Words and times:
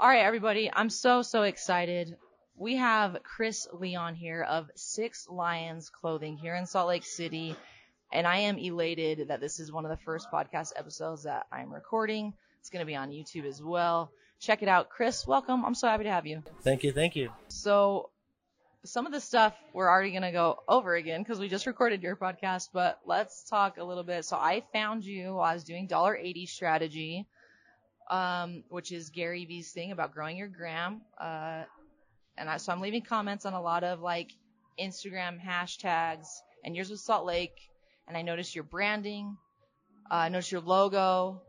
All 0.00 0.08
right, 0.08 0.24
everybody. 0.24 0.70
I'm 0.72 0.88
so, 0.88 1.20
so 1.20 1.42
excited. 1.42 2.16
We 2.56 2.76
have 2.76 3.18
Chris 3.22 3.68
Leon 3.70 4.14
here 4.14 4.42
of 4.42 4.70
Six 4.74 5.28
Lions 5.28 5.90
Clothing 5.90 6.38
here 6.38 6.54
in 6.54 6.64
Salt 6.64 6.88
Lake 6.88 7.04
City. 7.04 7.54
And 8.10 8.26
I 8.26 8.38
am 8.38 8.56
elated 8.56 9.28
that 9.28 9.40
this 9.40 9.60
is 9.60 9.70
one 9.70 9.84
of 9.84 9.90
the 9.90 10.02
first 10.02 10.30
podcast 10.32 10.72
episodes 10.74 11.24
that 11.24 11.48
I'm 11.52 11.70
recording. 11.70 12.32
It's 12.60 12.70
going 12.70 12.80
to 12.80 12.86
be 12.86 12.96
on 12.96 13.10
YouTube 13.10 13.44
as 13.44 13.62
well. 13.62 14.10
Check 14.40 14.62
it 14.62 14.70
out. 14.70 14.88
Chris, 14.88 15.26
welcome. 15.26 15.66
I'm 15.66 15.74
so 15.74 15.86
happy 15.86 16.04
to 16.04 16.10
have 16.10 16.26
you. 16.26 16.42
Thank 16.62 16.82
you, 16.82 16.92
thank 16.92 17.14
you. 17.14 17.30
So, 17.48 18.08
some 18.86 19.04
of 19.04 19.12
the 19.12 19.20
stuff 19.20 19.54
we're 19.74 19.90
already 19.90 20.12
going 20.12 20.22
to 20.22 20.32
go 20.32 20.62
over 20.66 20.94
again 20.94 21.22
because 21.22 21.38
we 21.38 21.50
just 21.50 21.66
recorded 21.66 22.02
your 22.02 22.16
podcast, 22.16 22.70
but 22.72 23.00
let's 23.04 23.44
talk 23.44 23.76
a 23.76 23.84
little 23.84 24.04
bit. 24.04 24.24
So, 24.24 24.36
I 24.36 24.62
found 24.72 25.04
you 25.04 25.34
while 25.34 25.50
I 25.50 25.52
was 25.52 25.64
doing 25.64 25.88
$1.80 25.88 26.48
strategy 26.48 27.26
um, 28.10 28.64
which 28.68 28.92
is 28.92 29.08
Gary 29.10 29.44
Vee's 29.44 29.70
thing 29.70 29.92
about 29.92 30.12
growing 30.12 30.36
your 30.36 30.48
gram. 30.48 31.00
Uh, 31.18 31.62
and 32.36 32.50
I, 32.50 32.56
so 32.56 32.72
I'm 32.72 32.80
leaving 32.80 33.02
comments 33.02 33.46
on 33.46 33.54
a 33.54 33.62
lot 33.62 33.84
of 33.84 34.00
like 34.00 34.32
Instagram 34.78 35.40
hashtags, 35.40 36.26
and 36.64 36.74
yours 36.74 36.90
was 36.90 37.02
Salt 37.02 37.24
Lake. 37.24 37.70
And 38.08 38.16
I 38.16 38.22
noticed 38.22 38.56
your 38.56 38.64
branding. 38.64 39.36
Uh, 40.10 40.14
I 40.14 40.28
noticed 40.28 40.50
your 40.50 40.60
logo. 40.60 41.40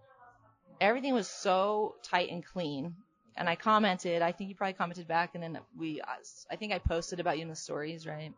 Everything 0.80 1.16
was 1.16 1.28
so 1.28 1.96
tight 2.04 2.30
and 2.30 2.46
clean. 2.46 2.94
And 3.36 3.50
I 3.50 3.56
commented. 3.56 4.22
I 4.22 4.32
think 4.32 4.50
you 4.50 4.56
probably 4.56 4.74
commented 4.74 5.08
back, 5.08 5.32
and 5.34 5.42
then 5.44 5.58
we. 5.76 6.02
I 6.52 6.56
think 6.58 6.72
I 6.72 6.78
posted 6.78 7.20
about 7.20 7.38
you 7.38 7.44
in 7.44 7.50
the 7.50 7.56
stories, 7.56 8.06
right? 8.06 8.34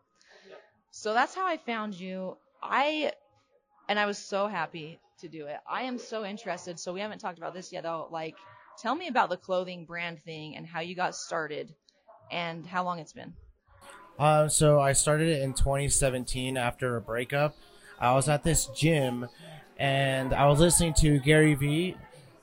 So 0.90 1.12
that's 1.12 1.34
how 1.34 1.46
I 1.46 1.58
found 1.58 1.98
you. 1.98 2.38
I, 2.62 3.12
and 3.88 3.98
I 3.98 4.06
was 4.06 4.16
so 4.16 4.46
happy 4.46 5.00
to 5.24 5.28
do 5.28 5.46
it. 5.46 5.56
I 5.68 5.82
am 5.82 5.98
so 5.98 6.24
interested. 6.24 6.78
So 6.78 6.92
we 6.92 7.00
haven't 7.00 7.18
talked 7.18 7.38
about 7.38 7.54
this 7.54 7.72
yet 7.72 7.82
though. 7.82 8.08
Like, 8.10 8.36
tell 8.78 8.94
me 8.94 9.08
about 9.08 9.30
the 9.30 9.36
clothing 9.36 9.84
brand 9.84 10.20
thing 10.22 10.56
and 10.56 10.66
how 10.66 10.80
you 10.80 10.94
got 10.94 11.14
started 11.16 11.74
and 12.30 12.64
how 12.64 12.84
long 12.84 12.98
it's 12.98 13.12
been. 13.12 13.32
Uh, 14.18 14.48
so 14.48 14.80
I 14.80 14.92
started 14.92 15.28
it 15.28 15.42
in 15.42 15.54
2017 15.54 16.56
after 16.56 16.96
a 16.96 17.00
breakup. 17.00 17.56
I 17.98 18.12
was 18.14 18.28
at 18.28 18.44
this 18.44 18.66
gym 18.66 19.26
and 19.76 20.32
I 20.32 20.46
was 20.46 20.60
listening 20.60 20.94
to 20.94 21.18
Gary 21.18 21.54
Vee 21.54 21.96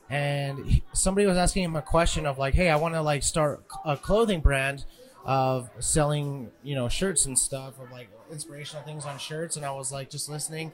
and 0.10 0.66
he, 0.66 0.84
somebody 0.94 1.26
was 1.28 1.38
asking 1.38 1.64
him 1.64 1.76
a 1.76 1.82
question 1.82 2.26
of 2.26 2.38
like, 2.38 2.54
Hey, 2.54 2.70
I 2.70 2.76
want 2.76 2.96
to 2.96 3.02
like 3.02 3.24
start 3.24 3.64
a 3.86 3.96
clothing 3.96 4.42
brand 4.42 4.86
of 5.24 5.70
selling, 5.80 6.50
you 6.64 6.76
know, 6.76 6.90
shirts 6.90 7.28
and 7.28 7.38
stuff 7.38 7.80
of 7.80 7.92
like 7.92 8.10
inspirational 8.32 8.84
things 8.84 9.06
on 9.06 9.20
shirts. 9.20 9.56
And 9.56 9.66
I 9.66 9.72
was 9.72 9.92
like, 9.92 10.10
just 10.10 10.30
listening 10.30 10.72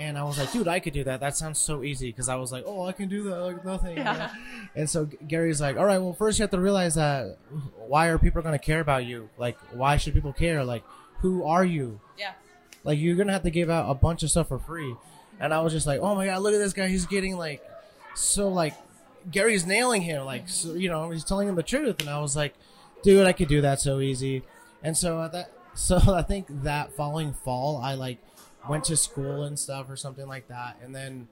and 0.00 0.16
I 0.16 0.24
was 0.24 0.38
like, 0.38 0.50
dude, 0.50 0.66
I 0.66 0.80
could 0.80 0.94
do 0.94 1.04
that. 1.04 1.20
That 1.20 1.36
sounds 1.36 1.58
so 1.58 1.84
easy. 1.84 2.08
Because 2.08 2.30
I 2.30 2.36
was 2.36 2.50
like, 2.50 2.64
oh, 2.66 2.86
I 2.86 2.92
can 2.92 3.08
do 3.08 3.24
that 3.24 3.38
like 3.38 3.64
nothing. 3.64 3.98
Yeah. 3.98 4.32
And 4.74 4.88
so 4.88 5.04
Gary's 5.04 5.60
like, 5.60 5.76
all 5.76 5.84
right, 5.84 5.98
well, 5.98 6.14
first 6.14 6.38
you 6.38 6.42
have 6.42 6.50
to 6.52 6.60
realize 6.60 6.94
that 6.94 7.36
why 7.76 8.06
are 8.06 8.18
people 8.18 8.40
going 8.40 8.58
to 8.58 8.64
care 8.64 8.80
about 8.80 9.04
you? 9.04 9.28
Like, 9.36 9.58
why 9.74 9.98
should 9.98 10.14
people 10.14 10.32
care? 10.32 10.64
Like, 10.64 10.84
who 11.18 11.44
are 11.44 11.64
you? 11.64 12.00
Yeah. 12.18 12.32
Like, 12.82 12.98
you're 12.98 13.14
going 13.14 13.26
to 13.26 13.32
have 13.34 13.42
to 13.42 13.50
give 13.50 13.68
out 13.68 13.90
a 13.90 13.94
bunch 13.94 14.22
of 14.22 14.30
stuff 14.30 14.48
for 14.48 14.58
free. 14.58 14.94
And 15.38 15.52
I 15.52 15.60
was 15.60 15.72
just 15.72 15.86
like, 15.86 16.00
oh 16.00 16.14
my 16.14 16.26
God, 16.26 16.40
look 16.40 16.54
at 16.54 16.58
this 16.58 16.72
guy. 16.72 16.88
He's 16.88 17.04
getting 17.04 17.36
like, 17.36 17.62
so 18.14 18.48
like, 18.48 18.74
Gary's 19.30 19.66
nailing 19.66 20.00
him. 20.00 20.24
Like, 20.24 20.48
so, 20.48 20.72
you 20.72 20.88
know, 20.88 21.10
he's 21.10 21.24
telling 21.24 21.46
him 21.46 21.56
the 21.56 21.62
truth. 21.62 22.00
And 22.00 22.08
I 22.08 22.20
was 22.20 22.34
like, 22.34 22.54
dude, 23.02 23.26
I 23.26 23.32
could 23.32 23.48
do 23.48 23.60
that 23.60 23.80
so 23.80 24.00
easy. 24.00 24.44
And 24.82 24.96
so 24.96 25.18
uh, 25.18 25.28
that, 25.28 25.52
so 25.74 25.98
I 26.14 26.22
think 26.22 26.46
that 26.62 26.94
following 26.94 27.34
fall, 27.34 27.76
I 27.76 27.94
like, 27.94 28.18
went 28.68 28.84
to 28.84 28.96
school 28.96 29.44
and 29.44 29.58
stuff 29.58 29.90
or 29.90 29.96
something 29.96 30.26
like 30.28 30.48
that, 30.48 30.76
and 30.82 30.94
then 30.94 31.28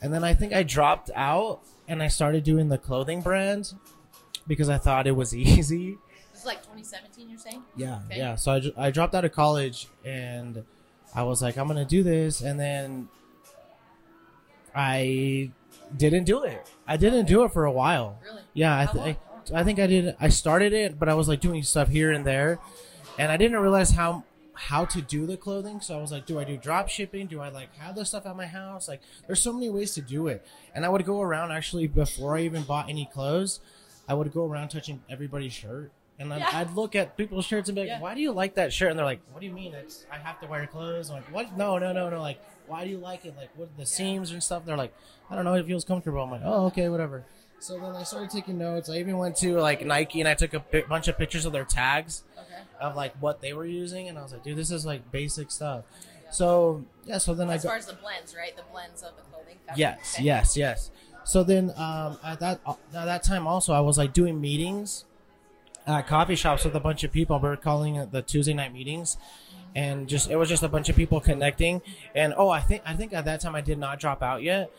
and 0.00 0.12
then 0.12 0.24
I 0.24 0.34
think 0.34 0.52
I 0.52 0.62
dropped 0.62 1.10
out 1.14 1.60
and 1.88 2.02
I 2.02 2.08
started 2.08 2.44
doing 2.44 2.68
the 2.68 2.78
clothing 2.78 3.22
brand 3.22 3.72
because 4.46 4.68
I 4.68 4.78
thought 4.78 5.06
it 5.06 5.16
was 5.16 5.34
easy. 5.34 5.96
This 6.32 6.40
is 6.40 6.46
like 6.46 6.58
2017, 6.58 7.30
you're 7.30 7.38
saying? 7.38 7.62
Yeah, 7.76 8.00
okay. 8.06 8.18
yeah. 8.18 8.34
So 8.34 8.52
I, 8.52 8.86
I 8.86 8.90
dropped 8.90 9.14
out 9.14 9.24
of 9.24 9.32
college 9.32 9.88
and 10.04 10.64
I 11.14 11.22
was 11.22 11.40
like, 11.42 11.56
I'm 11.56 11.68
gonna 11.68 11.84
do 11.84 12.02
this, 12.02 12.40
and 12.40 12.58
then 12.58 13.08
I 14.74 15.50
didn't 15.96 16.24
do 16.24 16.42
it. 16.42 16.66
I 16.86 16.96
didn't 16.96 17.26
do 17.26 17.44
it 17.44 17.52
for 17.52 17.64
a 17.64 17.72
while. 17.72 18.18
Really? 18.24 18.42
Yeah, 18.52 18.78
I, 18.78 18.86
th- 18.86 19.04
I, 19.52 19.60
I 19.60 19.64
think 19.64 19.78
I 19.78 19.86
did. 19.86 20.16
I 20.20 20.28
started 20.28 20.72
it, 20.72 20.98
but 20.98 21.08
I 21.08 21.14
was 21.14 21.28
like 21.28 21.40
doing 21.40 21.62
stuff 21.62 21.88
here 21.88 22.10
and 22.10 22.26
there, 22.26 22.58
and 23.18 23.30
I 23.30 23.36
didn't 23.36 23.58
realize 23.60 23.92
how 23.92 24.24
how 24.54 24.84
to 24.84 25.02
do 25.02 25.26
the 25.26 25.36
clothing. 25.36 25.80
So 25.80 25.98
I 25.98 26.00
was 26.00 26.12
like, 26.12 26.26
do 26.26 26.38
I 26.38 26.44
do 26.44 26.56
drop 26.56 26.88
shipping? 26.88 27.26
Do 27.26 27.40
I 27.40 27.48
like 27.48 27.74
have 27.76 27.94
the 27.94 28.04
stuff 28.04 28.26
at 28.26 28.36
my 28.36 28.46
house? 28.46 28.88
Like, 28.88 29.02
there's 29.26 29.42
so 29.42 29.52
many 29.52 29.68
ways 29.68 29.94
to 29.94 30.00
do 30.00 30.28
it. 30.28 30.46
And 30.74 30.84
I 30.84 30.88
would 30.88 31.04
go 31.04 31.20
around 31.20 31.52
actually 31.52 31.86
before 31.86 32.36
I 32.36 32.42
even 32.42 32.62
bought 32.62 32.88
any 32.88 33.08
clothes. 33.12 33.60
I 34.08 34.14
would 34.14 34.32
go 34.32 34.46
around 34.46 34.68
touching 34.68 35.02
everybody's 35.08 35.52
shirt. 35.52 35.90
And 36.18 36.32
I'd, 36.32 36.40
yeah. 36.40 36.50
I'd 36.52 36.70
look 36.74 36.94
at 36.94 37.16
people's 37.16 37.44
shirts 37.44 37.68
and 37.68 37.74
be 37.74 37.82
like, 37.82 37.88
yeah. 37.88 38.00
"Why 38.00 38.14
do 38.14 38.20
you 38.20 38.30
like 38.30 38.54
that 38.54 38.72
shirt?" 38.72 38.90
And 38.90 38.98
they're 38.98 39.04
like, 39.04 39.20
"What 39.32 39.40
do 39.40 39.46
you 39.46 39.52
mean? 39.52 39.74
It's 39.74 40.06
I 40.12 40.16
have 40.18 40.40
to 40.42 40.46
wear 40.46 40.64
clothes." 40.66 41.10
I'm 41.10 41.16
like, 41.16 41.32
"What? 41.32 41.56
No, 41.56 41.76
no, 41.78 41.92
no, 41.92 42.08
no. 42.08 42.20
Like, 42.20 42.40
why 42.68 42.84
do 42.84 42.90
you 42.90 42.98
like 42.98 43.24
it? 43.24 43.34
Like, 43.36 43.50
what 43.56 43.74
the 43.76 43.82
yeah. 43.82 43.86
seams 43.86 44.30
and 44.30 44.40
stuff?" 44.40 44.64
They're 44.64 44.76
like, 44.76 44.94
"I 45.28 45.34
don't 45.34 45.44
know. 45.44 45.54
It 45.54 45.66
feels 45.66 45.84
comfortable." 45.84 46.22
I'm 46.22 46.30
like, 46.30 46.42
"Oh, 46.44 46.66
okay, 46.66 46.88
whatever." 46.88 47.24
So 47.64 47.78
then 47.78 47.96
I 47.96 48.02
started 48.02 48.28
taking 48.28 48.58
notes. 48.58 48.90
I 48.90 48.96
even 48.98 49.16
went 49.16 49.36
to 49.36 49.58
like 49.58 49.86
Nike 49.86 50.20
and 50.20 50.28
I 50.28 50.34
took 50.34 50.52
a 50.52 50.62
bunch 50.86 51.08
of 51.08 51.16
pictures 51.16 51.46
of 51.46 51.54
their 51.54 51.64
tags 51.64 52.22
of 52.78 52.94
like 52.94 53.14
what 53.20 53.40
they 53.40 53.54
were 53.54 53.64
using, 53.64 54.06
and 54.06 54.18
I 54.18 54.22
was 54.22 54.32
like, 54.32 54.44
dude, 54.44 54.58
this 54.58 54.70
is 54.70 54.84
like 54.84 55.10
basic 55.10 55.50
stuff. 55.50 55.84
Yeah. 56.24 56.30
So 56.30 56.84
yeah, 57.06 57.16
so 57.16 57.32
then 57.32 57.48
I 57.48 57.54
as 57.54 57.64
I 57.64 57.68
far 57.70 57.78
as 57.78 57.86
the 57.86 57.94
blends, 57.94 58.36
right? 58.36 58.54
The 58.54 58.64
blends 58.70 59.02
of 59.02 59.16
the 59.16 59.22
clothing. 59.22 59.56
Yes, 59.76 60.16
okay. 60.16 60.24
yes, 60.24 60.58
yes. 60.58 60.90
So 61.24 61.42
then 61.42 61.72
um, 61.76 62.18
at 62.22 62.38
that 62.40 62.60
uh, 62.66 62.74
at 62.94 63.06
that 63.06 63.22
time 63.22 63.46
also 63.46 63.72
I 63.72 63.80
was 63.80 63.96
like 63.96 64.12
doing 64.12 64.42
meetings 64.42 65.06
at 65.86 66.06
coffee 66.06 66.36
shops 66.36 66.66
with 66.66 66.74
a 66.74 66.80
bunch 66.80 67.02
of 67.02 67.12
people. 67.12 67.38
We 67.38 67.48
are 67.48 67.56
calling 67.56 67.96
it 67.96 68.12
the 68.12 68.20
Tuesday 68.20 68.52
night 68.52 68.74
meetings, 68.74 69.16
and 69.74 70.06
just 70.06 70.30
it 70.30 70.36
was 70.36 70.50
just 70.50 70.62
a 70.62 70.68
bunch 70.68 70.90
of 70.90 70.96
people 70.96 71.18
connecting. 71.18 71.80
And 72.14 72.34
oh, 72.36 72.50
I 72.50 72.60
think 72.60 72.82
I 72.84 72.92
think 72.92 73.14
at 73.14 73.24
that 73.24 73.40
time 73.40 73.54
I 73.54 73.62
did 73.62 73.78
not 73.78 74.00
drop 74.00 74.22
out 74.22 74.42
yet 74.42 74.70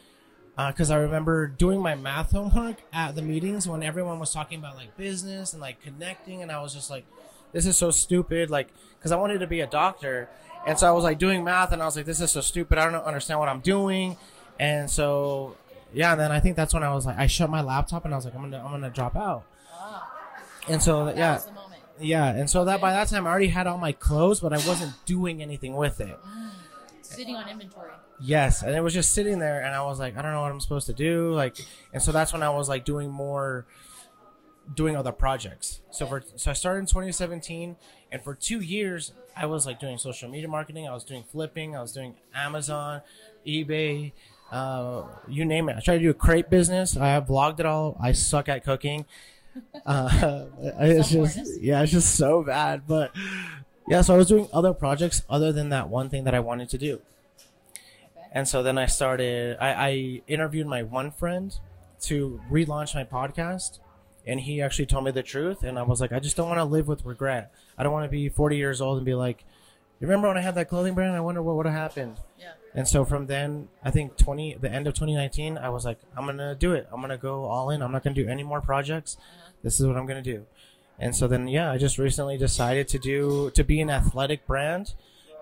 because 0.57 0.89
uh, 0.89 0.95
I 0.95 0.97
remember 0.97 1.47
doing 1.47 1.81
my 1.81 1.95
math 1.95 2.31
homework 2.31 2.77
at 2.93 3.15
the 3.15 3.21
meetings 3.21 3.67
when 3.67 3.83
everyone 3.83 4.19
was 4.19 4.31
talking 4.31 4.59
about 4.59 4.75
like 4.75 4.95
business 4.97 5.53
and 5.53 5.61
like 5.61 5.81
connecting, 5.81 6.41
and 6.41 6.51
I 6.51 6.61
was 6.61 6.73
just 6.73 6.89
like, 6.89 7.05
this 7.51 7.65
is 7.65 7.77
so 7.77 7.91
stupid. 7.91 8.49
Like, 8.49 8.69
because 8.97 9.11
I 9.11 9.17
wanted 9.17 9.39
to 9.39 9.47
be 9.47 9.61
a 9.61 9.67
doctor. 9.67 10.29
And 10.65 10.79
so 10.79 10.87
I 10.87 10.91
was 10.91 11.03
like 11.03 11.19
doing 11.19 11.43
math 11.43 11.71
and 11.71 11.81
I 11.81 11.85
was 11.85 11.95
like, 11.95 12.05
this 12.05 12.19
is 12.19 12.31
so 12.31 12.41
stupid. 12.41 12.77
I 12.77 12.89
don't 12.89 13.03
understand 13.03 13.39
what 13.39 13.49
I'm 13.49 13.59
doing. 13.59 14.17
And 14.59 14.89
so, 14.89 15.55
yeah, 15.93 16.13
and 16.13 16.19
then 16.19 16.31
I 16.31 16.39
think 16.39 16.55
that's 16.55 16.73
when 16.73 16.83
I 16.83 16.93
was 16.93 17.05
like, 17.05 17.17
I 17.17 17.27
shut 17.27 17.49
my 17.49 17.61
laptop 17.61 18.03
and 18.05 18.13
I 18.13 18.17
was 18.17 18.25
like, 18.25 18.35
I'm 18.35 18.49
to, 18.51 18.57
I'm 18.57 18.81
to 18.81 18.89
drop 18.89 19.15
out. 19.15 19.43
And 20.67 20.81
so, 20.81 21.05
that 21.05 21.17
yeah. 21.17 21.39
Yeah. 21.99 22.25
And 22.25 22.49
so 22.49 22.65
that 22.65 22.81
by 22.81 22.91
that 22.93 23.07
time 23.07 23.27
I 23.27 23.29
already 23.29 23.49
had 23.49 23.67
all 23.67 23.77
my 23.77 23.91
clothes, 23.91 24.39
but 24.39 24.53
I 24.53 24.57
wasn't 24.67 24.93
doing 25.05 25.41
anything 25.41 25.75
with 25.75 26.01
it. 26.01 26.17
Sitting 27.03 27.35
on 27.35 27.47
inventory. 27.47 27.91
Yes. 28.19 28.61
And 28.61 28.75
it 28.75 28.81
was 28.81 28.93
just 28.93 29.13
sitting 29.13 29.39
there 29.39 29.61
and 29.61 29.75
I 29.75 29.83
was 29.83 29.99
like, 29.99 30.17
I 30.17 30.21
don't 30.21 30.31
know 30.31 30.41
what 30.41 30.51
I'm 30.51 30.61
supposed 30.61 30.87
to 30.87 30.93
do. 30.93 31.33
Like, 31.33 31.57
and 31.93 32.01
so 32.01 32.11
that's 32.11 32.33
when 32.33 32.43
I 32.43 32.49
was 32.49 32.69
like 32.69 32.85
doing 32.85 33.09
more, 33.09 33.65
doing 34.73 34.95
other 34.95 35.11
projects. 35.11 35.81
So 35.91 36.05
for 36.05 36.23
so 36.35 36.51
I 36.51 36.53
started 36.53 36.79
in 36.79 36.85
2017, 36.85 37.75
and 38.11 38.23
for 38.23 38.33
two 38.33 38.59
years 38.61 39.11
I 39.35 39.45
was 39.45 39.65
like 39.65 39.79
doing 39.79 39.97
social 39.97 40.29
media 40.29 40.47
marketing. 40.47 40.87
I 40.87 40.93
was 40.93 41.03
doing 41.03 41.23
flipping. 41.23 41.75
I 41.75 41.81
was 41.81 41.91
doing 41.91 42.15
Amazon, 42.33 43.01
eBay, 43.45 44.13
uh, 44.51 45.03
you 45.27 45.45
name 45.45 45.69
it. 45.69 45.75
I 45.77 45.79
tried 45.79 45.97
to 45.97 46.03
do 46.03 46.09
a 46.09 46.13
crepe 46.13 46.49
business. 46.49 46.95
I 46.95 47.07
have 47.07 47.25
vlogged 47.25 47.59
it 47.59 47.65
all. 47.65 47.97
I 48.01 48.11
suck 48.13 48.49
at 48.49 48.63
cooking. 48.63 49.05
Uh, 49.85 50.47
it's 50.81 51.09
just 51.11 51.61
yeah, 51.61 51.81
it's 51.81 51.93
just 51.93 52.15
so 52.15 52.43
bad. 52.43 52.81
But 52.85 53.15
yeah, 53.87 54.01
so 54.01 54.13
I 54.13 54.17
was 54.17 54.27
doing 54.27 54.49
other 54.51 54.73
projects 54.73 55.23
other 55.29 55.53
than 55.53 55.69
that 55.69 55.87
one 55.87 56.09
thing 56.09 56.25
that 56.25 56.35
I 56.35 56.41
wanted 56.41 56.67
to 56.71 56.77
do. 56.77 56.99
And 58.35 58.47
so 58.47 58.61
then 58.61 58.77
I 58.77 58.85
started. 58.85 59.57
I, 59.59 59.73
I 59.73 60.21
interviewed 60.27 60.67
my 60.67 60.83
one 60.83 61.09
friend 61.09 61.57
to 62.01 62.39
relaunch 62.51 62.93
my 62.93 63.03
podcast 63.03 63.79
and 64.27 64.41
he 64.41 64.61
actually 64.61 64.85
told 64.85 65.03
me 65.03 65.11
the 65.11 65.23
truth 65.23 65.63
and 65.63 65.77
i 65.77 65.81
was 65.81 66.01
like 66.01 66.11
i 66.11 66.19
just 66.19 66.35
don't 66.35 66.47
want 66.47 66.59
to 66.59 66.65
live 66.65 66.87
with 66.87 67.05
regret. 67.05 67.51
I 67.77 67.83
don't 67.83 67.93
want 67.93 68.05
to 68.05 68.09
be 68.09 68.29
40 68.29 68.57
years 68.57 68.81
old 68.81 68.97
and 68.97 69.05
be 69.05 69.13
like 69.13 69.43
you 69.99 70.07
remember 70.07 70.27
when 70.27 70.37
i 70.37 70.41
had 70.41 70.55
that 70.55 70.69
clothing 70.69 70.93
brand? 70.93 71.15
I 71.15 71.21
wonder 71.21 71.41
what 71.41 71.55
would 71.55 71.65
have 71.65 71.75
happened 71.75 72.17
yeah. 72.39 72.51
And 72.73 72.87
so 72.87 73.05
from 73.05 73.27
then 73.27 73.69
i 73.83 73.91
think 73.91 74.17
20 74.17 74.57
the 74.59 74.71
end 74.71 74.87
of 74.87 74.93
2019 74.93 75.57
i 75.57 75.69
was 75.69 75.85
like 75.85 75.99
i'm 76.17 76.25
gonna 76.25 76.55
do 76.55 76.73
it. 76.73 76.87
I'm 76.91 77.01
gonna 77.01 77.17
go 77.17 77.45
all 77.45 77.69
in. 77.69 77.81
I'm 77.81 77.91
not 77.91 78.03
gonna 78.03 78.15
do 78.15 78.27
any 78.27 78.43
more 78.43 78.61
projects. 78.61 79.17
Uh-huh. 79.17 79.51
this 79.63 79.79
is 79.79 79.87
what 79.87 79.97
i'm 79.97 80.05
gonna 80.05 80.21
do. 80.21 80.45
And 80.99 81.15
so 81.15 81.27
then 81.27 81.47
yeah 81.47 81.71
i 81.71 81.77
just 81.77 81.97
recently 81.97 82.37
decided 82.37 82.87
to 82.89 82.99
do 82.99 83.51
to 83.51 83.63
be 83.63 83.79
an 83.81 83.89
athletic 83.89 84.45
brand 84.45 84.93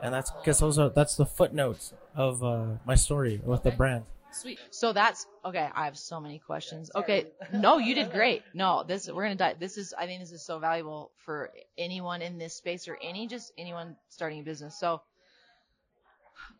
and 0.01 0.13
that's 0.13 0.31
because 0.31 0.59
those 0.59 0.77
are 0.77 0.89
that's 0.89 1.15
the 1.15 1.25
footnotes 1.25 1.93
of 2.15 2.43
uh, 2.43 2.65
my 2.85 2.95
story 2.95 3.41
with 3.43 3.61
okay. 3.61 3.69
the 3.71 3.75
brand 3.75 4.03
Sweet. 4.33 4.59
So 4.71 4.93
that's 4.93 5.27
okay. 5.45 5.69
I 5.73 5.85
have 5.85 5.97
so 5.97 6.19
many 6.19 6.39
questions. 6.39 6.89
Okay. 6.95 7.27
No, 7.53 7.77
you 7.77 7.93
did 7.93 8.11
great. 8.11 8.41
No, 8.53 8.83
this 8.83 9.09
we're 9.09 9.23
gonna 9.23 9.35
die. 9.35 9.55
This 9.59 9.77
is 9.77 9.93
I 9.97 10.07
think 10.07 10.21
this 10.21 10.31
is 10.31 10.41
so 10.41 10.59
valuable 10.59 11.11
for 11.17 11.51
anyone 11.77 12.21
in 12.21 12.37
this 12.37 12.55
space 12.55 12.87
or 12.87 12.97
any 13.01 13.27
just 13.27 13.53
anyone 13.57 13.95
starting 14.09 14.39
a 14.39 14.43
business. 14.43 14.77
So, 14.79 15.01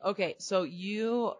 okay. 0.05 0.35
So 0.37 0.63
you, 0.63 1.33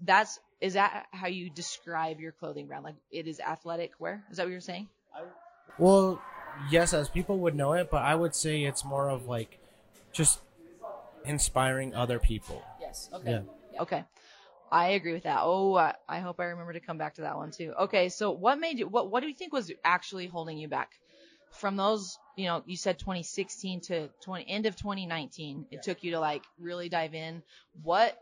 that's 0.00 0.38
is 0.60 0.74
that 0.74 1.06
how 1.10 1.26
you 1.26 1.50
describe 1.50 2.20
your 2.20 2.32
clothing 2.32 2.68
brand? 2.68 2.84
Like 2.84 2.96
it 3.10 3.26
is 3.26 3.40
athletic 3.40 3.92
wear? 3.98 4.24
Is 4.30 4.36
that 4.36 4.44
what 4.44 4.52
you're 4.52 4.60
saying? 4.60 4.88
Well, 5.78 6.22
yes, 6.70 6.94
as 6.94 7.08
people 7.08 7.38
would 7.38 7.56
know 7.56 7.72
it, 7.72 7.90
but 7.90 8.02
I 8.02 8.14
would 8.14 8.34
say 8.36 8.62
it's 8.62 8.84
more 8.84 9.08
of 9.08 9.26
like 9.26 9.58
just 10.12 10.40
inspiring 11.24 11.94
other 11.94 12.20
people. 12.20 12.62
Yes. 12.92 13.08
Okay. 13.14 13.30
Yeah. 13.30 13.80
Okay. 13.82 14.04
I 14.70 14.90
agree 14.90 15.12
with 15.12 15.24
that. 15.24 15.40
Oh, 15.42 15.74
I, 15.76 15.94
I 16.08 16.20
hope 16.20 16.40
I 16.40 16.44
remember 16.44 16.72
to 16.72 16.80
come 16.80 16.98
back 16.98 17.14
to 17.14 17.22
that 17.22 17.36
one 17.36 17.50
too. 17.50 17.74
Okay, 17.78 18.08
so 18.08 18.30
what 18.30 18.58
made 18.58 18.78
you? 18.78 18.88
What 18.88 19.10
What 19.10 19.20
do 19.20 19.28
you 19.28 19.34
think 19.34 19.52
was 19.52 19.70
actually 19.84 20.26
holding 20.26 20.56
you 20.56 20.68
back 20.68 20.92
from 21.50 21.76
those? 21.76 22.18
You 22.36 22.46
know, 22.46 22.62
you 22.66 22.76
said 22.76 22.98
2016 22.98 23.80
to 23.82 24.08
20 24.22 24.46
end 24.48 24.66
of 24.66 24.76
2019. 24.76 25.66
It 25.70 25.82
took 25.82 26.02
you 26.02 26.12
to 26.12 26.20
like 26.20 26.42
really 26.58 26.88
dive 26.88 27.14
in. 27.14 27.42
What, 27.82 28.16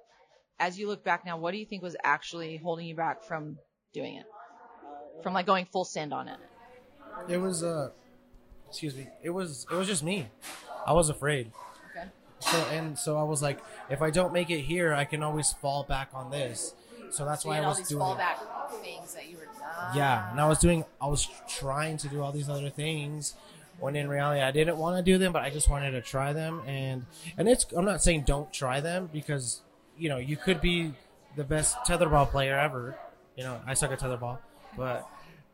as 0.59 0.79
you 0.79 0.89
look 0.89 1.05
back 1.05 1.25
now, 1.25 1.39
what 1.39 1.53
do 1.53 1.59
you 1.59 1.67
think 1.67 1.83
was 1.83 1.97
actually 2.03 2.57
holding 2.57 2.87
you 2.87 2.97
back 2.97 3.23
from 3.23 3.57
doing 3.93 4.17
it? 4.17 4.27
From 5.23 5.35
like 5.35 5.47
going 5.47 5.67
full 5.67 5.85
send 5.85 6.13
on 6.13 6.27
it? 6.27 6.39
It 7.29 7.37
was 7.37 7.63
uh, 7.63 7.91
excuse 8.69 8.97
me. 8.97 9.09
It 9.23 9.31
was 9.31 9.67
it 9.71 9.75
was 9.75 9.87
just 9.87 10.03
me. 10.03 10.27
I 10.85 10.93
was 10.93 11.11
afraid. 11.11 11.53
So 12.41 12.59
and 12.73 12.99
so 12.99 13.19
I 13.19 13.23
was 13.23 13.43
like, 13.43 13.61
if 13.91 14.03
I 14.03 14.11
don't 14.11 14.33
make 14.33 14.51
it 14.51 14.61
here, 14.61 14.95
I 14.95 15.05
can 15.05 15.23
always 15.23 15.53
fall 15.53 15.85
back 15.85 16.11
on 16.15 16.31
this. 16.31 16.75
So 17.11 17.25
that's 17.25 17.43
So 17.43 17.49
why 17.51 17.59
I 17.59 17.67
was 17.67 17.79
these 17.79 17.89
doing. 17.89 18.03
fallback 18.03 18.37
things 18.83 19.15
that 19.15 19.29
you 19.29 19.37
were. 19.37 19.47
Ah. 19.63 19.93
Yeah, 19.95 20.31
and 20.31 20.41
I 20.41 20.49
was 20.49 20.59
doing. 20.59 20.85
I 21.01 21.07
was 21.07 21.29
trying 21.49 21.97
to 21.99 22.09
do 22.09 22.23
all 22.23 22.33
these 22.33 22.49
other 22.49 22.71
things. 22.71 23.35
When 23.79 23.97
in 23.97 24.09
reality, 24.09 24.41
I 24.43 24.51
didn't 24.51 24.77
want 24.77 24.97
to 24.99 25.03
do 25.03 25.17
them, 25.19 25.33
but 25.33 25.43
I 25.43 25.51
just 25.51 25.69
wanted 25.71 25.93
to 25.93 26.03
try 26.03 26.33
them. 26.33 26.63
And 26.67 27.07
and 27.39 27.49
it's. 27.49 27.67
I'm 27.77 27.85
not 27.85 28.03
saying 28.03 28.25
don't 28.27 28.53
try 28.53 28.81
them 28.81 29.09
because 29.13 29.63
you 29.99 30.09
know 30.09 30.19
you 30.19 30.37
could 30.37 30.61
be 30.61 30.93
the 31.37 31.45
best 31.45 31.77
tetherball 31.87 32.31
player 32.31 32.59
ever. 32.59 32.97
You 33.37 33.45
know, 33.45 33.61
I 33.67 33.75
suck 33.75 33.91
at 33.91 34.01
tetherball, 34.01 34.39
but 34.77 35.09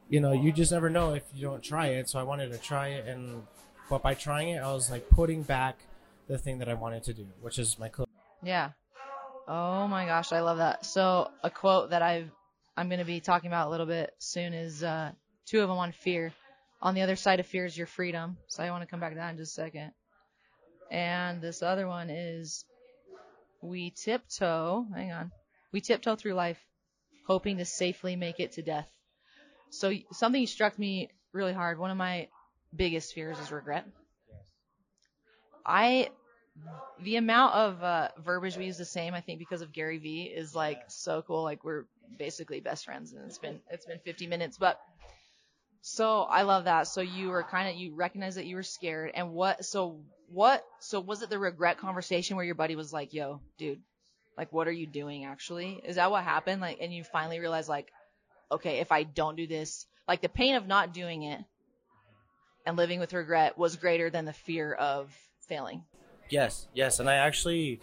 you 0.09 0.21
know 0.21 0.33
you 0.33 0.53
just 0.53 0.73
never 0.73 0.91
know 0.91 1.15
if 1.15 1.23
you 1.35 1.43
don't 1.43 1.63
try 1.63 1.89
it. 1.89 2.09
So 2.09 2.19
I 2.19 2.23
wanted 2.25 2.53
to 2.53 2.59
try 2.59 2.89
it, 2.89 3.07
and 3.07 3.43
but 3.89 4.03
by 4.03 4.15
trying 4.15 4.51
it, 4.51 4.59
I 4.63 4.73
was 4.73 4.91
like 4.91 5.09
putting 5.09 5.43
back 5.43 5.79
the 6.29 6.39
thing 6.39 6.59
that 6.59 6.69
I 6.69 6.75
wanted 6.75 7.05
to 7.05 7.15
do, 7.15 7.27
which 7.41 7.59
is 7.59 7.79
my 7.79 7.89
clothes. 7.89 8.09
Yeah. 8.43 8.71
Oh 9.49 9.87
my 9.87 10.07
gosh, 10.07 10.33
I 10.33 10.41
love 10.41 10.59
that. 10.59 10.85
So 10.85 11.31
a 11.43 11.51
quote 11.51 11.91
that 11.91 12.03
I've 12.03 12.31
I'm 12.77 12.89
going 12.89 12.99
to 12.99 13.07
be 13.07 13.21
talking 13.21 13.49
about 13.49 13.69
a 13.69 13.71
little 13.71 13.87
bit 13.87 14.13
soon 14.19 14.53
is 14.53 14.83
uh, 14.83 15.13
two 15.47 15.63
of 15.63 15.69
them 15.69 15.79
on 15.79 15.93
fear. 15.93 16.33
On 16.83 16.95
the 16.95 17.01
other 17.03 17.17
side 17.17 17.41
of 17.41 17.47
fear 17.47 17.65
is 17.65 17.77
your 17.77 17.87
freedom. 17.87 18.37
So 18.49 18.63
I 18.63 18.71
want 18.71 18.83
to 18.83 18.87
come 18.87 19.01
back 19.01 19.13
to 19.13 19.17
that 19.17 19.31
in 19.31 19.39
just 19.39 19.53
a 19.53 19.63
second. 19.63 19.93
And 20.91 21.41
this 21.41 21.63
other 21.63 21.89
one 21.89 22.11
is 22.11 22.67
we 23.63 23.91
tiptoe. 23.91 24.87
Hang 24.95 25.13
on. 25.13 25.33
We 25.73 25.81
tiptoe 25.81 26.17
through 26.17 26.35
life, 26.35 26.59
hoping 27.27 27.59
to 27.59 27.65
safely 27.65 28.15
make 28.15 28.41
it 28.41 28.53
to 28.53 28.63
death. 28.63 28.89
So 29.71 29.93
something 30.13 30.47
struck 30.47 30.79
me 30.79 31.11
really 31.33 31.55
hard. 31.55 31.79
One 31.79 31.91
of 31.91 31.97
my 31.97 32.29
biggest 32.75 33.15
fears 33.15 33.39
is 33.39 33.51
regret. 33.51 33.87
I 35.67 36.11
the 37.03 37.17
amount 37.17 37.55
of 37.55 37.83
uh, 37.83 38.09
verbiage 38.19 38.57
we 38.57 38.65
use 38.67 38.79
the 38.79 38.85
same, 38.85 39.13
I 39.13 39.21
think, 39.21 39.39
because 39.39 39.61
of 39.61 39.73
Gary 39.73 39.99
Vee 39.99 40.23
is 40.23 40.55
like 40.55 40.81
so 40.89 41.23
cool. 41.23 41.43
Like 41.43 41.65
we're 41.65 41.85
basically 42.19 42.61
best 42.61 42.85
friends, 42.85 43.13
and 43.13 43.25
it's 43.27 43.39
been 43.39 43.61
it's 43.71 43.85
been 43.85 43.99
50 43.99 44.27
minutes, 44.29 44.57
but 44.57 44.81
so 45.83 46.23
I 46.23 46.43
love 46.43 46.65
that. 46.65 46.87
So 46.87 47.01
you 47.01 47.29
were 47.29 47.43
kind 47.43 47.69
of 47.69 47.75
you 47.77 47.95
recognized 47.95 48.39
that 48.39 48.47
you 48.47 48.57
were 48.57 48.63
scared, 48.63 49.11
and 49.15 49.33
what? 49.33 49.65
So 49.65 50.01
what? 50.29 50.65
So 50.81 51.01
was 51.01 51.23
it 51.23 51.31
the 51.31 51.39
regret 51.39 51.79
conversation 51.79 52.37
where 52.37 52.45
your 52.45 52.55
buddy 52.55 52.77
was 52.77 52.93
like, 52.93 53.13
"Yo, 53.13 53.41
dude, 53.59 53.81
like 54.39 54.53
what 54.53 54.69
are 54.69 54.73
you 54.73 54.87
doing? 54.87 55.25
Actually, 55.25 55.81
is 55.85 55.97
that 55.97 56.11
what 56.11 56.25
happened? 56.25 56.61
Like, 56.61 56.79
and 56.81 56.95
you 56.95 57.05
finally 57.05 57.41
realized 57.41 57.69
like, 57.69 57.91
okay, 58.51 58.79
if 58.79 58.93
I 58.93 59.03
don't 59.03 59.37
do 59.37 59.47
this, 59.47 59.87
like 60.09 60.23
the 60.23 60.29
pain 60.29 60.55
of 60.55 60.67
not 60.67 60.95
doing 60.95 61.25
it 61.25 61.41
and 62.65 62.77
living 62.77 63.01
with 63.01 63.13
regret 63.13 63.59
was 63.59 63.77
greater 63.77 64.11
than 64.11 64.25
the 64.25 64.33
fear 64.33 64.73
of 64.73 65.15
failing. 65.47 65.85
Yes, 66.29 66.67
yes, 66.75 66.99
and 67.01 67.09
I 67.09 67.15
actually, 67.15 67.81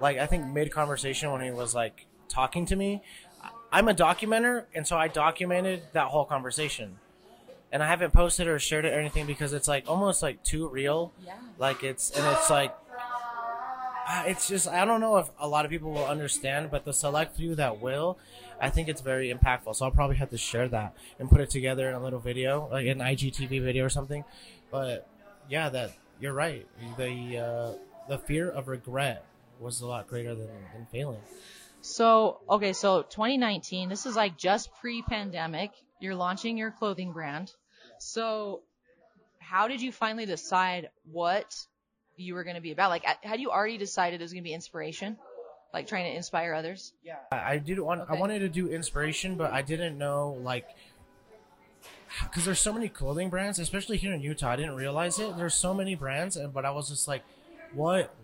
like, 0.00 0.18
I 0.18 0.26
think 0.26 0.46
mid 0.46 0.70
conversation 0.72 1.30
when 1.30 1.42
he 1.42 1.50
was 1.50 1.74
like 1.74 2.06
talking 2.28 2.66
to 2.66 2.76
me, 2.76 3.02
I'm 3.70 3.88
a 3.88 3.94
documenter, 3.94 4.66
and 4.74 4.86
so 4.86 4.96
I 4.96 5.08
documented 5.08 5.82
that 5.92 6.06
whole 6.06 6.24
conversation, 6.24 6.98
and 7.72 7.82
I 7.82 7.88
haven't 7.88 8.12
posted 8.12 8.46
or 8.46 8.58
shared 8.58 8.84
it 8.84 8.92
or 8.94 9.00
anything 9.00 9.26
because 9.26 9.52
it's 9.52 9.66
like 9.66 9.84
almost 9.88 10.22
like 10.22 10.42
too 10.44 10.68
real. 10.68 11.12
Yeah. 11.26 11.34
Like 11.58 11.82
it's 11.82 12.10
and 12.10 12.24
it's 12.36 12.48
like, 12.48 12.72
ah, 12.96 14.24
it's 14.26 14.48
just 14.48 14.68
I 14.68 14.84
don't 14.84 15.00
know 15.00 15.16
if 15.16 15.28
a 15.40 15.48
lot 15.48 15.64
of 15.64 15.72
people 15.72 15.90
will 15.90 16.06
understand, 16.06 16.70
but 16.70 16.84
the 16.84 16.92
select 16.92 17.36
few 17.36 17.56
that 17.56 17.80
will, 17.80 18.16
I 18.60 18.70
think 18.70 18.88
it's 18.88 19.00
very 19.00 19.34
impactful. 19.34 19.74
So 19.74 19.84
I'll 19.84 19.90
probably 19.90 20.16
have 20.16 20.30
to 20.30 20.38
share 20.38 20.68
that 20.68 20.94
and 21.18 21.28
put 21.28 21.40
it 21.40 21.50
together 21.50 21.88
in 21.88 21.96
a 21.96 22.00
little 22.00 22.20
video, 22.20 22.68
like 22.70 22.86
an 22.86 23.00
IGTV 23.00 23.60
video 23.60 23.84
or 23.84 23.90
something. 23.90 24.24
But 24.70 25.08
yeah, 25.48 25.68
that 25.68 25.90
you're 26.20 26.32
right. 26.32 26.66
The 26.96 27.38
uh, 27.38 27.72
the 28.08 28.18
fear 28.18 28.50
of 28.50 28.68
regret 28.68 29.24
was 29.60 29.80
a 29.80 29.86
lot 29.86 30.08
greater 30.08 30.34
than, 30.34 30.48
than 30.72 30.86
failing. 30.90 31.20
So, 31.80 32.40
okay, 32.48 32.72
so 32.72 33.02
2019, 33.02 33.88
this 33.88 34.06
is 34.06 34.16
like 34.16 34.38
just 34.38 34.72
pre-pandemic. 34.80 35.70
You're 36.00 36.14
launching 36.14 36.56
your 36.56 36.70
clothing 36.70 37.12
brand. 37.12 37.52
So, 37.98 38.62
how 39.38 39.68
did 39.68 39.82
you 39.82 39.92
finally 39.92 40.24
decide 40.24 40.88
what 41.12 41.54
you 42.16 42.34
were 42.34 42.44
going 42.44 42.56
to 42.56 42.62
be 42.62 42.72
about? 42.72 42.90
Like, 42.90 43.04
had 43.22 43.38
you 43.38 43.50
already 43.50 43.76
decided 43.76 44.20
it 44.20 44.24
was 44.24 44.32
going 44.32 44.42
to 44.42 44.48
be 44.48 44.54
inspiration? 44.54 45.18
Like 45.74 45.88
trying 45.88 46.10
to 46.10 46.16
inspire 46.16 46.54
others? 46.54 46.92
Yeah, 47.02 47.16
I, 47.32 47.54
I 47.54 47.58
did 47.58 47.80
want. 47.80 48.08
I 48.08 48.14
wanted 48.14 48.38
to 48.38 48.48
do 48.48 48.68
inspiration, 48.68 49.34
but 49.34 49.52
I 49.52 49.60
didn't 49.60 49.98
know 49.98 50.38
like 50.40 50.68
because 52.22 52.44
there's 52.44 52.60
so 52.60 52.72
many 52.72 52.88
clothing 52.88 53.28
brands, 53.30 53.58
especially 53.58 53.96
here 53.96 54.12
in 54.12 54.20
Utah. 54.20 54.50
I 54.50 54.56
didn't 54.56 54.76
realize 54.76 55.18
it. 55.18 55.36
There's 55.36 55.54
so 55.54 55.74
many 55.74 55.94
brands, 55.94 56.36
and 56.36 56.52
but 56.52 56.64
I 56.64 56.70
was 56.70 56.88
just 56.88 57.08
like, 57.08 57.22
what? 57.72 58.14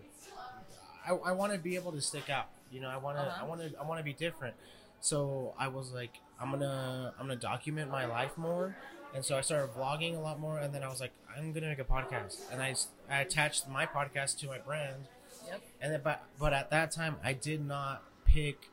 I, 1.05 1.13
I 1.13 1.31
want 1.31 1.51
to 1.53 1.59
be 1.59 1.75
able 1.75 1.91
to 1.93 2.01
stick 2.01 2.29
out. 2.29 2.47
You 2.71 2.79
know, 2.81 2.89
I 2.89 2.97
want 2.97 3.17
to. 3.17 3.23
Uh-huh. 3.23 3.43
I 3.43 3.47
want 3.47 3.61
to. 3.61 3.79
I 3.79 3.83
want 3.85 3.99
to 3.99 4.03
be 4.03 4.13
different. 4.13 4.55
So 5.01 5.53
I 5.57 5.67
was 5.67 5.91
like, 5.91 6.13
I'm 6.39 6.51
gonna. 6.51 7.13
I'm 7.19 7.27
gonna 7.27 7.39
document 7.39 7.89
my 7.91 8.05
life 8.05 8.37
more. 8.37 8.75
And 9.13 9.25
so 9.25 9.37
I 9.37 9.41
started 9.41 9.75
vlogging 9.75 10.15
a 10.15 10.21
lot 10.21 10.39
more, 10.39 10.57
and 10.59 10.73
then 10.73 10.83
I 10.83 10.87
was 10.87 11.01
like, 11.01 11.11
I'm 11.37 11.51
gonna 11.51 11.67
make 11.67 11.79
a 11.79 11.83
podcast, 11.83 12.37
and 12.49 12.61
I, 12.61 12.73
I 13.09 13.19
attached 13.19 13.67
my 13.67 13.85
podcast 13.85 14.39
to 14.39 14.47
my 14.47 14.59
brand, 14.59 15.03
Yep. 15.47 15.61
and 15.81 15.93
then, 15.93 15.99
but 16.01 16.23
but 16.39 16.53
at 16.53 16.69
that 16.69 16.91
time, 16.93 17.17
I 17.21 17.33
did 17.33 17.65
not 17.65 18.03
pick 18.23 18.69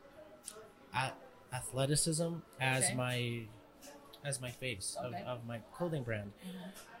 at 0.93 1.13
athleticism 1.51 2.35
as 2.61 2.85
Okay. 2.85 2.95
my 2.95 3.41
as 4.25 4.41
my 4.41 4.51
face 4.51 4.97
Okay. 4.99 5.15
Mm-hmm. 5.15 5.27
of, 5.29 5.39
of 5.39 5.45
my 5.47 5.59
clothing 5.73 6.03
brand, 6.03 6.31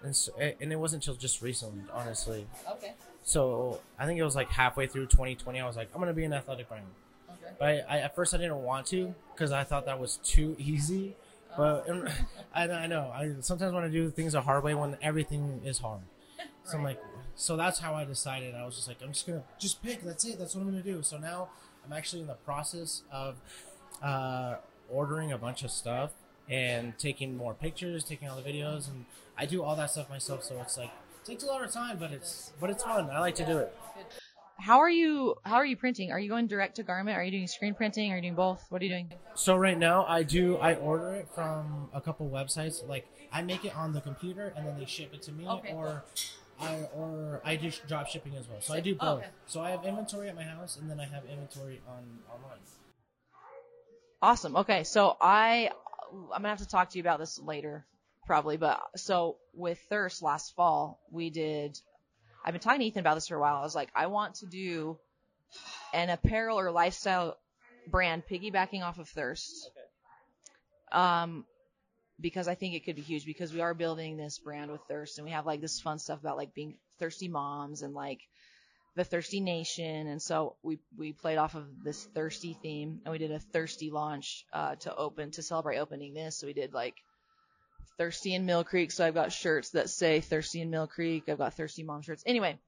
and 0.03 0.15
so 0.15 0.31
and 0.37 0.71
it 0.71 0.77
wasn't 0.77 1.03
until 1.03 1.19
just 1.19 1.41
recently, 1.41 1.83
honestly. 1.93 2.47
Okay. 2.71 2.93
So 3.23 3.81
I 3.99 4.05
think 4.05 4.19
it 4.19 4.23
was 4.23 4.35
like 4.35 4.49
halfway 4.49 4.87
through 4.87 5.07
2020. 5.07 5.59
I 5.59 5.65
was 5.67 5.75
like, 5.75 5.89
I'm 5.93 5.99
gonna 5.99 6.13
be 6.13 6.23
an 6.23 6.33
athletic 6.33 6.69
brand, 6.69 6.85
Okay. 7.29 7.53
but 7.59 7.67
I, 7.67 7.97
I 7.97 7.99
at 7.99 8.15
first 8.15 8.33
I 8.33 8.37
didn't 8.37 8.63
want 8.63 8.87
to 8.87 9.13
because 9.33 9.51
I 9.51 9.63
thought 9.63 9.85
that 9.85 9.99
was 9.99 10.17
too 10.23 10.55
easy. 10.59 11.15
But 11.57 11.87
and 11.89 12.07
I, 12.53 12.69
I 12.69 12.87
know 12.87 13.11
I 13.13 13.33
sometimes 13.41 13.73
want 13.73 13.85
to 13.85 13.91
do 13.91 14.09
things 14.11 14.35
a 14.35 14.41
hard 14.41 14.63
way 14.63 14.75
when 14.75 14.97
everything 15.01 15.61
is 15.65 15.79
hard. 15.79 16.01
So 16.63 16.77
I'm 16.77 16.83
like, 16.83 17.01
so 17.33 17.57
that's 17.57 17.79
how 17.79 17.95
I 17.95 18.05
decided. 18.05 18.53
I 18.53 18.63
was 18.63 18.75
just 18.75 18.87
like, 18.87 18.97
I'm 19.03 19.11
just 19.11 19.25
gonna 19.25 19.41
just 19.57 19.81
pick. 19.81 20.03
That's 20.03 20.23
it. 20.25 20.37
That's 20.37 20.53
what 20.53 20.61
I'm 20.61 20.69
gonna 20.69 20.83
do. 20.83 21.01
So 21.01 21.17
now 21.17 21.49
I'm 21.83 21.91
actually 21.91 22.21
in 22.21 22.27
the 22.27 22.35
process 22.35 23.01
of 23.11 23.37
uh, 24.03 24.55
ordering 24.87 25.31
a 25.31 25.37
bunch 25.39 25.63
of 25.63 25.71
stuff 25.71 26.11
and 26.49 26.97
taking 26.97 27.37
more 27.37 27.53
pictures, 27.53 28.03
taking 28.03 28.27
all 28.27 28.35
the 28.41 28.49
videos, 28.49 28.89
and 28.89 29.05
I 29.37 29.45
do 29.45 29.63
all 29.63 29.75
that 29.75 29.91
stuff 29.91 30.09
myself. 30.09 30.43
So 30.43 30.59
it's 30.61 30.77
like 30.77 30.91
it 31.23 31.25
takes 31.25 31.43
a 31.43 31.47
lot 31.47 31.63
of 31.63 31.71
time, 31.71 31.97
but 31.97 32.11
it's 32.11 32.51
but 32.59 32.69
it's 32.69 32.83
fun. 32.83 33.09
I 33.09 33.19
like 33.19 33.35
to 33.35 33.45
do 33.45 33.57
it. 33.59 33.75
How 34.59 34.79
are 34.79 34.89
you? 34.89 35.35
How 35.43 35.55
are 35.55 35.65
you 35.65 35.77
printing? 35.77 36.11
Are 36.11 36.19
you 36.19 36.29
going 36.29 36.47
direct 36.47 36.75
to 36.77 36.83
garment? 36.83 37.15
Are 37.17 37.23
you 37.23 37.31
doing 37.31 37.47
screen 37.47 37.75
printing? 37.75 38.11
Are 38.11 38.17
you 38.17 38.21
doing 38.21 38.35
both? 38.35 38.65
What 38.69 38.81
are 38.81 38.85
you 38.85 38.91
doing? 38.91 39.13
So 39.35 39.55
right 39.55 39.77
now 39.77 40.05
I 40.05 40.23
do 40.23 40.57
I 40.57 40.75
order 40.75 41.13
it 41.13 41.29
from 41.33 41.89
a 41.93 42.01
couple 42.01 42.29
websites. 42.29 42.85
Like 42.85 43.07
I 43.31 43.41
make 43.41 43.63
it 43.63 43.75
on 43.77 43.93
the 43.93 44.01
computer 44.01 44.53
and 44.57 44.67
then 44.67 44.77
they 44.77 44.85
ship 44.85 45.13
it 45.13 45.21
to 45.23 45.31
me, 45.31 45.47
Okay, 45.47 45.71
or 45.71 46.03
I 46.59 46.75
or 46.93 47.41
I 47.45 47.55
do 47.55 47.71
drop 47.87 48.07
shipping 48.07 48.35
as 48.35 48.49
well. 48.49 48.59
So 48.59 48.73
I 48.73 48.81
do 48.81 48.97
Oh, 48.99 49.05
both. 49.15 49.19
okay. 49.19 49.27
So 49.45 49.61
I 49.61 49.69
have 49.69 49.85
inventory 49.85 50.27
at 50.27 50.35
my 50.35 50.43
house 50.43 50.75
and 50.75 50.89
then 50.89 50.99
I 50.99 51.05
have 51.05 51.23
inventory 51.23 51.79
on 51.87 52.19
online. 52.29 52.59
Awesome. 54.21 54.57
Okay, 54.57 54.83
so 54.83 55.15
I 55.21 55.71
I'm 56.11 56.41
gonna 56.41 56.49
have 56.49 56.59
to 56.59 56.67
talk 56.67 56.89
to 56.91 56.97
you 56.97 57.03
about 57.03 57.19
this 57.19 57.39
later, 57.39 57.85
probably. 58.25 58.57
But 58.57 58.81
so 58.95 59.37
with 59.53 59.79
Thirst 59.89 60.21
last 60.21 60.55
fall, 60.55 60.99
we 61.11 61.29
did. 61.29 61.79
I've 62.43 62.53
been 62.53 62.61
talking 62.61 62.79
to 62.79 62.85
Ethan 62.85 63.01
about 63.01 63.15
this 63.15 63.27
for 63.27 63.35
a 63.35 63.39
while. 63.39 63.57
I 63.57 63.61
was 63.61 63.75
like, 63.75 63.89
I 63.95 64.07
want 64.07 64.35
to 64.35 64.45
do 64.45 64.97
an 65.93 66.09
apparel 66.09 66.59
or 66.59 66.71
lifestyle 66.71 67.37
brand 67.87 68.23
piggybacking 68.29 68.83
off 68.83 68.99
of 68.99 69.09
Thirst. 69.09 69.71
Um, 70.91 71.45
because 72.21 72.47
I 72.47 72.55
think 72.55 72.75
it 72.75 72.85
could 72.85 72.95
be 72.95 73.01
huge 73.01 73.25
because 73.25 73.53
we 73.53 73.61
are 73.61 73.73
building 73.73 74.17
this 74.17 74.39
brand 74.39 74.71
with 74.71 74.81
Thirst 74.87 75.17
and 75.17 75.25
we 75.25 75.31
have 75.31 75.45
like 75.45 75.61
this 75.61 75.79
fun 75.79 75.99
stuff 75.99 76.19
about 76.19 76.37
like 76.37 76.53
being 76.53 76.75
thirsty 76.99 77.27
moms 77.27 77.81
and 77.81 77.93
like 77.93 78.19
the 78.95 79.03
Thirsty 79.03 79.39
Nation, 79.39 80.07
and 80.07 80.21
so 80.21 80.55
we 80.63 80.79
we 80.97 81.13
played 81.13 81.37
off 81.37 81.55
of 81.55 81.65
this 81.83 82.03
thirsty 82.03 82.57
theme, 82.61 83.01
and 83.05 83.11
we 83.11 83.17
did 83.17 83.31
a 83.31 83.39
thirsty 83.39 83.91
launch 83.91 84.45
uh, 84.51 84.75
to 84.75 84.95
open 84.95 85.31
to 85.31 85.43
celebrate 85.43 85.77
opening 85.77 86.13
this. 86.13 86.37
So 86.37 86.47
we 86.47 86.53
did 86.53 86.73
like 86.73 86.95
thirsty 87.97 88.33
in 88.33 88.45
Mill 88.45 88.63
Creek, 88.63 88.91
so 88.91 89.05
I've 89.05 89.13
got 89.13 89.31
shirts 89.31 89.71
that 89.71 89.89
say 89.89 90.21
thirsty 90.21 90.61
in 90.61 90.69
Mill 90.69 90.87
Creek. 90.87 91.29
I've 91.29 91.37
got 91.37 91.53
thirsty 91.53 91.83
mom 91.83 92.01
shirts. 92.01 92.23
Anyway, 92.25 92.59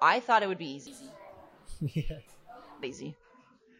I 0.00 0.20
thought 0.20 0.42
it 0.42 0.48
would 0.48 0.58
be 0.58 0.76
easy. 0.76 0.94
yeah. 1.80 2.18
Easy. 2.82 3.16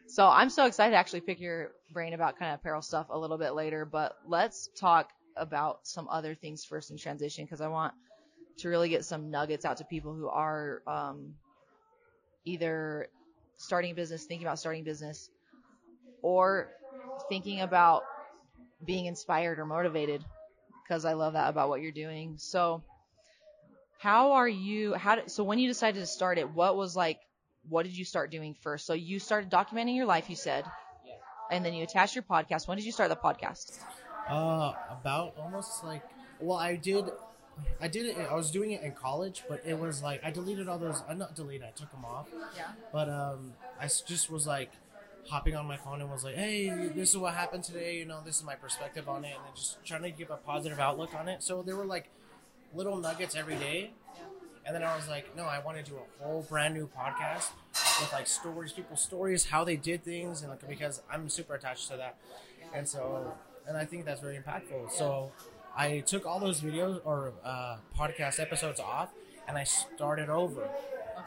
So 0.08 0.26
I'm 0.26 0.50
so 0.50 0.66
excited 0.66 0.92
to 0.92 0.96
actually 0.96 1.20
pick 1.20 1.40
your 1.40 1.72
brain 1.92 2.14
about 2.14 2.38
kind 2.38 2.52
of 2.52 2.60
apparel 2.60 2.82
stuff 2.82 3.06
a 3.10 3.18
little 3.18 3.38
bit 3.38 3.54
later, 3.54 3.84
but 3.84 4.16
let's 4.26 4.68
talk 4.76 5.10
about 5.36 5.86
some 5.86 6.08
other 6.08 6.34
things 6.34 6.64
first 6.64 6.90
in 6.90 6.96
transition 6.96 7.44
because 7.44 7.60
I 7.60 7.68
want 7.68 7.92
to 8.58 8.68
really 8.68 8.88
get 8.88 9.04
some 9.04 9.30
nuggets 9.30 9.64
out 9.64 9.78
to 9.78 9.84
people 9.84 10.14
who 10.14 10.28
are 10.28 10.82
um, 10.86 11.34
either 12.44 13.08
starting 13.56 13.92
a 13.92 13.94
business, 13.94 14.24
thinking 14.24 14.46
about 14.46 14.58
starting 14.58 14.82
a 14.82 14.84
business, 14.84 15.28
or 16.22 16.70
thinking 17.28 17.60
about 17.60 18.02
being 18.84 19.06
inspired 19.06 19.58
or 19.58 19.66
motivated 19.66 20.24
because 20.82 21.04
I 21.04 21.14
love 21.14 21.32
that 21.32 21.48
about 21.48 21.68
what 21.68 21.80
you're 21.80 21.92
doing. 21.92 22.34
So 22.38 22.82
how 23.98 24.32
are 24.32 24.48
you 24.48 24.94
how 24.94 25.16
did, 25.16 25.30
so 25.30 25.42
when 25.44 25.58
you 25.58 25.68
decided 25.68 26.00
to 26.00 26.06
start 26.06 26.38
it, 26.38 26.50
what 26.50 26.76
was 26.76 26.94
like 26.94 27.18
what 27.68 27.84
did 27.84 27.96
you 27.96 28.04
start 28.04 28.30
doing 28.30 28.54
first? 28.60 28.86
So 28.86 28.92
you 28.92 29.18
started 29.18 29.50
documenting 29.50 29.96
your 29.96 30.06
life, 30.06 30.30
you 30.30 30.36
said. 30.36 30.64
And 31.50 31.64
then 31.64 31.74
you 31.74 31.84
attached 31.84 32.14
your 32.14 32.24
podcast. 32.24 32.66
When 32.66 32.76
did 32.76 32.84
you 32.84 32.92
start 32.92 33.08
the 33.08 33.16
podcast? 33.16 33.78
Uh, 34.28 34.72
about 34.90 35.34
almost 35.38 35.84
like 35.84 36.02
well, 36.40 36.58
I 36.58 36.76
did, 36.76 37.10
I 37.80 37.88
did 37.88 38.06
it. 38.06 38.16
I 38.30 38.34
was 38.34 38.50
doing 38.50 38.72
it 38.72 38.82
in 38.82 38.92
college, 38.92 39.42
but 39.48 39.62
it 39.64 39.78
was 39.78 40.02
like 40.02 40.22
I 40.24 40.30
deleted 40.30 40.68
all 40.68 40.78
those. 40.78 41.02
I'm 41.08 41.18
not 41.18 41.34
deleted. 41.34 41.66
I 41.66 41.70
took 41.70 41.90
them 41.90 42.04
off. 42.04 42.28
Yeah. 42.56 42.64
But 42.92 43.08
um, 43.08 43.52
I 43.80 43.84
just 43.86 44.30
was 44.30 44.46
like 44.46 44.70
hopping 45.28 45.56
on 45.56 45.66
my 45.66 45.76
phone 45.76 46.00
and 46.00 46.10
was 46.10 46.24
like, 46.24 46.36
hey, 46.36 46.68
this 46.94 47.10
is 47.10 47.16
what 47.16 47.34
happened 47.34 47.64
today. 47.64 47.96
You 47.96 48.04
know, 48.04 48.20
this 48.24 48.36
is 48.38 48.44
my 48.44 48.54
perspective 48.54 49.08
on 49.08 49.24
it, 49.24 49.28
and 49.36 49.44
then 49.44 49.52
just 49.54 49.84
trying 49.84 50.02
to 50.02 50.10
give 50.10 50.30
a 50.30 50.36
positive 50.36 50.78
outlook 50.78 51.14
on 51.14 51.28
it. 51.28 51.42
So 51.42 51.62
there 51.62 51.76
were 51.76 51.86
like 51.86 52.08
little 52.74 52.96
nuggets 52.96 53.34
every 53.34 53.56
day. 53.56 53.90
And 54.64 54.74
then 54.74 54.82
I 54.82 54.96
was 54.96 55.08
like, 55.08 55.36
no, 55.36 55.44
I 55.44 55.60
want 55.60 55.78
to 55.78 55.84
do 55.88 55.96
a 55.96 56.24
whole 56.24 56.42
brand 56.42 56.74
new 56.74 56.88
podcast 56.88 57.50
with 58.00 58.12
like 58.12 58.26
stories, 58.26 58.72
people's 58.72 59.00
stories, 59.00 59.44
how 59.44 59.62
they 59.62 59.76
did 59.76 60.02
things, 60.02 60.42
and 60.42 60.50
like 60.50 60.66
because 60.68 61.02
I'm 61.10 61.28
super 61.28 61.54
attached 61.54 61.88
to 61.90 61.96
that, 61.98 62.16
and 62.74 62.88
so 62.88 63.32
and 63.68 63.76
I 63.76 63.84
think 63.84 64.04
that's 64.04 64.20
very 64.20 64.36
impactful. 64.36 64.90
So 64.90 65.30
I 65.76 66.00
took 66.00 66.24
all 66.26 66.40
those 66.40 66.60
videos 66.60 67.00
or 67.04 67.32
uh, 67.44 67.76
podcast 67.98 68.40
episodes 68.40 68.80
off, 68.80 69.10
and 69.46 69.58
I 69.58 69.64
started 69.64 70.28
over 70.30 70.68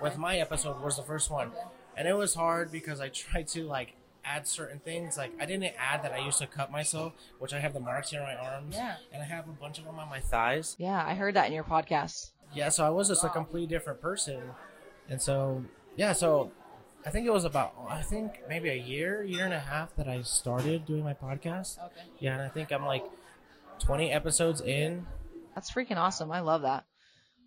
with 0.01 0.17
my 0.17 0.37
episode 0.37 0.81
was 0.81 0.97
the 0.97 1.03
first 1.03 1.29
one, 1.29 1.51
and 1.95 2.07
it 2.07 2.13
was 2.17 2.33
hard 2.35 2.71
because 2.71 2.99
I 2.99 3.09
tried 3.23 3.47
to 3.49 3.63
like 3.65 3.93
add 4.25 4.47
certain 4.47 4.79
things. 4.79 5.17
Like 5.17 5.31
I 5.39 5.45
didn't 5.45 5.73
add 5.77 6.03
that 6.03 6.13
I 6.13 6.19
used 6.19 6.39
to 6.39 6.47
cut 6.47 6.71
myself, 6.71 7.13
which 7.39 7.53
I 7.53 7.59
have 7.59 7.73
the 7.73 7.79
marks 7.79 8.09
here 8.11 8.21
on 8.21 8.25
my 8.27 8.35
arms, 8.35 8.75
Yeah. 8.75 8.95
and 9.13 9.21
I 9.21 9.25
have 9.25 9.47
a 9.47 9.51
bunch 9.51 9.77
of 9.77 9.85
them 9.85 9.99
on 9.99 10.09
my 10.09 10.19
thighs. 10.19 10.75
Yeah, 10.79 11.03
I 11.05 11.13
heard 11.15 11.35
that 11.35 11.47
in 11.47 11.53
your 11.53 11.63
podcast. 11.63 12.31
Yeah, 12.53 12.69
so 12.69 12.83
I 12.85 12.89
was 12.89 13.07
just 13.09 13.23
a 13.23 13.29
completely 13.29 13.67
different 13.67 14.01
person, 14.01 14.41
and 15.07 15.21
so 15.21 15.63
yeah, 15.95 16.13
so 16.13 16.51
I 17.05 17.11
think 17.11 17.27
it 17.27 17.31
was 17.31 17.45
about 17.45 17.73
I 17.87 18.01
think 18.01 18.39
maybe 18.49 18.69
a 18.69 18.75
year, 18.75 19.23
year 19.23 19.45
and 19.45 19.53
a 19.53 19.59
half 19.59 19.95
that 19.95 20.07
I 20.07 20.23
started 20.23 20.85
doing 20.87 21.03
my 21.03 21.13
podcast. 21.13 21.77
Okay. 21.77 22.01
Yeah, 22.19 22.33
and 22.33 22.41
I 22.41 22.49
think 22.49 22.71
I'm 22.71 22.85
like 22.85 23.05
20 23.89 24.11
episodes 24.11 24.61
in. 24.61 25.03
That's 25.55 25.71
freaking 25.71 25.97
awesome. 25.97 26.31
I 26.31 26.41
love 26.41 26.61
that. 26.61 26.85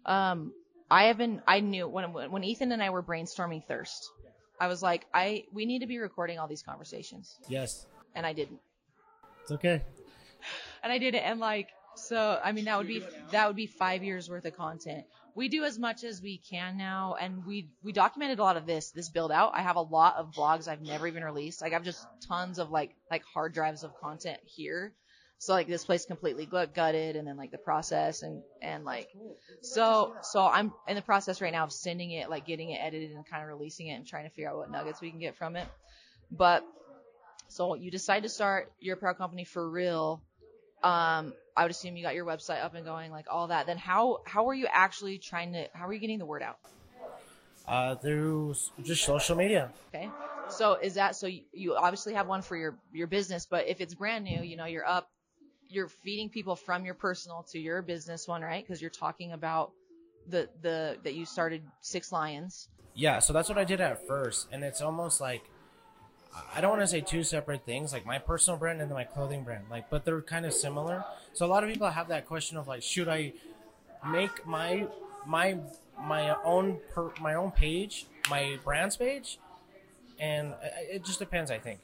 Um, 0.05 0.53
I 0.91 1.05
have 1.05 1.17
been, 1.17 1.41
I 1.47 1.61
knew 1.61 1.87
when, 1.87 2.07
when 2.13 2.43
Ethan 2.43 2.73
and 2.73 2.83
I 2.83 2.91
were 2.91 3.01
brainstorming 3.01 3.65
Thirst, 3.65 4.11
I 4.59 4.67
was 4.67 4.83
like, 4.83 5.07
I, 5.15 5.45
we 5.53 5.67
need 5.67 5.83
to 5.83 5.87
be 5.87 5.99
recording 5.99 6.41
all 6.41 6.49
these 6.49 6.65
conversations. 6.65 7.39
Yes, 7.49 7.87
And 8.17 8.27
I 8.27 8.33
didn't. 8.33 8.59
it's 9.43 9.53
okay. 9.53 9.85
and 10.83 10.93
I 10.93 10.99
did 10.99 11.15
it. 11.15 11.23
And 11.25 11.39
like, 11.39 11.69
so 11.95 12.41
I 12.43 12.51
mean, 12.51 12.65
that 12.65 12.77
would 12.77 12.89
be 12.89 13.05
that 13.31 13.47
would 13.47 13.55
be 13.55 13.67
five 13.69 14.03
years 14.03 14.29
worth 14.29 14.45
of 14.45 14.57
content. 14.57 15.05
We 15.37 15.49
do 15.49 15.63
as 15.63 15.79
much 15.79 16.03
as 16.05 16.23
we 16.23 16.39
can 16.39 16.77
now, 16.77 17.17
and 17.21 17.45
we 17.47 17.69
we 17.85 17.93
documented 17.93 18.39
a 18.39 18.43
lot 18.43 18.57
of 18.57 18.65
this 18.67 18.93
this 18.93 19.11
build 19.11 19.31
out. 19.31 19.53
I 19.55 19.61
have 19.61 19.77
a 19.77 19.83
lot 19.83 20.17
of 20.17 20.33
vlogs 20.35 20.69
I've 20.69 20.81
never 20.81 21.07
even 21.07 21.23
released. 21.23 21.61
Like 21.61 21.75
I've 21.75 21.85
just 21.85 22.07
tons 22.27 22.59
of 22.59 22.71
like 22.71 22.97
like 23.11 23.23
hard 23.25 23.53
drives 23.53 23.85
of 23.85 23.95
content 24.01 24.41
here. 24.47 24.95
So 25.43 25.55
like 25.55 25.67
this 25.67 25.85
place 25.85 26.07
completely 26.07 26.47
gutted, 26.47 27.17
and 27.17 27.27
then 27.27 27.37
like 27.37 27.51
the 27.51 27.59
process 27.59 28.23
and 28.23 28.45
and 28.63 28.85
like 28.85 29.09
so 29.61 30.15
so 30.23 30.47
I'm 30.47 30.73
in 30.87 30.95
the 30.95 31.03
process 31.03 31.41
right 31.41 31.51
now 31.51 31.65
of 31.65 31.73
sending 31.73 32.13
it, 32.13 32.31
like 32.31 32.47
getting 32.47 32.71
it 32.71 32.77
edited 32.81 33.11
and 33.11 33.27
kind 33.27 33.43
of 33.43 33.49
releasing 33.49 33.89
it 33.89 33.95
and 33.95 34.07
trying 34.07 34.23
to 34.23 34.31
figure 34.31 34.49
out 34.49 34.59
what 34.59 34.71
nuggets 34.71 35.01
we 35.01 35.11
can 35.11 35.19
get 35.19 35.35
from 35.35 35.57
it. 35.57 35.67
But 36.31 36.65
so 37.49 37.75
you 37.75 37.91
decide 37.91 38.23
to 38.23 38.29
start 38.29 38.71
your 38.79 38.95
apparel 38.95 39.17
company 39.17 39.43
for 39.43 39.69
real. 39.69 40.23
Um, 40.85 41.35
I 41.57 41.63
would 41.63 41.73
assume 41.73 41.97
you 41.97 42.05
got 42.05 42.15
your 42.15 42.25
website 42.25 42.63
up 42.63 42.77
and 42.77 42.85
going, 42.85 43.11
like 43.11 43.27
all 43.29 43.49
that. 43.49 43.67
Then 43.67 43.79
how 43.79 44.21
how 44.25 44.49
are 44.49 44.55
you 44.55 44.69
actually 44.71 45.19
trying 45.19 45.55
to 45.55 45.67
how 45.75 45.89
are 45.89 45.93
you 45.93 45.99
getting 45.99 46.21
the 46.21 46.27
word 46.27 46.43
out? 46.43 46.59
Uh, 47.67 47.97
through 47.97 48.55
just 48.85 49.03
social 49.03 49.35
media. 49.35 49.73
Okay. 49.93 50.09
So 50.51 50.75
is 50.75 50.95
that 50.95 51.17
so 51.17 51.27
you, 51.27 51.43
you 51.53 51.75
obviously 51.75 52.15
have 52.15 52.29
one 52.29 52.43
for 52.43 52.57
your 52.57 52.79
your 52.93 53.09
business, 53.09 53.45
but 53.45 53.67
if 53.67 53.81
it's 53.81 53.93
brand 53.93 54.23
new, 54.23 54.41
you 54.45 54.57
know, 54.57 54.67
you're 54.67 54.87
up 54.87 55.09
you're 55.73 55.89
feeding 55.89 56.29
people 56.29 56.55
from 56.55 56.85
your 56.85 56.95
personal 56.95 57.45
to 57.51 57.59
your 57.59 57.83
business 57.83 58.29
one, 58.29 58.43
right? 58.43 58.65
Because 58.65 58.81
you're 58.81 58.91
talking 58.91 59.33
about 59.33 59.73
the 60.29 60.49
the 60.61 60.99
that 61.03 61.15
you 61.15 61.25
started 61.25 61.63
Six 61.81 62.13
Lions. 62.13 62.69
Yeah, 62.95 63.19
so 63.21 63.33
that's 63.33 63.49
what 63.49 63.59
I 63.59 63.65
did 63.65 63.81
at 63.81 64.07
first, 64.07 64.49
and 64.53 64.63
it's 64.63 64.83
almost 64.83 65.21
like 65.21 65.45
I 66.55 66.61
don't 66.61 66.71
want 66.71 66.83
to 66.83 66.87
say 66.87 67.01
two 67.01 67.25
separate 67.25 67.65
things, 67.65 67.93
like 67.93 68.07
my 68.07 68.19
personal 68.19 68.59
brand 68.59 68.81
and 68.81 68.91
then 68.91 68.97
my 68.97 69.05
clothing 69.05 69.45
brand, 69.45 69.65
like, 69.71 69.91
but 69.91 70.05
they're 70.05 70.23
kind 70.23 70.47
of 70.47 70.53
similar. 70.53 71.05
So 71.35 71.45
a 71.45 71.49
lot 71.49 71.63
of 71.65 71.71
people 71.71 71.89
have 71.91 72.09
that 72.09 72.27
question 72.27 72.57
of 72.57 72.69
like, 72.69 72.83
should 72.83 73.09
I 73.09 73.33
make 74.07 74.47
my 74.47 74.87
my 75.27 75.59
my 75.99 76.37
own 76.45 76.79
per, 76.93 77.11
my 77.21 77.35
own 77.35 77.51
page, 77.51 78.07
my 78.31 78.59
brand's 78.65 78.97
page, 78.97 79.39
and 80.19 80.55
I- 80.55 80.87
it 80.93 81.05
just 81.05 81.19
depends, 81.19 81.51
I 81.51 81.59
think. 81.59 81.81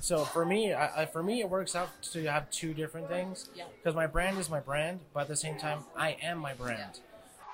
So 0.00 0.24
for 0.24 0.44
me, 0.44 0.72
I, 0.72 1.02
I, 1.02 1.06
for 1.06 1.22
me, 1.22 1.40
it 1.40 1.48
works 1.48 1.74
out 1.74 1.88
to 2.12 2.24
have 2.24 2.50
two 2.50 2.72
different 2.74 3.08
things 3.08 3.48
Yeah. 3.54 3.64
because 3.76 3.94
my 3.94 4.06
brand 4.06 4.38
is 4.38 4.48
my 4.48 4.60
brand, 4.60 5.00
but 5.12 5.20
at 5.20 5.28
the 5.28 5.36
same 5.36 5.58
time, 5.58 5.84
I 5.96 6.16
am 6.22 6.38
my 6.38 6.54
brand. 6.54 7.00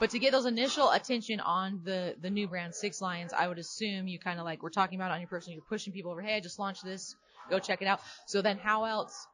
But 0.01 0.11
to 0.11 0.19
get 0.19 0.33
those 0.33 0.45
initial 0.47 0.91
attention 0.91 1.41
on 1.41 1.81
the 1.85 2.17
the 2.21 2.29
new 2.29 2.49
brand 2.49 2.75
Six 2.75 3.01
Lions, 3.01 3.33
I 3.33 3.47
would 3.47 3.59
assume 3.59 4.09
you 4.09 4.19
kind 4.19 4.39
of 4.39 4.45
like 4.45 4.63
we're 4.63 4.71
talking 4.71 4.99
about 4.99 5.13
on 5.13 5.21
your 5.21 5.29
personal, 5.29 5.55
you're 5.55 5.65
pushing 5.69 5.93
people 5.93 6.11
over. 6.11 6.21
Hey, 6.21 6.37
I 6.37 6.41
just 6.41 6.59
launched 6.59 6.85
this. 6.85 7.15
Go 7.49 7.59
check 7.59 7.81
it 7.81 7.87
out. 7.87 8.01
So 8.27 8.43
then, 8.43 8.59
how 8.59 8.85
else 8.85 9.27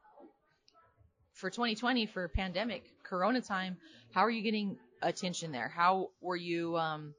for 1.33 1.49
2020 1.49 2.05
for 2.05 2.27
pandemic 2.27 2.83
Corona 3.03 3.41
time? 3.41 3.77
How 4.13 4.21
are 4.21 4.29
you 4.29 4.43
getting 4.43 4.77
attention 5.01 5.51
there? 5.51 5.67
How 5.67 6.09
were 6.21 6.35
you 6.35 6.77
um, 6.77 7.15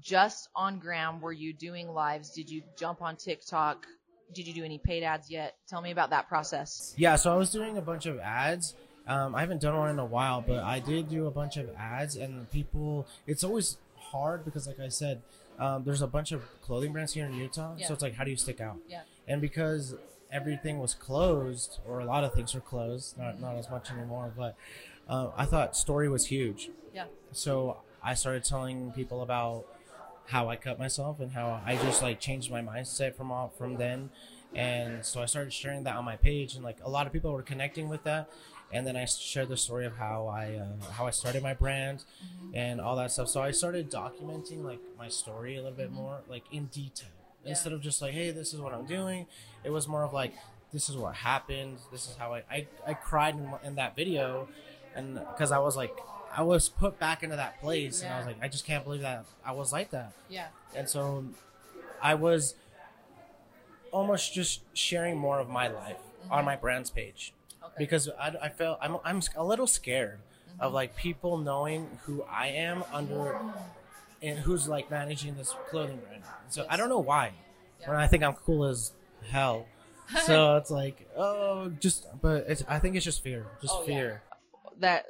just 0.00 0.48
on 0.54 0.78
Gram? 0.78 1.20
Were 1.20 1.32
you 1.32 1.52
doing 1.52 1.88
lives? 1.88 2.30
Did 2.30 2.48
you 2.50 2.62
jump 2.78 3.02
on 3.02 3.16
TikTok? 3.16 3.86
Did 4.34 4.46
you 4.46 4.54
do 4.54 4.64
any 4.64 4.78
paid 4.78 5.02
ads 5.02 5.30
yet? 5.30 5.56
Tell 5.68 5.80
me 5.82 5.90
about 5.90 6.10
that 6.10 6.28
process. 6.28 6.94
Yeah, 6.96 7.16
so 7.16 7.32
I 7.32 7.36
was 7.36 7.50
doing 7.50 7.76
a 7.76 7.82
bunch 7.82 8.06
of 8.06 8.18
ads. 8.18 8.74
Um, 9.06 9.34
I 9.34 9.40
haven't 9.40 9.60
done 9.60 9.76
one 9.76 9.90
in 9.90 9.98
a 9.98 10.04
while, 10.04 10.40
but 10.40 10.62
I 10.62 10.78
did 10.78 11.08
do 11.08 11.26
a 11.26 11.30
bunch 11.30 11.56
of 11.56 11.68
ads, 11.76 12.16
and 12.16 12.48
people. 12.50 13.06
It's 13.26 13.42
always 13.42 13.78
hard 13.96 14.44
because, 14.44 14.66
like 14.66 14.78
I 14.78 14.88
said, 14.88 15.22
um, 15.58 15.84
there's 15.84 16.02
a 16.02 16.06
bunch 16.06 16.32
of 16.32 16.42
clothing 16.62 16.92
brands 16.92 17.12
here 17.14 17.26
in 17.26 17.34
Utah, 17.34 17.74
Yeah. 17.76 17.86
so 17.86 17.94
it's 17.94 18.02
like, 18.02 18.14
how 18.14 18.24
do 18.24 18.30
you 18.30 18.36
stick 18.36 18.60
out? 18.60 18.76
Yeah. 18.88 19.02
And 19.26 19.40
because 19.40 19.94
everything 20.30 20.78
was 20.78 20.94
closed, 20.94 21.80
or 21.86 22.00
a 22.00 22.04
lot 22.04 22.22
of 22.24 22.32
things 22.34 22.54
were 22.54 22.60
closed, 22.60 23.18
not 23.18 23.40
not 23.40 23.56
as 23.56 23.68
much 23.68 23.90
anymore, 23.90 24.32
but 24.36 24.54
uh, 25.08 25.30
I 25.36 25.44
thought 25.44 25.76
story 25.76 26.08
was 26.08 26.26
huge. 26.26 26.70
Yeah. 26.94 27.06
So 27.32 27.78
I 28.02 28.14
started 28.14 28.44
telling 28.44 28.92
people 28.92 29.22
about 29.22 29.66
how 30.30 30.48
I 30.48 30.56
cut 30.56 30.78
myself 30.78 31.20
and 31.20 31.32
how 31.32 31.60
I 31.66 31.76
just 31.76 32.02
like 32.02 32.20
changed 32.20 32.50
my 32.50 32.62
mindset 32.62 33.14
from 33.14 33.30
all 33.32 33.52
from 33.58 33.76
then. 33.76 34.10
And 34.54 35.04
so 35.04 35.22
I 35.22 35.26
started 35.26 35.52
sharing 35.52 35.84
that 35.84 35.94
on 35.94 36.04
my 36.04 36.16
page, 36.16 36.54
and 36.54 36.64
like 36.64 36.78
a 36.82 36.90
lot 36.90 37.06
of 37.06 37.12
people 37.12 37.32
were 37.32 37.42
connecting 37.42 37.88
with 37.88 38.02
that. 38.04 38.30
And 38.72 38.86
then 38.86 38.96
I 38.96 39.04
shared 39.04 39.48
the 39.48 39.56
story 39.56 39.84
of 39.84 39.96
how 39.96 40.28
I 40.28 40.54
uh, 40.54 40.92
how 40.92 41.06
I 41.06 41.10
started 41.10 41.42
my 41.42 41.54
brand 41.54 42.04
and 42.54 42.80
all 42.80 42.96
that 42.96 43.10
stuff. 43.10 43.28
So 43.28 43.42
I 43.42 43.50
started 43.50 43.90
documenting 43.90 44.64
like 44.64 44.80
my 44.96 45.08
story 45.08 45.56
a 45.56 45.62
little 45.62 45.76
bit 45.76 45.90
more, 45.92 46.20
like 46.28 46.44
in 46.52 46.66
detail, 46.66 47.08
instead 47.44 47.72
of 47.72 47.80
just 47.80 48.00
like, 48.00 48.12
hey, 48.12 48.30
this 48.30 48.54
is 48.54 48.60
what 48.60 48.72
I'm 48.72 48.86
doing. 48.86 49.26
It 49.64 49.70
was 49.70 49.88
more 49.88 50.04
of 50.04 50.12
like, 50.12 50.34
this 50.72 50.88
is 50.88 50.96
what 50.96 51.16
happened. 51.16 51.78
This 51.90 52.06
is 52.08 52.16
how 52.16 52.34
I 52.34 52.42
I, 52.50 52.66
I 52.86 52.94
cried 52.94 53.34
in, 53.34 53.48
in 53.64 53.74
that 53.74 53.96
video, 53.96 54.48
and 54.94 55.14
because 55.14 55.50
I 55.50 55.58
was 55.58 55.76
like, 55.76 55.96
I 56.34 56.42
was 56.42 56.68
put 56.68 56.98
back 56.98 57.22
into 57.22 57.36
that 57.36 57.60
place, 57.60 58.02
and 58.02 58.12
I 58.12 58.18
was 58.18 58.26
like, 58.26 58.36
I 58.40 58.48
just 58.48 58.64
can't 58.64 58.84
believe 58.84 59.00
that 59.00 59.24
I 59.44 59.52
was 59.52 59.72
like 59.72 59.90
that. 59.90 60.12
Yeah. 60.28 60.48
And 60.74 60.88
so 60.88 61.24
I 62.00 62.14
was 62.14 62.54
almost 63.92 64.32
just 64.32 64.60
sharing 64.72 65.16
more 65.16 65.40
of 65.40 65.48
my 65.48 65.68
life 65.68 65.96
on 66.30 66.38
mm-hmm. 66.38 66.46
my 66.46 66.56
brand's 66.56 66.90
page 66.90 67.34
Okay. 67.62 67.74
because 67.78 68.08
I, 68.18 68.34
I 68.42 68.48
felt 68.48 68.78
I'm, 68.80 68.98
I'm 69.04 69.20
a 69.36 69.44
little 69.44 69.66
scared 69.66 70.20
of 70.58 70.66
mm-hmm. 70.66 70.74
like 70.74 70.96
people 70.96 71.38
knowing 71.38 71.88
who 72.04 72.22
I 72.30 72.48
am 72.48 72.84
under 72.92 73.36
and 74.22 74.38
who's 74.38 74.68
like 74.68 74.90
managing 74.90 75.36
this 75.36 75.54
clothing 75.68 75.98
brand. 75.98 76.22
So 76.48 76.66
I 76.68 76.76
don't 76.76 76.88
know 76.88 76.98
why. 76.98 77.32
When 77.84 77.96
I 77.96 78.06
think 78.06 78.22
I'm 78.22 78.34
cool 78.34 78.64
as 78.64 78.92
hell. 79.30 79.66
So 80.24 80.56
it's 80.56 80.72
like, 80.72 81.08
oh, 81.16 81.70
just, 81.78 82.04
but 82.20 82.44
it's, 82.48 82.64
I 82.66 82.80
think 82.80 82.96
it's 82.96 83.04
just 83.04 83.22
fear, 83.22 83.46
just 83.62 83.72
Oh, 83.76 83.82
yeah. 83.82 83.86
fear. 83.86 84.22
that 84.80 85.06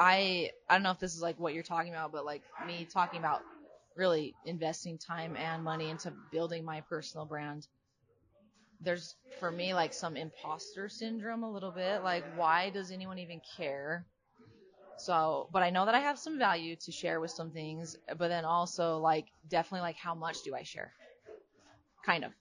I 0.00 0.50
I 0.68 0.74
don't 0.74 0.82
know 0.82 0.92
if 0.92 0.98
this 0.98 1.14
is 1.14 1.22
like 1.22 1.38
what 1.38 1.54
you're 1.54 1.62
talking 1.62 1.92
about, 1.92 2.10
but 2.12 2.24
like 2.24 2.42
me 2.66 2.86
talking 2.90 3.20
about 3.20 3.42
really 3.96 4.34
investing 4.46 4.98
time 4.98 5.36
and 5.36 5.62
money 5.62 5.90
into 5.90 6.12
building 6.32 6.64
my 6.64 6.80
personal 6.80 7.26
brand. 7.26 7.68
There's 8.80 9.14
for 9.38 9.52
me 9.52 9.74
like 9.74 9.92
some 9.92 10.16
imposter 10.16 10.88
syndrome 10.88 11.44
a 11.44 11.50
little 11.52 11.70
bit. 11.70 12.02
Like 12.02 12.24
why 12.36 12.70
does 12.70 12.90
anyone 12.90 13.18
even 13.18 13.42
care? 13.58 14.06
So, 14.98 15.48
but 15.52 15.62
I 15.62 15.70
know 15.70 15.86
that 15.86 15.94
I 15.94 16.00
have 16.00 16.18
some 16.18 16.38
value 16.38 16.76
to 16.76 16.92
share 16.92 17.20
with 17.20 17.30
some 17.32 17.50
things, 17.52 17.96
but 18.18 18.28
then 18.28 18.44
also 18.46 18.98
like 18.98 19.26
definitely 19.48 19.82
like 19.82 19.96
how 19.96 20.14
much 20.14 20.42
do 20.44 20.54
I 20.54 20.62
share? 20.62 20.92
Kind 22.04 22.24
of. 22.24 22.32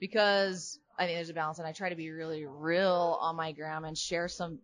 Because 0.00 0.78
I 0.98 1.06
think 1.06 1.18
there's 1.18 1.30
a 1.30 1.34
balance 1.34 1.58
and 1.58 1.68
I 1.68 1.72
try 1.72 1.90
to 1.90 1.96
be 1.96 2.10
really 2.10 2.46
real 2.46 3.18
on 3.20 3.36
my 3.36 3.52
gram 3.52 3.84
and 3.84 3.98
share 3.98 4.28
some 4.28 4.60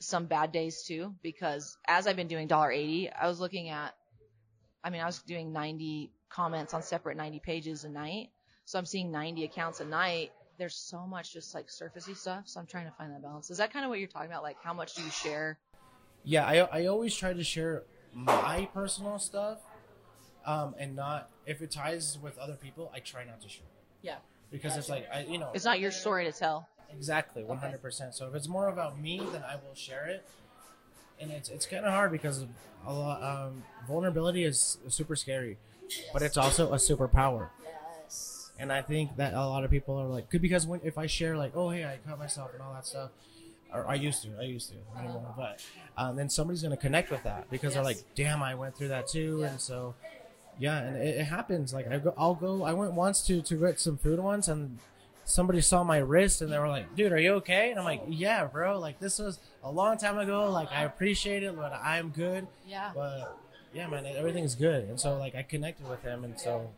some 0.00 0.26
bad 0.26 0.52
days 0.52 0.82
too 0.82 1.14
because 1.22 1.76
as 1.86 2.06
I've 2.06 2.16
been 2.16 2.28
doing 2.28 2.48
$1.80, 2.48 3.10
I 3.18 3.26
was 3.28 3.40
looking 3.40 3.68
at 3.70 3.94
I 4.82 4.90
mean, 4.90 5.00
I 5.00 5.06
was 5.06 5.20
doing 5.22 5.52
90 5.52 6.10
comments 6.28 6.74
on 6.74 6.82
separate 6.82 7.16
90 7.16 7.38
pages 7.40 7.84
a 7.84 7.88
night. 7.88 8.28
So 8.66 8.78
I'm 8.78 8.84
seeing 8.84 9.10
90 9.10 9.44
accounts 9.44 9.80
a 9.80 9.84
night. 9.86 10.32
There's 10.58 10.74
so 10.76 11.06
much 11.06 11.32
just 11.32 11.54
like 11.54 11.68
surfacey 11.68 12.14
stuff. 12.14 12.42
So 12.46 12.60
I'm 12.60 12.66
trying 12.66 12.84
to 12.84 12.92
find 12.92 13.10
that 13.12 13.22
balance. 13.22 13.50
Is 13.50 13.58
that 13.58 13.72
kind 13.72 13.84
of 13.84 13.88
what 13.88 13.98
you're 13.98 14.08
talking 14.08 14.30
about? 14.30 14.42
Like 14.42 14.56
how 14.62 14.74
much 14.74 14.94
do 14.94 15.02
you 15.02 15.10
share? 15.10 15.58
Yeah, 16.22 16.46
I, 16.46 16.80
I 16.80 16.86
always 16.86 17.14
try 17.14 17.32
to 17.32 17.44
share 17.44 17.84
my 18.14 18.68
personal 18.72 19.18
stuff, 19.18 19.58
um, 20.46 20.74
and 20.78 20.94
not 20.96 21.30
if 21.46 21.60
it 21.60 21.70
ties 21.70 22.18
with 22.22 22.38
other 22.38 22.54
people, 22.54 22.90
I 22.94 23.00
try 23.00 23.24
not 23.24 23.40
to 23.42 23.48
share 23.48 23.66
Yeah. 24.02 24.16
because 24.50 24.76
it's 24.76 24.88
like 24.88 25.06
I 25.12 25.24
you 25.24 25.38
know 25.38 25.50
It's 25.52 25.64
not 25.64 25.80
your 25.80 25.90
story 25.90 26.24
to 26.24 26.32
tell. 26.32 26.68
Exactly 26.96 27.44
100. 27.44 27.80
percent 27.82 28.14
So 28.14 28.28
if 28.28 28.34
it's 28.34 28.48
more 28.48 28.68
about 28.68 29.00
me, 29.00 29.18
then 29.32 29.42
I 29.48 29.56
will 29.56 29.74
share 29.74 30.06
it, 30.06 30.24
and 31.20 31.30
it's 31.30 31.48
it's 31.48 31.66
kind 31.66 31.84
of 31.84 31.92
hard 31.92 32.12
because 32.12 32.44
a 32.86 32.92
lot 32.92 33.22
um, 33.22 33.62
vulnerability 33.86 34.44
is 34.44 34.78
super 34.88 35.16
scary, 35.16 35.56
but 36.12 36.22
it's 36.22 36.36
also 36.36 36.72
a 36.72 36.76
superpower. 36.76 37.48
Yes. 38.04 38.50
And 38.58 38.72
I 38.72 38.82
think 38.82 39.16
that 39.16 39.34
a 39.34 39.46
lot 39.46 39.64
of 39.64 39.70
people 39.70 39.96
are 39.96 40.06
like, 40.06 40.30
good 40.30 40.42
because 40.42 40.66
when 40.66 40.80
if 40.84 40.98
I 40.98 41.06
share 41.06 41.36
like, 41.36 41.52
oh 41.56 41.70
hey, 41.70 41.84
I 41.84 41.98
cut 42.08 42.18
myself 42.18 42.52
and 42.52 42.62
all 42.62 42.72
that 42.74 42.86
stuff, 42.86 43.10
or 43.72 43.86
I 43.88 43.94
used 43.94 44.22
to, 44.22 44.28
I 44.38 44.44
used 44.44 44.70
to, 44.70 44.76
not 44.94 45.04
anymore, 45.04 45.34
but 45.36 45.64
um, 45.96 46.16
then 46.16 46.28
somebody's 46.28 46.62
gonna 46.62 46.76
connect 46.76 47.10
with 47.10 47.22
that 47.24 47.50
because 47.50 47.74
they're 47.74 47.82
like, 47.82 48.02
damn, 48.14 48.42
I 48.42 48.54
went 48.54 48.76
through 48.76 48.88
that 48.88 49.08
too, 49.08 49.38
Yeah. 49.40 49.48
and 49.50 49.60
so 49.60 49.94
yeah, 50.58 50.78
and 50.78 50.96
it, 50.96 51.16
it 51.16 51.24
happens. 51.24 51.72
Like 51.74 51.90
I 51.90 51.98
go, 51.98 52.14
I'll 52.16 52.34
go. 52.36 52.62
I 52.62 52.72
went 52.74 52.92
once 52.92 53.26
to 53.26 53.42
to 53.42 53.56
get 53.56 53.80
some 53.80 53.96
food 53.96 54.20
once, 54.20 54.46
and 54.46 54.78
somebody 55.24 55.60
saw 55.60 55.84
my 55.84 55.98
wrist 55.98 56.42
and 56.42 56.52
they 56.52 56.58
were 56.58 56.68
like, 56.68 56.94
dude, 56.94 57.12
are 57.12 57.20
you 57.20 57.34
okay? 57.34 57.70
And 57.70 57.78
I'm 57.78 57.84
like, 57.84 58.02
yeah, 58.08 58.44
bro. 58.44 58.78
Like 58.78 58.98
this 59.00 59.18
was 59.18 59.38
a 59.62 59.70
long 59.70 59.98
time 59.98 60.18
ago. 60.18 60.50
Like 60.50 60.70
I 60.72 60.84
appreciate 60.84 61.42
it, 61.42 61.56
but 61.56 61.72
I'm 61.72 62.10
good. 62.10 62.46
Yeah. 62.66 62.92
But 62.94 63.38
yeah, 63.72 63.88
man, 63.88 64.06
everything's 64.06 64.54
good, 64.54 64.84
and 64.84 65.00
so 65.00 65.18
like 65.18 65.34
I 65.34 65.42
connected 65.42 65.88
with 65.88 66.00
him, 66.02 66.22
and 66.22 66.38
so 66.38 66.70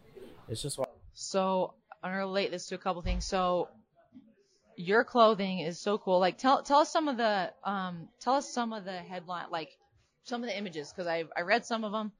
it's 0.48 0.62
just. 0.62 0.80
So 1.12 1.74
I'm 2.02 2.10
gonna 2.10 2.18
relate 2.20 2.50
this 2.50 2.66
to 2.68 2.74
a 2.74 2.78
couple 2.78 3.02
things. 3.02 3.26
So 3.26 3.68
your 4.76 5.04
clothing 5.04 5.60
is 5.60 5.78
so 5.78 5.98
cool. 5.98 6.18
Like 6.20 6.38
tell 6.38 6.62
tell 6.62 6.78
us 6.78 6.90
some 6.90 7.08
of 7.08 7.16
the 7.16 7.52
um 7.64 8.08
tell 8.20 8.34
us 8.34 8.48
some 8.48 8.72
of 8.72 8.84
the 8.84 8.98
headline 8.98 9.46
like 9.50 9.76
some 10.24 10.42
of 10.42 10.48
the 10.48 10.56
images 10.56 10.90
because 10.90 11.06
I 11.06 11.24
I 11.36 11.42
read 11.42 11.64
some 11.66 11.84
of 11.84 11.92
them. 11.92 12.12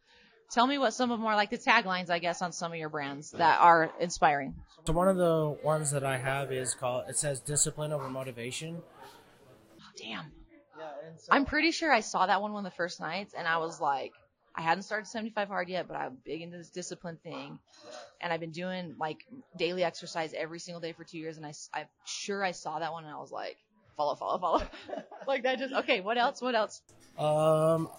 Tell 0.50 0.67
me 0.67 0.79
what 0.79 0.95
some 0.95 1.11
of 1.11 1.19
them 1.19 1.26
are 1.26 1.35
like 1.35 1.50
the 1.50 1.59
taglines 1.59 2.11
I 2.11 2.19
guess 2.19 2.43
on 2.43 2.53
some 2.53 2.73
of 2.73 2.79
your 2.79 2.88
brands 2.88 3.33
that 3.33 3.61
are 3.61 3.91
inspiring. 4.00 4.55
So 4.87 4.93
one 4.93 5.09
of 5.09 5.17
the 5.17 5.57
ones 5.65 5.91
that 5.91 6.05
I 6.05 6.17
have 6.17 6.53
is 6.53 6.75
called. 6.75 7.05
It 7.09 7.17
says 7.17 7.41
discipline 7.41 7.93
over 7.93 8.09
motivation. 8.09 8.83
Oh, 9.81 9.83
damn. 9.97 10.31
Yeah, 10.79 10.85
and 11.07 11.21
so 11.21 11.29
I'm 11.33 11.45
pretty 11.45 11.73
sure 11.73 11.93
I 11.93 12.00
saw 12.00 12.26
that 12.26 12.41
one 12.41 12.52
one 12.52 12.65
of 12.65 12.71
the 12.71 12.76
first 12.76 13.00
nights 13.00 13.35
and 13.37 13.49
I 13.49 13.59
was 13.59 13.80
like 13.80 14.13
I 14.56 14.63
hadn't 14.63 14.85
started 14.85 15.06
75 15.06 15.49
hard 15.49 15.69
yet, 15.69 15.87
but 15.87 15.97
I'm 15.99 16.17
big 16.25 16.41
into 16.41 16.56
this 16.56 16.71
discipline 16.71 17.19
thing. 17.23 17.59
And 18.23 18.32
I've 18.32 18.41
been 18.41 18.52
doing 18.52 18.95
like 18.99 19.26
daily 19.59 19.85
exercise 19.85 20.32
every 20.35 20.59
single 20.59 20.80
day 20.80 20.93
for 20.93 21.04
two 21.04 21.19
years. 21.19 21.37
And 21.37 21.45
I, 21.45 21.52
I, 21.75 21.80
am 21.80 21.87
sure 22.06 22.43
I 22.43 22.52
saw 22.52 22.78
that 22.78 22.91
one 22.91 23.04
and 23.04 23.13
I 23.13 23.19
was 23.19 23.30
like, 23.30 23.59
follow, 23.99 24.15
follow, 24.15 24.39
follow. 24.39 24.63
like 25.26 25.43
that 25.43 25.59
just, 25.59 25.75
okay, 25.75 26.00
what 26.00 26.17
else? 26.17 26.41
What 26.41 26.54
else? 26.54 26.80
um, 27.19 27.91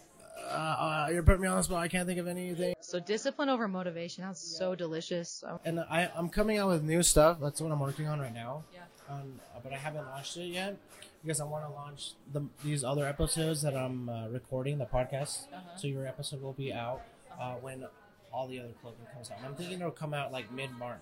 uh, 0.48 1.08
uh, 1.08 1.10
you're 1.12 1.24
putting 1.24 1.42
me 1.42 1.48
on 1.48 1.58
the 1.58 1.64
spot. 1.64 1.84
I 1.84 1.88
can't 1.88 2.08
think 2.08 2.20
of 2.20 2.28
anything. 2.28 2.74
So 2.80 3.00
discipline 3.00 3.50
over 3.50 3.68
motivation. 3.68 4.24
That's 4.24 4.42
so 4.42 4.76
delicious. 4.76 5.44
And 5.66 5.80
I, 5.80 6.10
I'm 6.16 6.30
coming 6.30 6.58
out 6.58 6.70
with 6.70 6.84
new 6.84 7.04
stuff. 7.04 7.40
That's 7.42 7.62
what 7.62 7.72
I'm 7.72 7.80
working 7.80 8.08
on 8.08 8.20
right 8.20 8.34
now. 8.34 8.64
yeah. 8.74 8.82
Um, 9.10 9.40
but 9.64 9.74
I 9.74 9.78
haven't 9.78 10.06
launched 10.06 10.36
it 10.38 10.48
yet 10.48 10.78
because 11.24 11.40
I 11.40 11.46
want 11.46 11.66
to 11.66 11.72
launch 11.72 12.14
the, 12.34 12.42
these 12.64 12.84
other 12.84 13.06
episodes 13.06 13.62
that 13.62 13.76
I'm 13.76 14.10
uh, 14.10 14.28
recording, 14.30 14.78
the 14.78 14.86
podcast. 14.86 15.48
Uh-huh. 15.48 15.78
So 15.78 15.88
your 15.88 16.08
episode 16.08 16.42
will 16.42 16.54
be 16.54 16.74
out 16.74 17.02
uh, 17.40 17.54
when 17.56 17.86
all 18.34 18.48
the 18.48 18.60
other 18.60 18.74
clothing 18.82 19.06
comes 19.14 19.32
out. 19.32 19.38
And 19.38 19.48
I'm 19.48 19.56
thinking 19.56 19.80
it'll 19.80 19.92
come 19.92 20.14
out 20.14 20.32
like 20.32 20.52
mid 20.52 20.72
March 20.78 21.02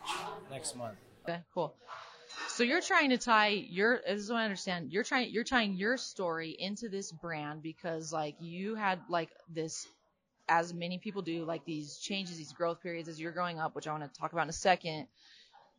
next 0.51 0.75
month. 0.75 0.97
Okay, 1.27 1.39
cool. 1.53 1.73
So 2.47 2.63
you're 2.63 2.81
trying 2.81 3.09
to 3.09 3.17
tie 3.17 3.49
your 3.49 4.01
this 4.07 4.21
is 4.21 4.29
what 4.29 4.37
I 4.37 4.43
understand. 4.45 4.91
You're 4.91 5.03
trying 5.03 5.31
you're 5.31 5.43
tying 5.43 5.73
your 5.73 5.97
story 5.97 6.55
into 6.57 6.89
this 6.89 7.11
brand 7.11 7.61
because 7.61 8.13
like 8.13 8.35
you 8.39 8.75
had 8.75 8.99
like 9.09 9.29
this 9.53 9.87
as 10.47 10.73
many 10.73 10.97
people 10.97 11.21
do, 11.21 11.43
like 11.43 11.65
these 11.65 11.97
changes, 11.97 12.37
these 12.37 12.53
growth 12.53 12.81
periods 12.81 13.09
as 13.09 13.19
you're 13.19 13.31
growing 13.31 13.59
up, 13.59 13.75
which 13.75 13.87
I 13.87 13.91
want 13.91 14.03
to 14.03 14.19
talk 14.19 14.31
about 14.31 14.43
in 14.43 14.49
a 14.49 14.53
second. 14.53 15.07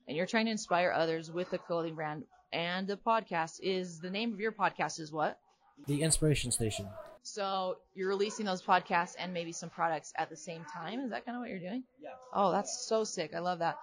And 0.09 0.17
you're 0.17 0.27
trying 0.27 0.47
to 0.47 0.51
inspire 0.51 0.93
others 0.93 1.31
with 1.31 1.51
the 1.51 1.59
clothing 1.59 1.95
brand. 1.95 2.25
And 2.53 2.87
the 2.87 2.97
podcast 2.97 3.61
is 3.63 4.01
the 4.01 4.11
name 4.11 4.33
of 4.33 4.41
your 4.41 4.53
podcast 4.53 5.01
is 5.01 5.13
what? 5.13 5.39
The 5.87 6.03
Inspiration 6.03 6.51
Station. 6.51 6.89
So 7.23 7.79
you're 7.95 8.09
releasing 8.09 8.47
those 8.47 8.63
podcasts 8.63 9.15
and 9.19 9.35
maybe 9.35 9.51
some 9.51 9.69
products 9.69 10.13
at 10.17 10.31
the 10.31 10.37
same 10.37 10.65
time. 10.73 11.01
Is 11.01 11.11
that 11.11 11.25
kind 11.25 11.37
of 11.37 11.41
what 11.41 11.51
you're 11.51 11.59
doing? 11.59 11.83
Yeah. 12.01 12.11
Oh, 12.33 12.53
that's 12.53 12.87
so 12.87 13.03
sick. 13.03 13.33
I 13.35 13.41
love 13.41 13.59
that. 13.59 13.77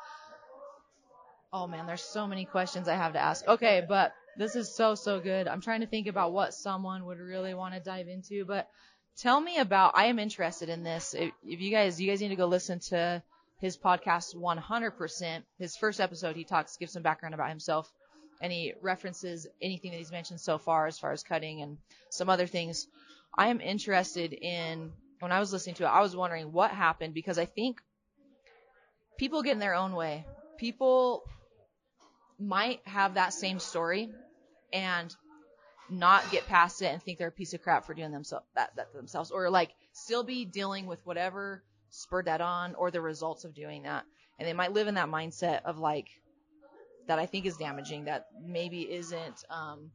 Oh 1.56 1.68
man, 1.68 1.86
there's 1.86 2.02
so 2.02 2.26
many 2.26 2.46
questions 2.46 2.88
I 2.88 2.96
have 2.96 3.14
to 3.14 3.20
ask. 3.20 3.48
Okay, 3.48 3.86
but 3.88 4.12
this 4.38 4.56
is 4.56 4.76
so, 4.76 4.96
so 4.96 5.20
good. 5.20 5.48
I'm 5.48 5.62
trying 5.62 5.82
to 5.82 5.88
think 5.88 6.08
about 6.08 6.34
what 6.34 6.56
someone 6.56 7.06
would 7.06 7.20
really 7.20 7.54
want 7.54 7.76
to 7.76 7.80
dive 7.80 8.08
into, 8.08 8.44
but 8.44 8.68
tell 9.18 9.40
me 9.40 9.60
about, 9.60 9.92
I 9.96 10.06
am 10.06 10.18
interested 10.18 10.70
in 10.70 10.82
this. 10.82 11.14
If, 11.14 11.32
if 11.44 11.62
you 11.62 11.70
guys, 11.70 12.02
you 12.02 12.10
guys 12.10 12.22
need 12.22 12.30
to 12.30 12.36
go 12.36 12.48
listen 12.48 12.80
to 12.90 13.22
his 13.60 13.78
podcast 13.78 14.36
100%. 14.36 15.44
His 15.60 15.78
first 15.78 16.02
episode, 16.02 16.36
he 16.36 16.44
talks, 16.44 16.78
gives 16.78 16.94
some 16.94 17.04
background 17.04 17.36
about 17.36 17.50
himself 17.50 17.92
and 18.42 18.52
he 18.52 18.74
references 18.82 19.46
anything 19.62 19.92
that 19.92 19.98
he's 19.98 20.12
mentioned 20.12 20.42
so 20.42 20.58
far 20.58 20.88
as 20.88 20.98
far 20.98 21.12
as 21.12 21.22
cutting 21.22 21.62
and 21.62 21.78
some 22.10 22.30
other 22.30 22.48
things. 22.48 22.88
I 23.38 23.50
am 23.50 23.62
interested 23.62 24.34
in, 24.34 24.92
when 25.20 25.32
I 25.32 25.40
was 25.40 25.54
listening 25.54 25.76
to 25.76 25.84
it, 25.84 25.88
I 25.88 26.02
was 26.02 26.16
wondering 26.16 26.52
what 26.52 26.72
happened 26.72 27.14
because 27.14 27.38
I 27.38 27.46
think 27.46 27.80
people 29.20 29.44
get 29.44 29.54
in 29.54 29.60
their 29.60 29.76
own 29.76 29.94
way. 29.94 30.26
People 30.58 31.24
might 32.48 32.82
have 32.86 33.16
that 33.16 33.34
same 33.34 33.60
story 33.60 34.10
and 34.72 35.16
not 35.90 36.30
get 36.32 36.48
past 36.48 36.82
it 36.82 36.88
and 36.88 37.02
think 37.02 37.18
they're 37.18 37.28
a 37.28 37.32
piece 37.32 37.54
of 37.54 37.62
crap 37.62 37.86
for 37.86 37.94
doing 37.94 38.12
themselves 38.12 38.46
that, 38.56 38.76
that 38.76 38.94
themselves 38.94 39.32
or 39.32 39.50
like 39.50 39.72
still 39.92 40.24
be 40.24 40.46
dealing 40.46 40.86
with 40.86 41.06
whatever 41.06 41.64
spurred 41.90 42.26
that 42.26 42.42
on 42.42 42.74
or 42.76 42.90
the 42.90 43.02
results 43.02 43.44
of 43.44 43.54
doing 43.54 43.84
that. 43.84 44.06
And 44.40 44.48
they 44.48 44.54
might 44.54 44.74
live 44.74 44.88
in 44.88 44.96
that 44.96 45.10
mindset 45.10 45.64
of 45.64 45.78
like 45.78 46.08
that 47.08 47.20
I 47.20 47.26
think 47.26 47.46
is 47.46 47.58
damaging 47.58 48.06
that 48.06 48.28
maybe 48.46 48.82
isn't 48.82 49.44
um 49.50 49.92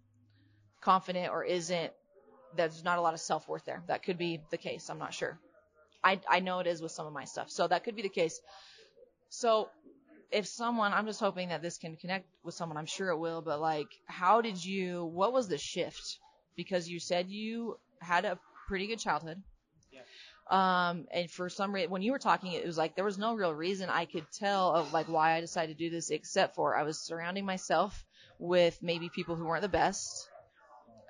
confident 0.81 1.33
or 1.33 1.43
isn't 1.43 1.93
there's 2.57 2.85
not 2.85 2.99
a 2.99 3.01
lot 3.01 3.15
of 3.15 3.21
self-worth 3.21 3.65
there. 3.65 3.83
That 3.89 4.03
could 4.03 4.17
be 4.17 4.41
the 4.51 4.57
case. 4.57 4.89
I'm 4.89 4.99
not 4.99 5.13
sure. 5.13 5.39
I 6.05 6.21
I 6.29 6.41
know 6.41 6.61
it 6.61 6.67
is 6.67 6.81
with 6.81 6.93
some 6.93 7.07
of 7.07 7.13
my 7.13 7.25
stuff. 7.25 7.51
So 7.51 7.67
that 7.67 7.85
could 7.85 7.97
be 7.97 8.03
the 8.03 8.09
case. 8.09 8.41
So 9.31 9.69
if 10.31 10.47
someone, 10.47 10.93
I'm 10.93 11.07
just 11.07 11.21
hoping 11.21 11.49
that 11.49 11.63
this 11.63 11.79
can 11.79 11.97
connect 11.97 12.27
with 12.43 12.55
someone. 12.55 12.77
I'm 12.77 12.87
sure 12.87 13.09
it 13.09 13.19
will, 13.19 13.43
but 13.43 13.61
like, 13.61 13.89
how 14.07 14.41
did 14.41 14.63
you, 14.63 15.05
what 15.05 15.33
was 15.33 15.49
the 15.49 15.59
shift? 15.59 16.19
Because 16.57 16.89
you 16.89 17.01
said 17.01 17.31
you 17.31 17.79
had 18.01 18.25
a 18.25 18.39
pretty 18.67 18.87
good 18.87 18.99
childhood. 18.99 19.43
Yeah. 19.93 20.01
Um, 20.91 21.07
and 21.13 21.31
for 21.31 21.49
some 21.49 21.75
reason, 21.75 21.91
when 21.91 22.03
you 22.03 22.13
were 22.13 22.19
talking, 22.19 22.53
it 22.53 22.67
was 22.67 22.79
like 22.79 22.95
there 22.95 23.05
was 23.05 23.19
no 23.19 23.35
real 23.35 23.53
reason 23.53 23.89
I 23.91 24.05
could 24.07 24.27
tell 24.33 24.75
of 24.75 24.93
like 24.93 25.07
why 25.07 25.33
I 25.33 25.41
decided 25.41 25.77
to 25.77 25.85
do 25.85 25.91
this, 25.91 26.11
except 26.11 26.55
for 26.55 26.77
I 26.77 26.83
was 26.83 26.99
surrounding 26.99 27.45
myself 27.45 28.05
with 28.39 28.79
maybe 28.83 29.11
people 29.15 29.37
who 29.37 29.45
weren't 29.45 29.63
the 29.63 29.69
best. 29.69 30.29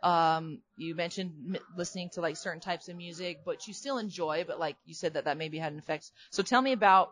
Um, 0.03 0.61
you 0.77 0.95
mentioned 0.95 1.57
m- 1.57 1.63
listening 1.77 2.11
to 2.11 2.21
like 2.21 2.37
certain 2.37 2.61
types 2.61 2.89
of 2.89 2.97
music, 2.97 3.41
but 3.45 3.67
you 3.67 3.75
still 3.75 3.99
enjoy, 3.99 4.45
but 4.47 4.59
like 4.59 4.77
you 4.87 4.95
said 4.95 5.15
that 5.15 5.25
that 5.25 5.37
maybe 5.37 5.59
had 5.59 5.73
an 5.73 5.79
effect. 5.79 6.11
So 6.31 6.43
tell 6.43 6.63
me 6.63 6.73
about 6.73 7.11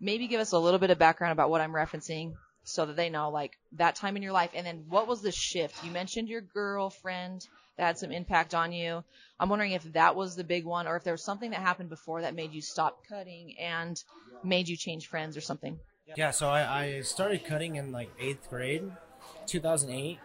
maybe 0.00 0.26
give 0.26 0.40
us 0.40 0.52
a 0.52 0.58
little 0.58 0.78
bit 0.78 0.90
of 0.90 0.98
background 0.98 1.32
about 1.32 1.50
what 1.50 1.60
I'm 1.60 1.72
referencing 1.72 2.34
so 2.64 2.86
that 2.86 2.96
they 2.96 3.10
know 3.10 3.30
like 3.30 3.52
that 3.72 3.96
time 3.96 4.16
in 4.16 4.22
your 4.22 4.32
life 4.32 4.50
and 4.54 4.66
then 4.66 4.84
what 4.88 5.06
was 5.06 5.22
the 5.22 5.32
shift? 5.32 5.84
You 5.84 5.90
mentioned 5.90 6.28
your 6.28 6.40
girlfriend 6.40 7.46
that 7.76 7.86
had 7.86 7.98
some 7.98 8.12
impact 8.12 8.54
on 8.54 8.72
you. 8.72 9.02
I'm 9.38 9.48
wondering 9.48 9.72
if 9.72 9.84
that 9.92 10.14
was 10.14 10.36
the 10.36 10.44
big 10.44 10.64
one 10.64 10.86
or 10.86 10.96
if 10.96 11.04
there 11.04 11.14
was 11.14 11.24
something 11.24 11.50
that 11.50 11.60
happened 11.60 11.88
before 11.88 12.22
that 12.22 12.34
made 12.34 12.52
you 12.52 12.60
stop 12.60 12.98
cutting 13.08 13.56
and 13.58 14.02
made 14.44 14.68
you 14.68 14.76
change 14.76 15.08
friends 15.08 15.36
or 15.36 15.40
something. 15.40 15.78
Yeah, 16.16 16.32
so 16.32 16.48
I, 16.48 16.82
I 16.82 17.00
started 17.02 17.44
cutting 17.44 17.76
in 17.76 17.92
like 17.92 18.10
eighth 18.18 18.50
grade, 18.50 18.90
2008, 19.46 20.18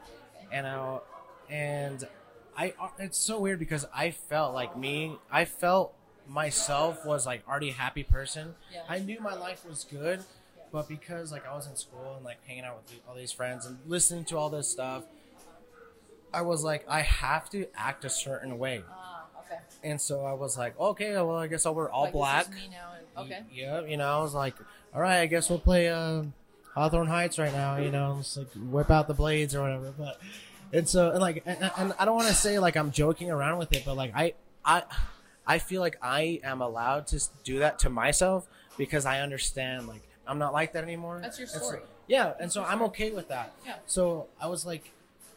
and 0.52 0.66
I 0.66 1.00
and 1.50 2.08
I 2.58 2.74
it's 2.98 3.18
so 3.18 3.40
weird 3.40 3.60
because 3.60 3.86
I 3.94 4.12
felt 4.12 4.54
like 4.54 4.76
me. 4.76 5.18
I 5.32 5.46
felt 5.46 5.94
myself 6.28 7.06
was 7.06 7.26
like 7.26 7.48
already 7.48 7.70
a 7.70 7.74
happy 7.74 8.04
person. 8.04 8.56
Yeah. 8.74 8.82
I 8.90 9.00
knew 9.00 9.20
my 9.20 9.36
life 9.36 9.66
was 9.68 9.84
good, 9.84 10.22
but 10.72 10.88
because 10.88 11.32
like 11.32 11.48
I 11.48 11.56
was 11.56 11.68
in 11.68 11.76
school 11.76 12.14
and 12.16 12.26
like 12.26 12.38
hanging 12.48 12.64
out 12.66 12.78
with 12.78 13.00
all 13.08 13.16
these 13.16 13.32
friends 13.32 13.66
and 13.66 13.78
listening 13.88 14.26
to 14.26 14.38
all 14.38 14.50
this 14.50 14.68
stuff, 14.70 15.04
I 16.34 16.42
was 16.42 16.64
like, 16.64 16.86
I 16.90 17.02
have 17.02 17.50
to 17.52 17.68
act 17.76 18.04
a 18.04 18.10
certain 18.10 18.58
way. 18.60 18.84
Ah, 18.90 19.26
okay. 19.40 19.60
And 19.84 20.02
so 20.02 20.26
I 20.26 20.34
was 20.34 20.58
like, 20.58 20.78
okay, 20.80 21.14
well, 21.14 21.36
I 21.36 21.48
guess 21.48 21.66
I'll 21.66 21.76
wear 21.76 21.90
all 21.90 22.04
Like, 22.06 22.14
black. 22.14 22.50
me 22.54 22.68
now 22.70 22.90
and- 23.18 23.26
okay. 23.32 23.44
Yeah, 23.54 23.82
you 23.86 23.96
know, 23.98 24.20
I 24.20 24.22
was 24.22 24.34
like, 24.34 24.56
all 24.94 25.02
right, 25.02 25.20
I 25.22 25.26
guess 25.28 25.50
we'll 25.50 25.60
play 25.60 25.88
uh, 25.90 26.24
Hawthorne 26.74 27.08
Heights 27.08 27.40
right 27.40 27.54
now. 27.54 27.78
You 27.78 27.92
know, 27.92 28.16
just 28.20 28.38
like 28.38 28.48
whip 28.70 28.92
out 28.92 29.08
the 29.08 29.14
blades 29.14 29.56
or 29.56 29.62
whatever. 29.62 29.94
But 29.98 30.20
and 30.74 30.90
so 30.90 31.12
and 31.12 31.20
like 31.22 31.44
and, 31.46 31.72
and 31.78 31.94
I 32.00 32.04
don't 32.06 32.16
want 32.16 32.28
to 32.28 32.34
say 32.34 32.60
like 32.60 32.76
I'm 32.76 32.92
joking 32.92 33.32
around 33.32 33.58
with 33.60 33.72
it, 33.74 33.84
but 33.86 33.96
like 33.96 34.12
I 34.16 34.34
I 34.66 34.84
I 35.48 35.60
feel 35.60 35.82
like 35.82 35.98
I 36.02 36.40
am 36.44 36.62
allowed 36.62 37.08
to 37.08 37.22
do 37.44 37.60
that 37.60 37.80
to 37.80 37.90
myself 37.90 38.48
because 38.78 39.06
I 39.06 39.20
understand 39.22 39.88
like 39.88 40.02
I'm 40.28 40.40
not 40.40 40.54
like 40.54 40.74
that 40.74 40.84
anymore. 40.84 41.20
That's 41.22 41.38
your 41.40 41.48
And 41.48 41.62
so- 41.62 41.68
story. 41.68 41.82
yeah, 42.08 42.34
and 42.40 42.52
so 42.52 42.64
I'm 42.64 42.82
okay 42.84 43.12
with 43.12 43.28
that. 43.30 43.54
Yeah. 43.66 43.76
So 43.86 44.28
I 44.42 44.48
was 44.48 44.66
like, 44.66 44.92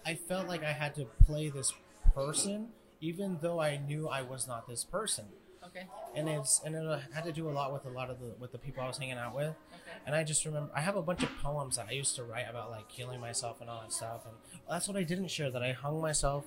I 0.07 0.15
felt 0.15 0.49
like 0.49 0.65
I 0.65 0.73
had 0.73 0.95
to 0.95 1.05
play 1.27 1.51
this 1.51 1.73
person, 2.15 2.69
even 3.01 3.39
though 3.43 3.61
I 3.61 3.77
knew 3.77 4.09
I 4.09 4.23
was 4.23 4.49
not 4.49 4.67
this 4.67 4.83
person 4.85 5.27
Okay. 5.63 5.87
and 6.17 6.29
it's 6.29 6.63
and 6.65 6.75
it 6.75 6.87
uh, 6.87 6.99
had 7.13 7.25
to 7.25 7.33
do 7.33 7.51
a 7.51 7.53
lot 7.53 7.73
with 7.75 7.85
a 7.85 7.91
lot 7.91 8.09
of 8.09 8.19
the 8.21 8.33
with 8.39 8.53
the 8.53 8.59
people 8.59 8.83
I 8.83 8.87
was 8.87 8.97
hanging 8.97 9.19
out 9.19 9.35
with. 9.35 9.49
Okay. 9.75 9.99
And 10.07 10.15
I 10.17 10.25
just 10.25 10.45
remember 10.47 10.71
I 10.75 10.81
have 10.81 10.97
a 10.97 11.03
bunch 11.03 11.23
of 11.23 11.29
poems 11.43 11.77
that 11.77 11.87
I 11.91 11.93
used 11.93 12.17
to 12.17 12.25
write 12.25 12.47
about 12.49 12.71
like 12.71 12.89
killing 12.89 13.21
myself 13.21 13.61
and 13.61 13.69
all 13.69 13.83
that 13.83 13.93
stuff. 13.93 14.25
And 14.25 14.35
that's 14.69 14.89
what 14.89 14.97
I 14.97 15.03
didn't 15.03 15.29
share. 15.29 15.51
That 15.51 15.63
I 15.63 15.73
hung 15.73 16.01
myself 16.01 16.47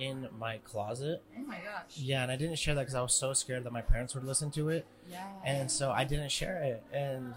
in 0.00 0.28
my 0.38 0.58
closet. 0.58 1.22
Oh 1.38 1.42
my 1.42 1.56
gosh. 1.56 1.96
Yeah, 1.96 2.22
and 2.22 2.32
I 2.32 2.36
didn't 2.36 2.56
share 2.56 2.74
that 2.74 2.80
because 2.82 2.94
I 2.94 3.02
was 3.02 3.12
so 3.14 3.32
scared 3.34 3.64
that 3.64 3.72
my 3.72 3.82
parents 3.82 4.14
would 4.14 4.24
listen 4.24 4.50
to 4.52 4.70
it, 4.70 4.86
Yeah. 5.10 5.26
and 5.44 5.70
so 5.70 5.90
I 5.90 6.04
didn't 6.04 6.30
share 6.30 6.62
it. 6.62 6.82
And 6.92 7.34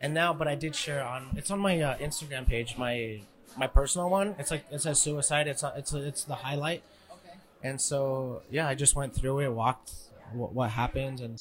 and 0.00 0.14
now, 0.14 0.32
but 0.32 0.48
I 0.48 0.54
did 0.54 0.74
share 0.74 1.02
on. 1.04 1.28
It's 1.36 1.50
on 1.50 1.58
my 1.60 1.80
uh, 1.80 1.98
Instagram 1.98 2.46
page, 2.46 2.76
my 2.78 3.20
my 3.56 3.66
personal 3.66 4.08
one. 4.08 4.34
It's 4.38 4.50
like 4.50 4.64
it 4.70 4.80
says 4.80 5.00
suicide. 5.00 5.46
It's 5.48 5.64
it's 5.76 5.92
it's 5.92 6.24
the 6.24 6.34
highlight. 6.36 6.82
Okay. 7.10 7.36
And 7.62 7.80
so 7.80 8.42
yeah, 8.50 8.68
I 8.68 8.74
just 8.74 8.94
went 8.96 9.14
through 9.14 9.40
it, 9.40 9.48
walked 9.52 9.92
what, 10.32 10.52
what 10.54 10.70
happened, 10.70 11.20
and 11.20 11.40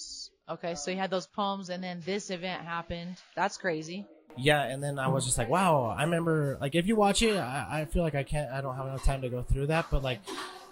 Okay, 0.49 0.75
so 0.75 0.91
you 0.91 0.97
had 0.97 1.09
those 1.09 1.27
poems, 1.27 1.69
and 1.69 1.81
then 1.81 2.01
this 2.05 2.29
event 2.29 2.63
happened. 2.63 3.15
That's 3.35 3.57
crazy. 3.57 4.05
Yeah 4.37 4.63
and 4.63 4.81
then 4.83 4.97
i 4.99 5.07
was 5.07 5.25
just 5.25 5.37
like 5.37 5.49
wow 5.49 5.93
i 5.97 6.03
remember 6.03 6.57
like 6.61 6.75
if 6.75 6.87
you 6.87 6.95
watch 6.95 7.21
it 7.21 7.37
I, 7.37 7.81
I 7.81 7.85
feel 7.85 8.03
like 8.03 8.15
i 8.15 8.23
can't 8.23 8.51
i 8.51 8.61
don't 8.61 8.75
have 8.75 8.85
enough 8.87 9.03
time 9.03 9.21
to 9.21 9.29
go 9.29 9.41
through 9.41 9.67
that 9.67 9.87
but 9.91 10.03
like 10.03 10.19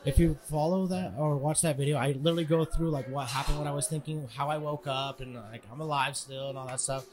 if 0.06 0.18
you 0.18 0.38
follow 0.44 0.88
that 0.88 1.14
or 1.18 1.36
watch 1.38 1.62
that 1.62 1.78
video 1.78 1.98
i 1.98 2.12
literally 2.14 2.46
go 2.46 2.64
through 2.66 2.90
like 2.90 3.10
what 3.10 3.28
happened 3.28 3.58
what 3.58 3.68
i 3.68 3.72
was 3.72 3.88
thinking 3.88 4.28
how 4.36 4.50
i 4.50 4.58
woke 4.58 4.88
up 4.88 5.20
and 5.20 5.36
like 5.36 5.64
i'm 5.72 5.82
alive 5.82 6.16
still 6.16 6.50
and 6.50 6.58
all 6.58 6.68
that 6.68 6.80
stuff. 6.80 7.06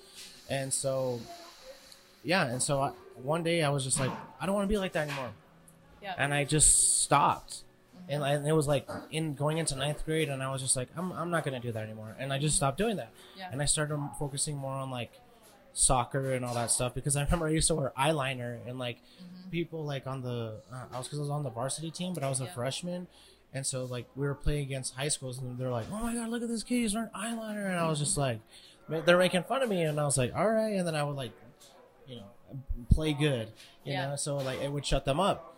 And 0.48 0.72
so 0.72 1.20
yeah 2.22 2.46
and 2.46 2.62
so 2.62 2.80
I, 2.80 2.92
one 3.22 3.42
day 3.42 3.62
i 3.62 3.68
was 3.68 3.82
just 3.82 3.98
like 3.98 4.12
i 4.40 4.46
don't 4.46 4.54
want 4.54 4.68
to 4.68 4.72
be 4.72 4.78
like 4.78 4.92
that 4.92 5.08
anymore. 5.08 5.30
Yeah. 6.02 6.14
and 6.18 6.32
i 6.32 6.44
just 6.44 7.02
stopped. 7.02 7.62
And, 8.08 8.22
and 8.22 8.46
it 8.46 8.52
was 8.52 8.68
like 8.68 8.88
in 9.10 9.34
going 9.34 9.58
into 9.58 9.74
ninth 9.74 10.04
grade 10.04 10.28
and 10.28 10.40
i 10.40 10.52
was 10.52 10.62
just 10.62 10.76
like 10.76 10.88
i'm, 10.96 11.10
I'm 11.10 11.30
not 11.30 11.44
going 11.44 11.60
to 11.60 11.66
do 11.66 11.72
that 11.72 11.82
anymore. 11.82 12.14
And 12.20 12.32
i 12.32 12.38
just 12.38 12.54
stopped 12.54 12.78
doing 12.78 12.96
that. 12.96 13.10
Yeah. 13.36 13.48
and 13.50 13.60
i 13.60 13.64
started 13.64 13.98
focusing 14.16 14.56
more 14.56 14.74
on 14.74 14.92
like 14.92 15.10
soccer 15.78 16.32
and 16.32 16.42
all 16.44 16.54
that 16.54 16.70
stuff 16.70 16.94
because 16.94 17.16
i 17.16 17.22
remember 17.22 17.46
i 17.46 17.50
used 17.50 17.68
to 17.68 17.74
wear 17.74 17.92
eyeliner 17.98 18.58
and 18.66 18.78
like 18.78 18.96
people 19.50 19.84
like 19.84 20.06
on 20.06 20.22
the 20.22 20.54
uh, 20.72 20.84
i 20.92 20.96
was 20.98 21.06
because 21.06 21.18
i 21.18 21.22
was 21.22 21.30
on 21.30 21.42
the 21.42 21.50
varsity 21.50 21.90
team 21.90 22.14
but 22.14 22.22
i 22.24 22.28
was 22.30 22.40
a 22.40 22.44
Yeah. 22.44 22.50
freshman 22.50 23.06
and 23.52 23.66
so 23.66 23.84
like 23.84 24.06
we 24.16 24.26
were 24.26 24.34
playing 24.34 24.62
against 24.62 24.94
high 24.94 25.08
schools 25.08 25.38
and 25.38 25.58
they're 25.58 25.70
like 25.70 25.86
oh 25.92 25.98
my 26.02 26.14
god 26.14 26.30
look 26.30 26.42
at 26.42 26.48
this 26.48 26.62
kid 26.62 26.76
he's 26.76 26.94
wearing 26.94 27.10
eyeliner 27.14 27.66
and 27.66 27.76
i 27.78 27.86
was 27.88 27.98
just 27.98 28.16
like 28.16 28.40
they're 28.88 29.18
making 29.18 29.42
fun 29.42 29.62
of 29.62 29.68
me 29.68 29.82
and 29.82 30.00
i 30.00 30.04
was 30.04 30.16
like 30.16 30.34
all 30.34 30.48
right 30.48 30.72
and 30.74 30.86
then 30.86 30.94
i 30.94 31.02
would 31.04 31.16
like 31.16 31.32
you 32.08 32.16
know 32.16 32.24
play 32.94 33.12
good 33.12 33.48
you 33.84 33.92
Yeah. 33.92 34.08
know 34.10 34.16
so 34.16 34.38
like 34.38 34.60
it 34.62 34.72
would 34.72 34.86
shut 34.86 35.04
them 35.04 35.20
up. 35.20 35.52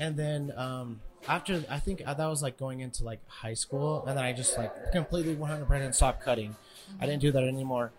And 0.00 0.16
then 0.16 0.52
um 0.56 1.00
after 1.28 1.62
i 1.68 1.78
think 1.78 2.02
uh, 2.06 2.14
that 2.14 2.26
was 2.26 2.42
like 2.42 2.56
going 2.58 2.80
into 2.80 3.04
like 3.04 3.20
high 3.28 3.54
school 3.54 4.04
and 4.06 4.16
then 4.16 4.24
i 4.24 4.32
just 4.32 4.56
like 4.56 4.72
completely 4.92 5.34
100% 5.36 5.94
stopped 5.94 6.22
cutting. 6.24 6.56
I 7.00 7.04
didn't 7.06 7.20
do 7.20 7.30
that 7.32 7.44
anymore 7.44 7.92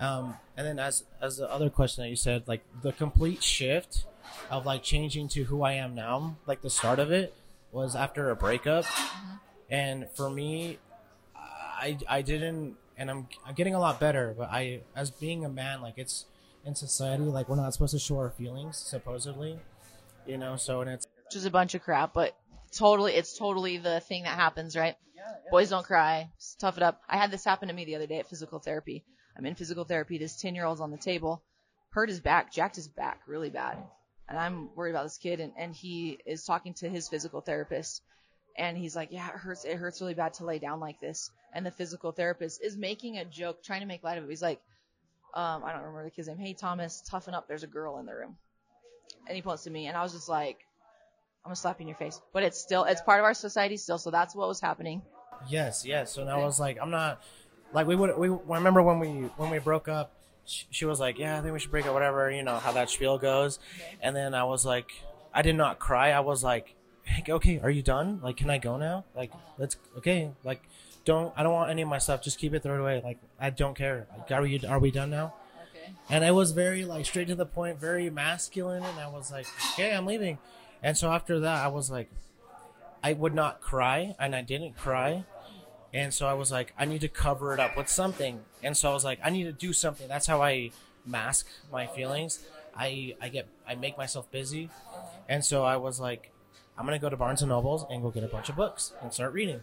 um 0.00 0.36
and 0.56 0.66
then 0.66 0.78
as 0.78 1.04
as 1.20 1.36
the 1.36 1.50
other 1.50 1.70
question 1.70 2.02
that 2.04 2.10
you 2.10 2.16
said 2.16 2.42
like 2.46 2.62
the 2.82 2.92
complete 2.92 3.42
shift 3.42 4.06
of 4.50 4.66
like 4.66 4.82
changing 4.82 5.28
to 5.28 5.44
who 5.44 5.62
i 5.62 5.72
am 5.72 5.94
now 5.94 6.36
like 6.46 6.62
the 6.62 6.70
start 6.70 6.98
of 6.98 7.10
it 7.10 7.34
was 7.72 7.94
after 7.94 8.30
a 8.30 8.36
breakup 8.36 8.84
and 9.70 10.06
for 10.14 10.30
me 10.30 10.78
i 11.36 11.96
i 12.08 12.22
didn't 12.22 12.76
and 12.96 13.10
i'm 13.10 13.28
i'm 13.46 13.54
getting 13.54 13.74
a 13.74 13.78
lot 13.78 14.00
better 14.00 14.34
but 14.36 14.48
i 14.50 14.80
as 14.96 15.10
being 15.10 15.44
a 15.44 15.48
man 15.48 15.80
like 15.80 15.94
it's 15.96 16.26
in 16.64 16.74
society 16.74 17.24
like 17.24 17.48
we're 17.48 17.56
not 17.56 17.72
supposed 17.72 17.92
to 17.92 17.98
show 17.98 18.16
our 18.16 18.30
feelings 18.30 18.76
supposedly 18.76 19.58
you 20.26 20.38
know 20.38 20.56
so 20.56 20.80
and 20.80 20.90
it's 20.90 21.06
Which 21.24 21.36
is 21.36 21.44
a 21.44 21.50
bunch 21.50 21.74
of 21.74 21.82
crap, 21.82 22.12
but 22.14 22.36
totally, 22.72 23.12
it's 23.14 23.36
totally 23.36 23.78
the 23.78 24.00
thing 24.00 24.22
that 24.24 24.36
happens, 24.36 24.76
right? 24.76 24.96
Yeah, 25.16 25.22
Boys 25.50 25.70
don't 25.70 25.84
cry. 25.84 26.30
Just 26.38 26.60
tough 26.60 26.76
it 26.76 26.82
up. 26.82 27.00
I 27.08 27.16
had 27.16 27.30
this 27.30 27.44
happen 27.44 27.68
to 27.68 27.74
me 27.74 27.84
the 27.84 27.96
other 27.96 28.06
day 28.06 28.18
at 28.18 28.28
physical 28.28 28.58
therapy. 28.58 29.04
I'm 29.36 29.46
in 29.46 29.54
physical 29.54 29.84
therapy. 29.84 30.18
This 30.18 30.40
10 30.40 30.54
year 30.54 30.64
old's 30.64 30.80
on 30.80 30.90
the 30.90 30.98
table, 30.98 31.42
hurt 31.90 32.08
his 32.08 32.20
back, 32.20 32.52
jacked 32.52 32.76
his 32.76 32.88
back 32.88 33.20
really 33.26 33.50
bad. 33.50 33.78
And 34.28 34.38
I'm 34.38 34.74
worried 34.74 34.90
about 34.90 35.04
this 35.04 35.18
kid 35.18 35.40
and, 35.40 35.52
and 35.56 35.74
he 35.74 36.18
is 36.24 36.44
talking 36.44 36.74
to 36.74 36.88
his 36.88 37.08
physical 37.08 37.40
therapist 37.40 38.02
and 38.56 38.76
he's 38.76 38.94
like, 38.94 39.10
yeah, 39.10 39.28
it 39.28 39.34
hurts. 39.34 39.64
It 39.64 39.76
hurts 39.76 40.00
really 40.00 40.14
bad 40.14 40.34
to 40.34 40.44
lay 40.44 40.58
down 40.58 40.80
like 40.80 41.00
this. 41.00 41.30
And 41.52 41.66
the 41.66 41.70
physical 41.70 42.12
therapist 42.12 42.62
is 42.62 42.76
making 42.76 43.18
a 43.18 43.24
joke, 43.24 43.62
trying 43.62 43.80
to 43.80 43.86
make 43.86 44.04
light 44.04 44.18
of 44.18 44.24
it. 44.24 44.30
He's 44.30 44.42
like, 44.42 44.60
um, 45.34 45.64
I 45.64 45.72
don't 45.72 45.82
remember 45.82 46.04
the 46.04 46.10
kid's 46.10 46.28
name. 46.28 46.38
Hey, 46.38 46.54
Thomas, 46.54 47.02
toughen 47.08 47.34
up. 47.34 47.48
There's 47.48 47.64
a 47.64 47.68
girl 47.68 47.98
in 47.98 48.06
the 48.06 48.14
room. 48.14 48.36
And 49.26 49.34
he 49.34 49.42
points 49.42 49.64
to 49.64 49.70
me 49.70 49.86
and 49.86 49.96
I 49.96 50.02
was 50.02 50.12
just 50.12 50.28
like, 50.28 50.58
I'm 51.44 51.48
gonna 51.50 51.56
slap 51.56 51.80
you 51.80 51.84
in 51.84 51.88
your 51.88 51.96
face. 51.96 52.20
But 52.32 52.44
it's 52.44 52.58
still, 52.58 52.84
it's 52.84 53.02
part 53.02 53.18
of 53.18 53.24
our 53.24 53.34
society 53.34 53.76
still. 53.76 53.98
So 53.98 54.10
that's 54.10 54.34
what 54.34 54.48
was 54.48 54.60
happening. 54.60 55.02
Yes, 55.48 55.84
yes. 55.84 56.12
So 56.12 56.24
now 56.24 56.40
I 56.40 56.44
was 56.44 56.60
like, 56.60 56.78
I'm 56.80 56.90
not 56.90 57.20
like 57.74 57.86
we 57.86 57.96
would. 57.96 58.16
We 58.16 58.30
I 58.30 58.56
remember 58.56 58.82
when 58.82 58.98
we 58.98 59.08
when 59.36 59.50
we 59.50 59.58
broke 59.58 59.88
up. 59.88 60.12
She, 60.46 60.66
she 60.70 60.84
was 60.84 61.00
like, 61.00 61.18
"Yeah, 61.18 61.38
I 61.38 61.42
think 61.42 61.52
we 61.52 61.58
should 61.58 61.70
break 61.70 61.86
up." 61.86 61.92
Whatever, 61.92 62.30
you 62.30 62.42
know 62.42 62.56
how 62.56 62.72
that 62.72 62.88
spiel 62.88 63.18
goes. 63.18 63.58
And 64.00 64.14
then 64.14 64.34
I 64.34 64.44
was 64.44 64.64
like, 64.64 64.90
I 65.32 65.42
did 65.42 65.56
not 65.56 65.78
cry. 65.78 66.10
I 66.10 66.20
was 66.20 66.44
like, 66.44 66.74
hey, 67.02 67.24
"Okay, 67.32 67.60
are 67.60 67.70
you 67.70 67.82
done? 67.82 68.20
Like, 68.22 68.36
can 68.36 68.48
I 68.48 68.58
go 68.58 68.76
now? 68.76 69.04
Like, 69.14 69.32
let's 69.58 69.76
okay. 69.98 70.30
Like, 70.44 70.62
don't. 71.04 71.32
I 71.36 71.42
don't 71.42 71.52
want 71.52 71.70
any 71.70 71.82
of 71.82 71.88
my 71.88 71.98
stuff. 71.98 72.22
Just 72.22 72.38
keep 72.38 72.54
it. 72.54 72.62
Throw 72.62 72.74
it 72.74 72.80
away. 72.80 73.00
Like, 73.02 73.18
I 73.40 73.50
don't 73.50 73.74
care. 73.76 74.06
Like, 74.16 74.30
are 74.30 74.42
we 74.42 74.60
are 74.66 74.78
we 74.78 74.90
done 74.90 75.10
now?" 75.10 75.34
Okay. 75.74 75.92
and 76.10 76.24
I 76.24 76.30
was 76.30 76.52
very 76.52 76.84
like 76.84 77.06
straight 77.06 77.28
to 77.28 77.34
the 77.34 77.46
point, 77.46 77.80
very 77.80 78.08
masculine, 78.10 78.84
and 78.84 78.98
I 79.00 79.08
was 79.08 79.32
like, 79.32 79.46
"Okay, 79.72 79.94
I'm 79.94 80.06
leaving." 80.06 80.38
And 80.82 80.96
so 80.96 81.10
after 81.10 81.40
that, 81.40 81.64
I 81.64 81.68
was 81.68 81.90
like, 81.90 82.10
I 83.02 83.14
would 83.14 83.34
not 83.34 83.62
cry, 83.62 84.14
and 84.18 84.36
I 84.36 84.42
didn't 84.42 84.76
cry, 84.76 85.24
and 85.94 86.12
so 86.12 86.26
I 86.26 86.34
was 86.34 86.52
like, 86.52 86.74
I 86.78 86.84
need 86.84 87.00
to 87.00 87.08
cover 87.08 87.54
it 87.54 87.60
up 87.60 87.76
with 87.76 87.88
something, 87.88 88.40
and 88.62 88.76
so 88.76 88.90
I 88.90 88.92
was 88.92 89.04
like, 89.04 89.20
I 89.24 89.30
need 89.30 89.44
to 89.44 89.52
do 89.52 89.72
something. 89.72 90.06
That's 90.08 90.26
how 90.26 90.42
I 90.42 90.72
mask 91.06 91.46
my 91.72 91.86
feelings. 91.86 92.44
I 92.76 93.14
I 93.22 93.28
get 93.30 93.46
I 93.66 93.74
make 93.76 93.96
myself 93.96 94.30
busy, 94.30 94.68
and 95.28 95.42
so 95.44 95.64
I 95.64 95.76
was 95.78 95.98
like, 96.00 96.30
I'm 96.76 96.84
gonna 96.84 96.98
go 96.98 97.08
to 97.08 97.16
Barnes 97.16 97.40
and 97.40 97.48
Nobles 97.48 97.86
and 97.88 98.02
go 98.02 98.10
get 98.10 98.24
a 98.24 98.28
bunch 98.28 98.48
of 98.50 98.56
books 98.56 98.92
and 99.00 99.12
start 99.12 99.32
reading. 99.32 99.60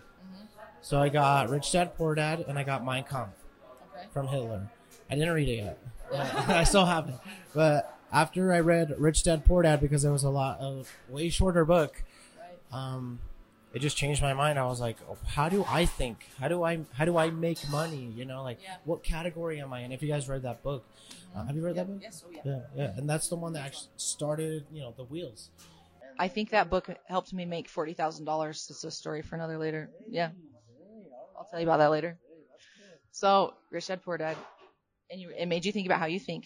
So 0.82 1.00
I 1.00 1.10
got 1.10 1.50
Rich 1.50 1.72
Dad 1.74 1.96
Poor 1.96 2.16
Dad, 2.16 2.46
and 2.48 2.58
I 2.58 2.64
got 2.64 2.84
Mein 2.84 3.04
Kampf 3.04 3.34
Okay. 3.96 4.08
from 4.14 4.28
Hitler. 4.30 4.68
I 5.12 5.16
didn't 5.16 5.34
read 5.34 5.50
it 5.50 5.58
yet. 5.64 5.78
I 6.50 6.64
still 6.64 6.86
haven't. 6.86 7.18
But 7.54 7.98
after 8.12 8.52
I 8.54 8.62
read 8.62 8.96
Rich 8.98 9.24
Dad 9.24 9.46
Poor 9.46 9.62
Dad 9.62 9.80
because 9.82 10.04
it 10.06 10.10
was 10.10 10.24
a 10.24 10.30
lot 10.30 10.60
of 10.60 10.90
way 11.10 11.30
shorter 11.30 11.66
book, 11.66 12.02
Right. 12.40 12.78
um, 12.78 13.20
it 13.74 13.80
just 13.80 13.98
changed 13.98 14.22
my 14.22 14.34
mind. 14.34 14.60
I 14.60 14.66
was 14.66 14.80
like, 14.82 14.98
oh, 15.10 15.18
how 15.26 15.50
do 15.50 15.66
I 15.68 15.86
think? 15.86 16.28
How 16.40 16.48
do 16.48 16.64
I 16.64 16.80
how 16.94 17.06
do 17.06 17.18
I 17.18 17.30
make 17.30 17.58
money? 17.70 18.12
You 18.16 18.26
know, 18.26 18.44
like 18.44 18.60
Yeah. 18.62 18.76
what 18.86 19.04
category 19.04 19.60
am 19.62 19.72
I 19.74 19.82
in? 19.82 19.92
If 19.92 20.02
you 20.02 20.10
guys 20.10 20.28
read 20.28 20.44
that 20.44 20.62
book, 20.64 20.84
uh, 21.36 21.46
have 21.46 21.56
you 21.56 21.64
read 21.66 21.76
that 21.76 21.88
book? 21.88 22.00
Yes. 22.02 22.24
Oh 22.26 22.32
yeah. 22.32 22.42
Yeah, 22.46 22.60
yeah, 22.76 22.98
and 22.98 23.10
that's 23.10 23.28
the 23.30 23.36
one 23.36 23.54
that 23.54 23.66
actually 23.66 23.90
started, 23.98 24.66
you 24.72 24.82
know, 24.82 24.94
the 24.98 25.04
wheels. 25.06 25.50
I 26.20 26.28
think 26.28 26.50
that 26.52 26.70
book 26.70 26.90
helped 27.08 27.34
me 27.34 27.46
make 27.46 27.68
forty 27.70 27.94
thousand 27.94 28.26
dollars. 28.26 28.68
It's 28.70 28.84
a 28.84 28.92
story 28.92 29.22
for 29.22 29.36
another 29.36 29.58
later. 29.58 29.90
Yeah. 30.10 30.30
I'll 31.38 31.46
tell 31.50 31.60
you 31.60 31.66
about 31.66 31.78
that 31.78 31.90
later. 31.92 32.18
So, 33.12 33.54
Rich 33.72 33.88
Dad 33.88 34.04
Poor 34.04 34.18
Dad, 34.18 34.38
and 35.10 35.20
you, 35.20 35.32
it 35.38 35.48
made 35.48 35.66
you 35.66 35.72
think 35.72 35.86
about 35.86 36.00
how 36.00 36.06
you 36.06 36.20
think. 36.20 36.46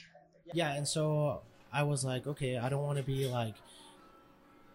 Yeah, 0.53 0.73
and 0.73 0.87
so 0.87 1.41
I 1.73 1.83
was 1.83 2.05
like, 2.05 2.25
okay, 2.27 2.57
I 2.57 2.69
don't 2.69 2.81
want 2.83 2.97
to 2.97 3.03
be 3.03 3.27
like, 3.27 3.55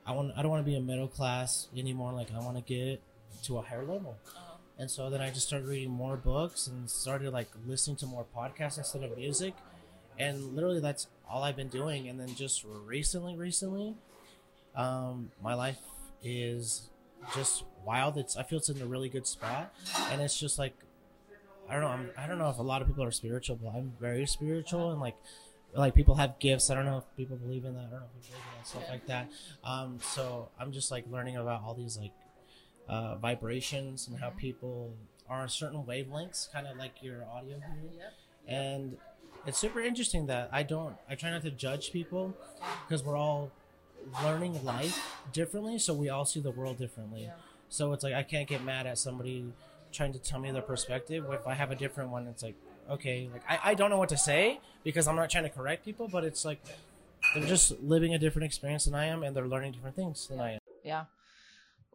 I 0.07 0.13
want, 0.13 0.33
I 0.37 0.43
don't 0.43 0.51
want 0.51 0.65
to 0.65 0.71
be 0.71 0.77
a 0.77 0.81
middle 0.81 1.09
class 1.09 1.69
anymore. 1.77 2.13
Like, 2.13 2.29
I 2.35 2.39
want 2.39 2.57
to 2.57 2.63
get 2.63 3.01
to 3.45 3.59
a 3.59 3.63
higher 3.63 3.85
level. 3.85 4.17
And 4.79 4.91
so 4.91 5.11
then 5.11 5.21
I 5.21 5.29
just 5.31 5.47
started 5.47 5.69
reading 5.69 5.91
more 5.91 6.17
books 6.17 6.67
and 6.67 6.89
started 6.89 7.33
like 7.33 7.49
listening 7.67 7.97
to 7.99 8.07
more 8.07 8.25
podcasts 8.35 8.79
instead 8.79 9.03
of 9.03 9.17
music. 9.17 9.55
And 10.19 10.55
literally, 10.55 10.81
that's 10.81 11.07
all 11.29 11.43
I've 11.43 11.57
been 11.57 11.69
doing. 11.69 12.09
And 12.09 12.19
then 12.19 12.35
just 12.35 12.65
recently, 12.87 13.37
recently, 13.37 13.95
um, 14.75 15.31
my 15.43 15.55
life 15.55 15.79
is 16.23 16.89
just 17.35 17.65
wild. 17.85 18.17
It's 18.17 18.37
I 18.37 18.43
feel 18.43 18.59
it's 18.59 18.69
in 18.69 18.81
a 18.81 18.87
really 18.87 19.09
good 19.09 19.27
spot, 19.27 19.75
and 20.11 20.21
it's 20.21 20.39
just 20.39 20.59
like 20.59 20.75
I 21.69 21.75
don't 21.75 21.83
know. 21.83 21.89
I'm, 21.89 22.11
I 22.17 22.27
don't 22.27 22.39
know 22.39 22.51
if 22.51 22.59
a 22.59 22.63
lot 22.63 22.83
of 22.83 22.89
people 22.89 23.05
are 23.05 23.11
spiritual, 23.11 23.59
but 23.63 23.71
I'm 23.71 23.93
very 24.01 24.27
spiritual 24.27 24.91
and 24.91 25.01
like 25.01 25.17
like 25.75 25.95
people 25.95 26.17
have 26.17 26.39
gifts. 26.39 26.71
I 26.71 26.75
don't 26.75 26.85
know 26.85 26.99
if 26.99 27.05
people 27.17 27.37
believe 27.37 27.65
in 27.65 27.75
that. 27.75 27.87
I 27.87 27.91
don't 27.91 28.01
know 28.01 28.07
if 28.19 28.27
people 28.27 28.41
believe 28.41 28.53
in 28.53 28.59
that 28.59 28.67
stuff 28.67 28.85
like 28.91 29.07
that. 29.07 29.31
Um, 29.65 29.99
so 30.03 30.49
I'm 30.59 30.73
just 30.73 30.91
like 30.91 31.05
learning 31.11 31.37
about 31.37 31.63
all 31.65 31.75
these 31.75 31.97
like 31.97 32.13
uh, 32.89 33.17
vibrations 33.17 34.09
and 34.09 34.19
how 34.19 34.31
people 34.31 34.95
are 35.29 35.43
on 35.43 35.49
certain 35.49 35.85
wavelengths, 35.85 36.53
kind 36.53 36.67
of 36.67 36.77
like 36.77 37.03
your 37.03 37.25
audio 37.25 37.57
here. 37.59 37.91
Yep. 37.99 38.13
And 38.49 38.97
it's 39.47 39.59
super 39.59 39.81
interesting 39.81 40.27
that 40.27 40.49
I 40.53 40.63
don't. 40.63 40.97
I 41.09 41.15
try 41.15 41.31
not 41.31 41.43
to 41.43 41.51
judge 41.51 41.93
people 41.93 42.35
because 42.87 43.05
we're 43.05 43.17
all 43.17 43.53
learning 44.25 44.65
life 44.65 45.01
differently, 45.33 45.79
so 45.79 45.95
we 45.95 46.09
all 46.09 46.25
see 46.25 46.41
the 46.41 46.51
world 46.51 46.79
differently. 46.79 47.23
Yeah. 47.23 47.35
So 47.69 47.93
it's 47.93 48.03
like 48.03 48.15
I 48.15 48.23
can't 48.25 48.49
get 48.49 48.65
mad 48.65 48.87
at 48.87 48.99
somebody 48.99 49.53
trying 49.93 50.13
to 50.13 50.19
tell 50.19 50.41
me 50.41 50.51
their 50.51 50.63
perspective. 50.63 51.25
If 51.31 51.47
I 51.47 51.55
have 51.55 51.71
a 51.71 51.77
different 51.77 52.11
one, 52.11 52.27
it's 52.27 52.43
like 52.43 52.57
okay, 52.91 53.29
like 53.33 53.43
I, 53.49 53.71
I 53.71 53.75
don't 53.75 53.91
know 53.91 53.99
what 53.99 54.09
to 54.11 54.17
say 54.17 54.61
because 54.85 55.09
I'm 55.09 55.17
not 55.17 55.31
trying 55.31 55.45
to 55.45 55.51
correct 55.51 55.85
people, 55.85 56.09
but 56.09 56.25
it's 56.25 56.45
like 56.45 56.61
they're 57.35 57.45
just 57.45 57.81
living 57.83 58.15
a 58.15 58.19
different 58.19 58.47
experience 58.47 58.85
than 58.85 58.95
I 58.95 59.07
am, 59.07 59.23
and 59.23 59.35
they're 59.35 59.49
learning 59.49 59.73
different 59.73 59.97
things 59.97 60.27
than 60.27 60.41
I 60.41 60.53
am. 60.55 60.59
Yeah. 60.85 61.05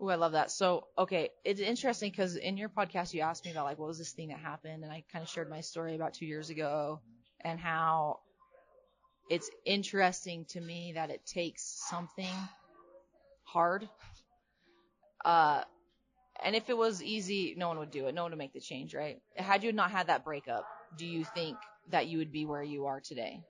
Ooh, 0.02 0.10
I 0.10 0.16
love 0.16 0.34
that. 0.34 0.52
So, 0.52 0.88
okay, 0.98 1.30
it's 1.46 1.62
interesting 1.62 2.12
because 2.12 2.36
in 2.36 2.58
your 2.58 2.70
podcast 2.70 3.14
you 3.14 3.22
asked 3.22 3.46
me 3.46 3.52
about 3.52 3.66
like 3.66 3.80
what 3.80 3.88
was 3.88 3.98
this 3.98 4.12
thing 4.12 4.30
that 4.30 4.40
happened, 4.40 4.84
and 4.84 4.92
I 4.92 5.04
kind 5.12 5.24
of 5.24 5.30
shared 5.30 5.50
my 5.50 5.62
story 5.62 5.96
about 5.96 6.14
two 6.14 6.26
years 6.26 6.50
ago 6.50 7.00
and 7.42 7.60
how 7.60 8.20
it's 9.30 9.50
interesting 9.66 10.46
to 10.50 10.62
me 10.62 10.94
that 10.96 11.10
it 11.10 11.26
takes 11.26 11.64
something 11.90 12.34
hard. 13.44 13.88
Uh, 15.24 15.62
and 16.44 16.56
if 16.56 16.70
it 16.70 16.78
was 16.78 17.02
easy, 17.02 17.56
no 17.58 17.70
one 17.70 17.80
would 17.80 17.92
do 17.92 18.08
it. 18.08 18.14
No 18.14 18.24
one 18.24 18.32
would 18.32 18.38
make 18.38 18.54
the 18.54 18.60
change, 18.60 18.94
right? 18.94 19.22
Had 19.36 19.64
you 19.64 19.72
not 19.72 19.92
had 19.92 20.08
that 20.08 20.26
breakup, 20.26 20.68
do 20.98 21.06
you 21.06 21.24
think 21.24 21.58
that 21.90 22.08
you 22.08 22.18
would 22.18 22.32
be 22.32 22.46
where 22.46 22.64
you 22.64 22.86
are 22.86 23.00
today? 23.00 23.42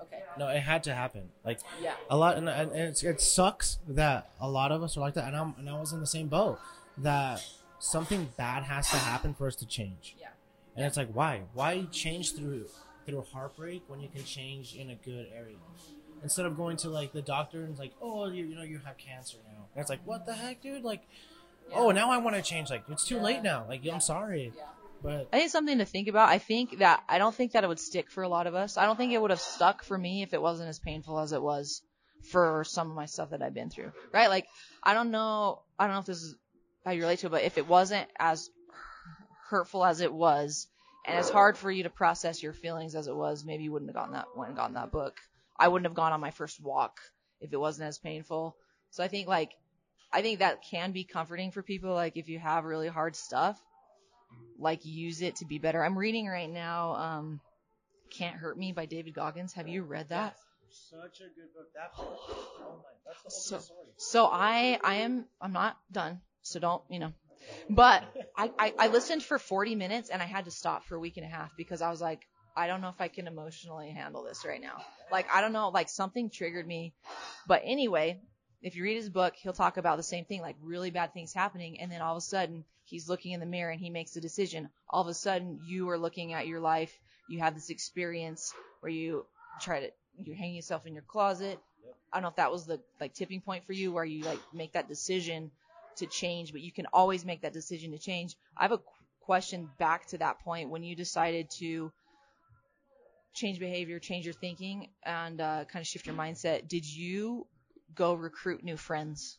Okay. 0.00 0.22
No, 0.38 0.48
it 0.48 0.60
had 0.60 0.82
to 0.84 0.94
happen. 0.94 1.30
Like 1.44 1.60
Yeah. 1.80 1.94
a 2.10 2.16
lot, 2.16 2.36
and, 2.36 2.48
and 2.48 2.72
it's, 2.72 3.02
it 3.02 3.20
sucks 3.20 3.78
that 3.88 4.30
a 4.40 4.48
lot 4.48 4.70
of 4.72 4.82
us 4.82 4.96
are 4.96 5.00
like 5.00 5.14
that, 5.14 5.24
and 5.26 5.36
I'm 5.36 5.54
and 5.58 5.68
I 5.68 5.78
was 5.78 5.92
in 5.92 6.00
the 6.00 6.06
same 6.06 6.28
boat. 6.28 6.58
That 6.98 7.44
something 7.78 8.28
bad 8.36 8.62
has 8.64 8.88
to 8.90 8.96
happen 8.96 9.34
for 9.34 9.46
us 9.46 9.56
to 9.56 9.66
change. 9.66 10.14
Yeah. 10.20 10.28
And 10.76 10.84
it's 10.86 10.96
like, 10.96 11.08
why? 11.12 11.42
Why 11.54 11.86
change 11.90 12.34
through 12.34 12.66
through 13.06 13.24
heartbreak 13.32 13.82
when 13.88 14.00
you 14.00 14.08
can 14.08 14.24
change 14.24 14.74
in 14.74 14.90
a 14.90 14.94
good 14.94 15.26
area? 15.34 15.56
Instead 16.22 16.46
of 16.46 16.56
going 16.56 16.76
to 16.78 16.88
like 16.88 17.12
the 17.12 17.20
doctor 17.22 17.60
and 17.60 17.70
it's 17.70 17.78
like, 17.80 17.92
oh, 18.00 18.26
you, 18.28 18.46
you 18.46 18.54
know, 18.54 18.62
you 18.62 18.78
have 18.78 18.96
cancer 18.96 19.36
now. 19.46 19.66
And 19.74 19.80
it's 19.80 19.90
like, 19.90 20.00
what 20.04 20.24
the 20.24 20.32
heck, 20.34 20.62
dude? 20.62 20.82
Like, 20.82 21.02
oh, 21.74 21.90
now 21.90 22.10
I 22.10 22.16
want 22.18 22.34
to 22.36 22.42
change. 22.42 22.70
Like, 22.70 22.84
it's 22.88 23.06
too 23.06 23.18
late 23.20 23.42
now. 23.42 23.66
Like, 23.68 23.82
I'm 23.92 24.00
sorry, 24.00 24.52
Yeah. 24.56 24.62
I 25.32 25.38
think 25.38 25.50
something 25.50 25.78
to 25.78 25.84
think 25.84 26.08
about. 26.08 26.28
I 26.28 26.38
think 26.38 26.78
that 26.78 27.02
I 27.08 27.18
don't 27.18 27.34
think 27.34 27.52
that 27.52 27.64
it 27.64 27.68
would 27.68 27.80
stick 27.80 28.10
for 28.10 28.22
a 28.22 28.28
lot 28.28 28.46
of 28.46 28.54
us. 28.54 28.76
I 28.76 28.86
don't 28.86 28.96
think 28.96 29.12
it 29.12 29.20
would 29.20 29.30
have 29.30 29.40
stuck 29.40 29.82
for 29.82 29.96
me 29.96 30.22
if 30.22 30.32
it 30.32 30.40
wasn't 30.40 30.68
as 30.68 30.78
painful 30.78 31.18
as 31.18 31.32
it 31.32 31.42
was 31.42 31.82
for 32.30 32.64
some 32.64 32.90
of 32.90 32.96
my 32.96 33.06
stuff 33.06 33.30
that 33.30 33.42
I've 33.42 33.54
been 33.54 33.70
through. 33.70 33.92
Right? 34.12 34.28
Like 34.28 34.46
I 34.82 34.94
don't 34.94 35.10
know 35.10 35.62
I 35.78 35.86
don't 35.86 35.94
know 35.94 36.00
if 36.00 36.06
this 36.06 36.22
is 36.22 36.34
how 36.84 36.92
you 36.92 37.02
relate 37.02 37.20
to 37.20 37.26
it, 37.26 37.30
but 37.30 37.42
if 37.42 37.58
it 37.58 37.66
wasn't 37.66 38.08
as 38.18 38.48
hurtful 39.48 39.84
as 39.84 40.00
it 40.00 40.12
was 40.12 40.68
and 41.06 41.16
as 41.18 41.28
hard 41.28 41.58
for 41.58 41.70
you 41.70 41.82
to 41.82 41.90
process 41.90 42.42
your 42.42 42.52
feelings 42.52 42.94
as 42.94 43.06
it 43.06 43.16
was, 43.16 43.44
maybe 43.44 43.64
you 43.64 43.72
wouldn't 43.72 43.90
have 43.90 43.96
gotten 43.96 44.14
that 44.14 44.26
and 44.36 44.56
gotten 44.56 44.74
that 44.74 44.90
book. 44.90 45.18
I 45.56 45.68
wouldn't 45.68 45.86
have 45.86 45.94
gone 45.94 46.12
on 46.12 46.20
my 46.20 46.30
first 46.30 46.60
walk 46.60 46.98
if 47.40 47.52
it 47.52 47.60
wasn't 47.60 47.88
as 47.88 47.98
painful. 47.98 48.56
So 48.90 49.04
I 49.04 49.08
think 49.08 49.28
like 49.28 49.52
I 50.12 50.22
think 50.22 50.38
that 50.38 50.62
can 50.62 50.92
be 50.92 51.04
comforting 51.04 51.50
for 51.50 51.62
people 51.62 51.92
like 51.92 52.16
if 52.16 52.28
you 52.28 52.38
have 52.38 52.64
really 52.64 52.88
hard 52.88 53.16
stuff 53.16 53.60
like 54.58 54.84
use 54.84 55.22
it 55.22 55.36
to 55.36 55.44
be 55.46 55.58
better. 55.58 55.84
I'm 55.84 55.98
reading 55.98 56.26
right 56.26 56.50
now 56.50 56.94
um 56.94 57.40
Can't 58.10 58.36
Hurt 58.36 58.56
Me 58.58 58.72
by 58.72 58.86
David 58.86 59.14
Goggins. 59.14 59.52
Have 59.54 59.68
you 59.68 59.82
read 59.82 60.08
that? 60.08 60.36
such 60.90 61.20
a 61.20 61.28
good 61.38 61.52
book. 61.54 61.66
That 61.76 61.96
book, 61.96 62.18
oh 62.28 62.76
my, 62.78 62.82
that's 63.06 63.22
the 63.22 63.30
So- 63.30 63.58
story. 63.58 63.80
So 63.96 64.26
I 64.26 64.78
I 64.82 64.94
am 64.96 65.26
I'm 65.40 65.52
not 65.52 65.76
done. 65.92 66.20
So 66.42 66.58
don't, 66.60 66.82
you 66.90 66.98
know. 66.98 67.12
But 67.70 68.02
I, 68.36 68.50
I 68.58 68.74
I 68.78 68.86
listened 68.88 69.22
for 69.22 69.38
40 69.38 69.74
minutes 69.76 70.10
and 70.10 70.20
I 70.22 70.24
had 70.24 70.46
to 70.46 70.50
stop 70.50 70.84
for 70.84 70.96
a 70.96 71.00
week 71.00 71.16
and 71.16 71.26
a 71.26 71.28
half 71.28 71.50
because 71.56 71.80
I 71.82 71.90
was 71.90 72.00
like 72.00 72.26
I 72.56 72.66
don't 72.66 72.80
know 72.80 72.88
if 72.88 73.00
I 73.00 73.08
can 73.08 73.26
emotionally 73.26 73.90
handle 73.90 74.22
this 74.24 74.44
right 74.44 74.60
now. 74.60 74.82
Like 75.12 75.26
I 75.32 75.40
don't 75.40 75.52
know, 75.52 75.68
like 75.68 75.88
something 75.88 76.30
triggered 76.30 76.66
me. 76.66 76.92
But 77.46 77.62
anyway, 77.64 78.20
if 78.64 78.74
you 78.74 78.82
read 78.82 78.96
his 78.96 79.10
book, 79.10 79.34
he'll 79.36 79.52
talk 79.52 79.76
about 79.76 79.98
the 79.98 80.02
same 80.02 80.24
thing, 80.24 80.40
like 80.40 80.56
really 80.62 80.90
bad 80.90 81.12
things 81.12 81.34
happening, 81.34 81.80
and 81.80 81.92
then 81.92 82.00
all 82.00 82.16
of 82.16 82.18
a 82.18 82.22
sudden 82.22 82.64
he's 82.84 83.10
looking 83.10 83.32
in 83.32 83.40
the 83.40 83.46
mirror 83.46 83.70
and 83.70 83.78
he 83.80 83.90
makes 83.90 84.16
a 84.16 84.22
decision. 84.22 84.70
All 84.88 85.02
of 85.02 85.08
a 85.08 85.14
sudden 85.14 85.60
you 85.66 85.90
are 85.90 85.98
looking 85.98 86.32
at 86.32 86.46
your 86.46 86.60
life, 86.60 86.98
you 87.28 87.40
have 87.40 87.54
this 87.54 87.68
experience 87.68 88.54
where 88.80 88.90
you 88.90 89.26
try 89.60 89.80
to 89.80 89.90
you're 90.24 90.34
hanging 90.34 90.56
yourself 90.56 90.86
in 90.86 90.94
your 90.94 91.02
closet. 91.02 91.58
I 92.10 92.16
don't 92.16 92.22
know 92.22 92.28
if 92.28 92.36
that 92.36 92.50
was 92.50 92.64
the 92.64 92.80
like 93.00 93.12
tipping 93.12 93.42
point 93.42 93.66
for 93.66 93.74
you 93.74 93.92
where 93.92 94.04
you 94.04 94.24
like 94.24 94.40
make 94.54 94.72
that 94.72 94.88
decision 94.88 95.50
to 95.96 96.06
change, 96.06 96.52
but 96.52 96.62
you 96.62 96.72
can 96.72 96.86
always 96.90 97.24
make 97.24 97.42
that 97.42 97.52
decision 97.52 97.92
to 97.92 97.98
change. 97.98 98.34
I 98.56 98.62
have 98.62 98.72
a 98.72 98.78
qu- 98.78 98.84
question 99.20 99.68
back 99.78 100.06
to 100.08 100.18
that 100.18 100.40
point 100.40 100.70
when 100.70 100.82
you 100.82 100.96
decided 100.96 101.50
to 101.58 101.92
change 103.34 103.58
behavior, 103.58 103.98
change 103.98 104.24
your 104.24 104.34
thinking, 104.34 104.88
and 105.04 105.40
uh, 105.40 105.64
kind 105.70 105.82
of 105.82 105.86
shift 105.86 106.06
your 106.06 106.14
mindset. 106.14 106.68
Did 106.68 106.86
you 106.86 107.46
go 107.94 108.14
recruit 108.14 108.64
new 108.64 108.76
friends? 108.76 109.38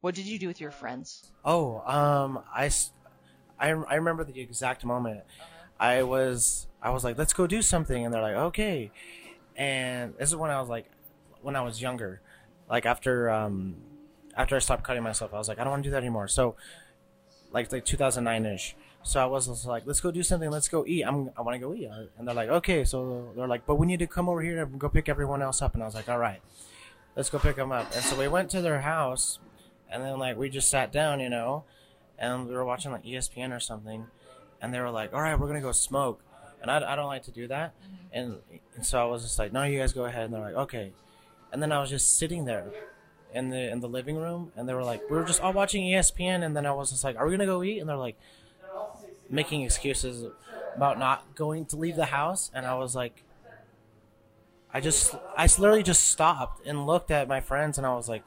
What 0.00 0.14
did 0.14 0.26
you 0.26 0.38
do 0.38 0.46
with 0.46 0.60
your 0.60 0.70
friends? 0.70 1.32
Oh, 1.44 1.80
um, 1.80 2.40
I, 2.54 2.70
I, 3.58 3.70
I 3.70 3.94
remember 3.94 4.24
the 4.24 4.40
exact 4.40 4.84
moment. 4.84 5.22
I 5.78 6.02
was, 6.02 6.66
I 6.82 6.90
was 6.90 7.04
like, 7.04 7.18
let's 7.18 7.32
go 7.32 7.46
do 7.46 7.62
something, 7.62 8.04
and 8.04 8.12
they're 8.14 8.22
like, 8.22 8.36
okay. 8.36 8.90
And 9.56 10.14
this 10.18 10.28
is 10.28 10.36
when 10.36 10.50
I 10.50 10.60
was 10.60 10.68
like, 10.68 10.86
when 11.42 11.56
I 11.56 11.62
was 11.62 11.80
younger, 11.80 12.20
like 12.68 12.86
after, 12.86 13.30
um, 13.30 13.76
after 14.36 14.56
I 14.56 14.58
stopped 14.58 14.84
cutting 14.84 15.02
myself, 15.02 15.32
I 15.34 15.38
was 15.38 15.48
like, 15.48 15.58
I 15.58 15.64
don't 15.64 15.70
want 15.70 15.84
to 15.84 15.88
do 15.88 15.92
that 15.92 15.98
anymore. 15.98 16.28
So, 16.28 16.56
like, 17.52 17.72
like 17.72 17.84
2009 17.84 18.46
ish. 18.46 18.76
So 19.02 19.20
I 19.20 19.26
was 19.26 19.64
like, 19.64 19.84
let's 19.86 20.00
go 20.00 20.10
do 20.10 20.22
something. 20.22 20.50
Let's 20.50 20.68
go 20.68 20.84
eat. 20.84 21.04
I'm, 21.04 21.30
I 21.36 21.42
want 21.42 21.54
to 21.54 21.60
go 21.60 21.72
eat. 21.72 21.88
And 22.18 22.26
they're 22.26 22.34
like, 22.34 22.48
okay. 22.48 22.84
So 22.84 23.32
they're 23.36 23.46
like, 23.46 23.64
but 23.64 23.76
we 23.76 23.86
need 23.86 24.00
to 24.00 24.06
come 24.06 24.28
over 24.28 24.42
here 24.42 24.60
and 24.60 24.80
go 24.80 24.88
pick 24.88 25.08
everyone 25.08 25.42
else 25.42 25.62
up. 25.62 25.74
And 25.74 25.82
I 25.82 25.86
was 25.86 25.94
like, 25.94 26.08
all 26.08 26.18
right, 26.18 26.40
let's 27.16 27.30
go 27.30 27.38
pick 27.38 27.56
them 27.56 27.72
up. 27.72 27.90
And 27.94 28.04
so 28.04 28.16
we 28.16 28.28
went 28.28 28.50
to 28.50 28.60
their 28.60 28.82
house, 28.82 29.38
and 29.90 30.04
then 30.04 30.18
like 30.18 30.36
we 30.36 30.48
just 30.48 30.70
sat 30.70 30.92
down, 30.92 31.18
you 31.20 31.30
know, 31.30 31.64
and 32.18 32.46
we 32.46 32.54
were 32.54 32.64
watching 32.64 32.92
like 32.92 33.04
ESPN 33.04 33.56
or 33.56 33.60
something, 33.60 34.06
and 34.60 34.72
they 34.72 34.80
were 34.80 34.90
like, 34.90 35.12
"All 35.12 35.20
right, 35.20 35.38
we're 35.38 35.48
gonna 35.48 35.60
go 35.60 35.72
smoke," 35.72 36.22
and 36.62 36.70
I, 36.70 36.92
I 36.92 36.94
don't 36.94 37.06
like 37.06 37.24
to 37.24 37.32
do 37.32 37.48
that, 37.48 37.74
mm-hmm. 37.80 37.94
and, 38.12 38.36
and 38.76 38.86
so 38.86 39.00
I 39.00 39.04
was 39.04 39.22
just 39.22 39.38
like, 39.38 39.52
"No, 39.52 39.64
you 39.64 39.78
guys 39.78 39.92
go 39.92 40.04
ahead," 40.04 40.26
and 40.26 40.34
they're 40.34 40.40
like, 40.40 40.54
"Okay," 40.54 40.92
and 41.52 41.62
then 41.62 41.72
I 41.72 41.80
was 41.80 41.90
just 41.90 42.16
sitting 42.18 42.44
there 42.44 42.66
in 43.34 43.50
the 43.50 43.70
in 43.70 43.80
the 43.80 43.88
living 43.88 44.16
room, 44.16 44.52
and 44.54 44.68
they 44.68 44.74
were 44.74 44.84
like, 44.84 45.02
"We 45.10 45.16
were 45.16 45.24
just 45.24 45.40
all 45.40 45.52
watching 45.52 45.84
ESPN," 45.84 46.44
and 46.44 46.56
then 46.56 46.66
I 46.66 46.72
was 46.72 46.90
just 46.90 47.02
like, 47.02 47.16
"Are 47.16 47.26
we 47.26 47.32
gonna 47.32 47.46
go 47.46 47.62
eat?" 47.62 47.78
And 47.78 47.88
they're 47.88 47.96
like, 47.96 48.16
making 49.28 49.62
excuses 49.62 50.30
about 50.76 50.98
not 50.98 51.34
going 51.34 51.64
to 51.66 51.76
leave 51.76 51.96
the 51.96 52.06
house, 52.06 52.50
and 52.54 52.66
I 52.66 52.74
was 52.74 52.94
like. 52.94 53.22
I 54.72 54.80
just, 54.80 55.14
I 55.36 55.44
literally 55.58 55.82
just 55.82 56.04
stopped 56.04 56.66
and 56.66 56.86
looked 56.86 57.10
at 57.10 57.28
my 57.28 57.40
friends, 57.40 57.78
and 57.78 57.86
I 57.86 57.94
was 57.94 58.08
like, 58.08 58.22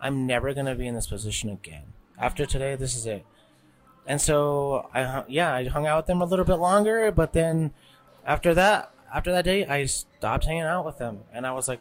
I'm 0.00 0.26
never 0.26 0.52
gonna 0.54 0.74
be 0.74 0.86
in 0.86 0.94
this 0.94 1.06
position 1.06 1.50
again. 1.50 1.92
After 2.18 2.44
today, 2.44 2.74
this 2.74 2.96
is 2.96 3.06
it. 3.06 3.24
And 4.06 4.20
so 4.20 4.88
I, 4.92 5.24
yeah, 5.28 5.54
I 5.54 5.64
hung 5.64 5.86
out 5.86 5.98
with 5.98 6.06
them 6.06 6.20
a 6.20 6.24
little 6.24 6.44
bit 6.44 6.56
longer, 6.56 7.12
but 7.12 7.32
then 7.32 7.72
after 8.26 8.54
that, 8.54 8.92
after 9.14 9.30
that 9.30 9.44
day, 9.44 9.64
I 9.66 9.86
stopped 9.86 10.44
hanging 10.44 10.62
out 10.62 10.84
with 10.84 10.98
them, 10.98 11.20
and 11.32 11.46
I 11.46 11.52
was 11.52 11.68
like, 11.68 11.80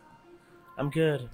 I'm 0.77 0.89
good. 0.89 1.29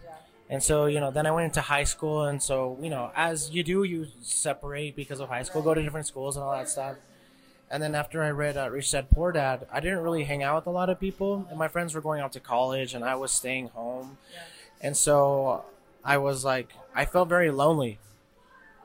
And 0.50 0.63
so 0.63 0.86
you 0.86 1.02
know, 1.02 1.12
then 1.12 1.26
I 1.26 1.32
went 1.32 1.45
into 1.45 1.62
high 1.62 1.84
school, 1.84 2.23
and 2.23 2.41
so 2.41 2.78
you 2.82 2.89
know, 2.89 3.12
as 3.15 3.52
you 3.52 3.63
do, 3.63 3.84
you 3.84 4.08
separate 4.21 4.95
because 4.95 5.19
of 5.19 5.28
high 5.28 5.43
school, 5.43 5.62
go 5.62 5.73
to 5.73 5.84
different 5.84 6.08
schools 6.08 6.38
and 6.38 6.43
all 6.43 6.54
that 6.54 6.69
stuff. 6.69 6.95
And 7.69 7.84
then 7.84 7.95
after 7.95 8.23
I 8.23 8.30
read 8.32 8.56
uh, 8.56 8.69
Rich 8.69 8.91
Dad 8.91 9.10
Poor 9.10 9.32
Dad, 9.34 9.67
I 9.71 9.80
didn't 9.82 9.99
really 9.99 10.23
hang 10.23 10.41
out 10.41 10.56
with 10.56 10.67
a 10.67 10.71
lot 10.71 10.89
of 10.89 10.99
people, 10.99 11.45
and 11.49 11.60
my 11.60 11.67
friends 11.67 11.93
were 11.93 12.01
going 12.01 12.21
out 12.21 12.32
to 12.34 12.39
college, 12.39 12.93
and 12.93 13.03
I 13.03 13.15
was 13.15 13.32
staying 13.32 13.67
home, 13.69 14.17
and 14.82 14.95
so 14.95 15.65
I 16.03 16.17
was 16.17 16.45
like, 16.45 16.71
I 16.95 17.03
felt 17.06 17.27
very 17.27 17.51
lonely. 17.51 17.99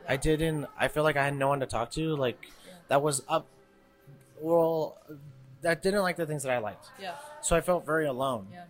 I 0.08 0.16
didn't. 0.16 0.66
I 0.76 0.88
feel 0.88 1.04
like 1.04 1.16
I 1.16 1.24
had 1.24 1.36
no 1.36 1.46
one 1.48 1.60
to 1.60 1.66
talk 1.66 1.92
to. 1.92 2.16
Like 2.16 2.38
that 2.88 3.00
was 3.02 3.22
up. 3.28 3.46
Well, 4.40 4.98
that 5.60 5.80
didn't 5.80 6.02
like 6.02 6.16
the 6.16 6.26
things 6.26 6.42
that 6.42 6.50
I 6.50 6.58
liked, 6.58 6.86
Yeah, 7.00 7.14
so 7.40 7.54
I 7.54 7.60
felt 7.60 7.86
very 7.86 8.06
alone. 8.06 8.48
yeah, 8.52 8.64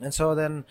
And 0.00 0.12
so 0.12 0.34
then 0.34 0.64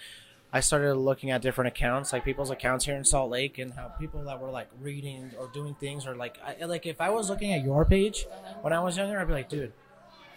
I 0.51 0.61
started 0.61 0.95
looking 0.95 1.29
at 1.29 1.41
different 1.43 1.67
accounts, 1.67 2.11
like 2.11 2.25
people's 2.25 2.49
accounts 2.49 2.85
here 2.85 2.95
in 2.95 3.03
Salt 3.05 3.29
Lake, 3.29 3.59
and 3.59 3.71
how 3.73 3.87
people 3.99 4.23
that 4.23 4.41
were 4.41 4.49
like 4.49 4.67
reading 4.81 5.31
or 5.39 5.47
doing 5.53 5.75
things, 5.75 6.07
or 6.07 6.15
like, 6.15 6.37
I, 6.43 6.65
like 6.65 6.85
if 6.87 6.99
I 7.01 7.09
was 7.11 7.29
looking 7.29 7.53
at 7.53 7.63
your 7.63 7.85
page 7.85 8.25
when 8.61 8.73
I 8.73 8.79
was 8.79 8.97
younger, 8.97 9.19
I'd 9.19 9.27
be 9.27 9.33
like, 9.33 9.49
dude, 9.49 9.73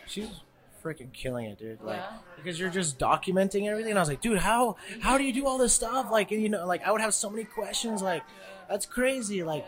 she's 0.06 0.28
freaking 0.84 1.12
killing 1.14 1.46
it, 1.46 1.58
dude. 1.58 1.80
Like, 1.80 1.96
Yeah. 1.96 2.16
because 2.36 2.60
you're 2.60 2.68
just 2.70 2.98
documenting 2.98 3.68
everything. 3.68 3.92
And 3.92 3.98
I 3.98 4.02
was 4.02 4.08
like, 4.10 4.20
dude, 4.20 4.38
how 4.38 4.76
how 5.00 5.16
do 5.16 5.24
you 5.24 5.32
do 5.32 5.46
all 5.46 5.56
this 5.56 5.72
stuff? 5.72 6.10
Like, 6.10 6.30
you 6.30 6.48
know, 6.50 6.66
like 6.66 6.86
I 6.86 6.92
would 6.92 7.00
have 7.00 7.14
so 7.14 7.30
many 7.30 7.44
questions. 7.44 8.02
Like, 8.02 8.22
that's 8.68 8.84
crazy. 8.84 9.42
Like, 9.42 9.64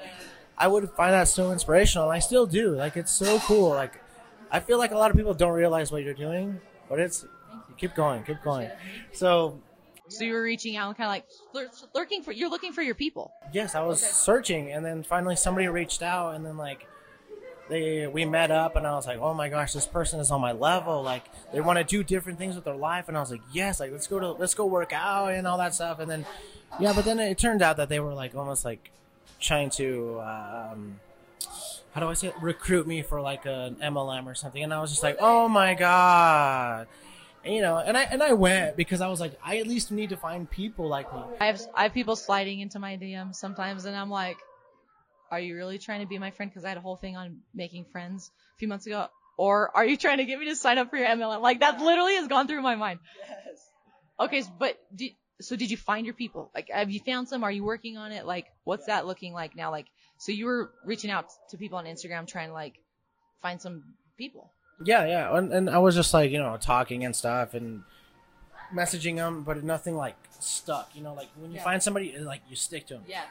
I 0.58 0.68
would 0.68 0.90
find 0.90 1.14
that 1.14 1.28
so 1.28 1.52
inspirational, 1.52 2.08
and 2.10 2.16
I 2.16 2.18
still 2.18 2.44
do. 2.46 2.74
Like, 2.74 2.96
it's 2.98 3.12
so 3.12 3.38
cool. 3.40 3.70
Like, 3.70 4.00
I 4.50 4.60
feel 4.60 4.76
like 4.78 4.90
a 4.92 4.98
lot 4.98 5.10
of 5.10 5.16
people 5.16 5.32
don't 5.34 5.52
realize 5.54 5.90
what 5.90 6.02
you're 6.02 6.14
doing, 6.14 6.60
but 6.88 7.00
it's 7.00 7.24
keep 7.78 7.94
going, 7.94 8.22
keep 8.24 8.42
going. 8.42 8.70
So 9.12 9.58
So 10.08 10.24
you 10.24 10.34
were 10.34 10.42
reaching 10.42 10.76
out 10.76 10.88
and 10.88 10.96
kind 10.96 11.06
of 11.06 11.12
like 11.12 11.26
lur- 11.54 11.70
lurking 11.94 12.22
for 12.22 12.32
you're 12.32 12.50
looking 12.50 12.72
for 12.72 12.82
your 12.82 12.94
people. 12.94 13.32
yes, 13.52 13.74
I 13.74 13.82
was 13.82 14.02
searching, 14.02 14.70
and 14.70 14.84
then 14.84 15.02
finally 15.02 15.36
somebody 15.36 15.66
reached 15.68 16.02
out, 16.02 16.34
and 16.34 16.44
then 16.44 16.56
like 16.56 16.86
they 17.70 18.06
we 18.06 18.24
met 18.26 18.50
up, 18.50 18.76
and 18.76 18.86
I 18.86 18.94
was 18.94 19.06
like, 19.06 19.18
oh 19.18 19.32
my 19.32 19.48
gosh, 19.48 19.72
this 19.72 19.86
person 19.86 20.20
is 20.20 20.30
on 20.30 20.40
my 20.40 20.52
level. 20.52 21.02
Like 21.02 21.24
they 21.52 21.60
want 21.60 21.78
to 21.78 21.84
do 21.84 22.04
different 22.04 22.38
things 22.38 22.54
with 22.54 22.64
their 22.64 22.76
life, 22.76 23.08
and 23.08 23.16
I 23.16 23.20
was 23.20 23.30
like, 23.30 23.40
yes, 23.52 23.80
like 23.80 23.92
let's 23.92 24.06
go 24.06 24.20
to 24.20 24.32
let's 24.32 24.54
go 24.54 24.66
work 24.66 24.92
out 24.92 25.32
and 25.32 25.46
all 25.46 25.56
that 25.58 25.74
stuff, 25.74 25.98
and 26.00 26.10
then 26.10 26.26
yeah, 26.78 26.92
but 26.92 27.04
then 27.04 27.18
it 27.18 27.38
turned 27.38 27.62
out 27.62 27.78
that 27.78 27.88
they 27.88 28.00
were 28.00 28.14
like 28.14 28.34
almost 28.34 28.64
like 28.64 28.90
trying 29.40 29.70
to. 29.70 30.20
Um, 30.20 31.00
how 31.92 32.00
do 32.00 32.08
I 32.08 32.14
say 32.14 32.28
it? 32.28 32.34
Recruit 32.42 32.86
me 32.88 33.02
for 33.02 33.20
like 33.20 33.46
an 33.46 33.76
MLM 33.76 34.26
or 34.26 34.34
something, 34.34 34.62
and 34.62 34.74
I 34.74 34.80
was 34.80 34.90
just 34.90 35.02
like, 35.04 35.16
oh 35.20 35.48
my 35.48 35.74
god, 35.74 36.88
and, 37.44 37.54
you 37.54 37.62
know, 37.62 37.76
and 37.76 37.96
I 37.96 38.02
and 38.02 38.22
I 38.22 38.32
went 38.32 38.76
because 38.76 39.00
I 39.00 39.08
was 39.08 39.20
like, 39.20 39.38
I 39.44 39.58
at 39.58 39.66
least 39.66 39.90
need 39.90 40.10
to 40.10 40.16
find 40.16 40.50
people 40.50 40.88
like 40.88 41.12
me. 41.12 41.20
I 41.40 41.46
have 41.46 41.60
I 41.74 41.82
have 41.84 41.92
people 41.92 42.16
sliding 42.16 42.60
into 42.60 42.78
my 42.78 42.96
DMs 42.96 43.36
sometimes, 43.36 43.84
and 43.84 43.96
I'm 43.96 44.10
like, 44.10 44.38
"Are 45.30 45.40
you 45.40 45.54
really 45.54 45.78
trying 45.78 46.00
to 46.00 46.06
be 46.06 46.18
my 46.18 46.30
friend?" 46.30 46.50
Because 46.50 46.64
I 46.64 46.68
had 46.70 46.78
a 46.78 46.82
whole 46.82 46.96
thing 46.96 47.16
on 47.16 47.40
making 47.54 47.84
friends 47.86 48.30
a 48.56 48.58
few 48.58 48.68
months 48.68 48.86
ago. 48.86 49.08
Or 49.36 49.76
are 49.76 49.84
you 49.84 49.96
trying 49.96 50.18
to 50.18 50.24
get 50.24 50.38
me 50.38 50.46
to 50.46 50.56
sign 50.56 50.78
up 50.78 50.90
for 50.90 50.96
your 50.96 51.08
MLM? 51.08 51.42
Like 51.42 51.60
that 51.60 51.80
literally 51.80 52.14
has 52.14 52.28
gone 52.28 52.46
through 52.46 52.62
my 52.62 52.76
mind. 52.76 53.00
Yes. 53.18 53.60
Okay, 54.20 54.42
but 54.58 54.78
did, 54.94 55.12
so 55.40 55.56
did 55.56 55.70
you 55.70 55.76
find 55.76 56.06
your 56.06 56.14
people? 56.14 56.50
Like, 56.54 56.70
have 56.70 56.90
you 56.90 57.00
found 57.00 57.28
some? 57.28 57.42
Are 57.42 57.50
you 57.50 57.64
working 57.64 57.96
on 57.96 58.12
it? 58.12 58.26
Like, 58.26 58.46
what's 58.62 58.86
that 58.86 59.06
looking 59.06 59.32
like 59.32 59.56
now? 59.56 59.70
Like, 59.70 59.86
so 60.18 60.32
you 60.32 60.46
were 60.46 60.70
reaching 60.84 61.10
out 61.10 61.26
to 61.50 61.58
people 61.58 61.78
on 61.78 61.84
Instagram 61.84 62.26
trying 62.26 62.48
to 62.48 62.54
like 62.54 62.74
find 63.42 63.60
some 63.60 63.82
people. 64.16 64.52
Yeah, 64.82 65.06
yeah, 65.06 65.36
and, 65.36 65.52
and 65.52 65.70
I 65.70 65.78
was 65.78 65.94
just 65.94 66.12
like 66.14 66.30
you 66.30 66.38
know 66.38 66.56
talking 66.60 67.04
and 67.04 67.14
stuff 67.14 67.54
and 67.54 67.82
messaging 68.74 69.16
them, 69.16 69.42
but 69.42 69.62
nothing 69.62 69.96
like 69.96 70.16
stuck. 70.40 70.90
You 70.94 71.02
know, 71.02 71.14
like 71.14 71.28
when 71.36 71.50
you 71.52 71.58
Yeah. 71.58 71.64
find 71.64 71.82
somebody, 71.82 72.16
like 72.18 72.40
you 72.48 72.56
stick 72.56 72.86
to 72.86 72.94
them. 72.94 73.04
Yeah. 73.06 73.22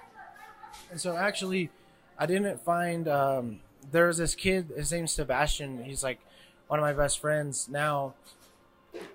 And 0.92 1.00
so 1.02 1.16
actually, 1.18 1.70
I 2.18 2.26
didn't 2.26 2.62
find. 2.62 3.08
Um, 3.08 3.60
there 3.92 4.08
was 4.08 4.18
this 4.18 4.36
kid. 4.36 4.72
His 4.78 4.92
name's 4.92 5.12
Sebastian. 5.12 5.84
He's 5.84 6.04
like 6.04 6.20
one 6.68 6.80
of 6.80 6.84
my 6.84 6.94
best 6.94 7.20
friends 7.20 7.68
now. 7.70 8.14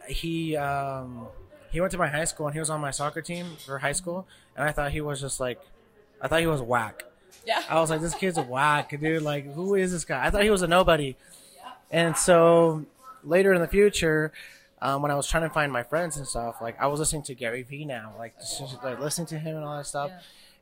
He 0.07 0.57
um, 0.57 1.29
he 1.71 1.81
went 1.81 1.93
to 1.93 1.99
my 1.99 2.09
high 2.09 2.25
school 2.25 2.47
and 2.47 2.55
he 2.55 2.61
was 2.61 2.69
on 2.71 2.81
my 2.81 2.91
soccer 2.91 3.23
team 3.23 3.47
for 3.65 3.79
high 3.79 3.93
school, 3.93 4.27
and 4.57 4.69
I 4.69 4.73
thought 4.73 4.93
he 4.93 5.01
was 5.01 5.21
just 5.21 5.41
like, 5.41 5.61
I 6.21 6.29
thought 6.29 6.41
he 6.41 6.47
was 6.47 6.61
whack. 6.61 7.05
Yeah. 7.47 7.63
I 7.71 7.81
was 7.81 7.89
like, 7.91 8.01
this 8.01 8.15
kid's 8.15 8.37
a 8.37 8.43
whack, 8.43 8.91
dude. 9.01 9.23
Like, 9.23 9.53
who 9.55 9.75
is 9.75 9.93
this 9.93 10.05
guy? 10.05 10.27
I 10.27 10.31
thought 10.31 10.43
he 10.43 10.51
was 10.51 10.63
a 10.63 10.67
nobody. 10.67 11.17
And 11.91 12.17
so 12.17 12.85
later 13.25 13.53
in 13.53 13.61
the 13.61 13.69
future, 13.69 14.33
um, 14.81 15.03
when 15.03 15.11
I 15.11 15.15
was 15.15 15.27
trying 15.27 15.43
to 15.45 15.51
find 15.51 15.73
my 15.73 15.83
friends 15.83 16.17
and 16.17 16.27
stuff, 16.27 16.57
like 16.61 16.81
I 16.81 16.87
was 16.87 17.01
listening 17.01 17.23
to 17.25 17.35
Gary 17.35 17.63
Vee 17.63 17.85
now, 17.85 18.15
like, 18.19 18.39
just, 18.39 18.83
like 18.85 19.01
listening 19.01 19.27
to 19.29 19.39
him 19.39 19.57
and 19.57 19.65
all 19.65 19.77
that 19.77 19.87
stuff. 19.87 20.11
Yeah. 20.11 20.21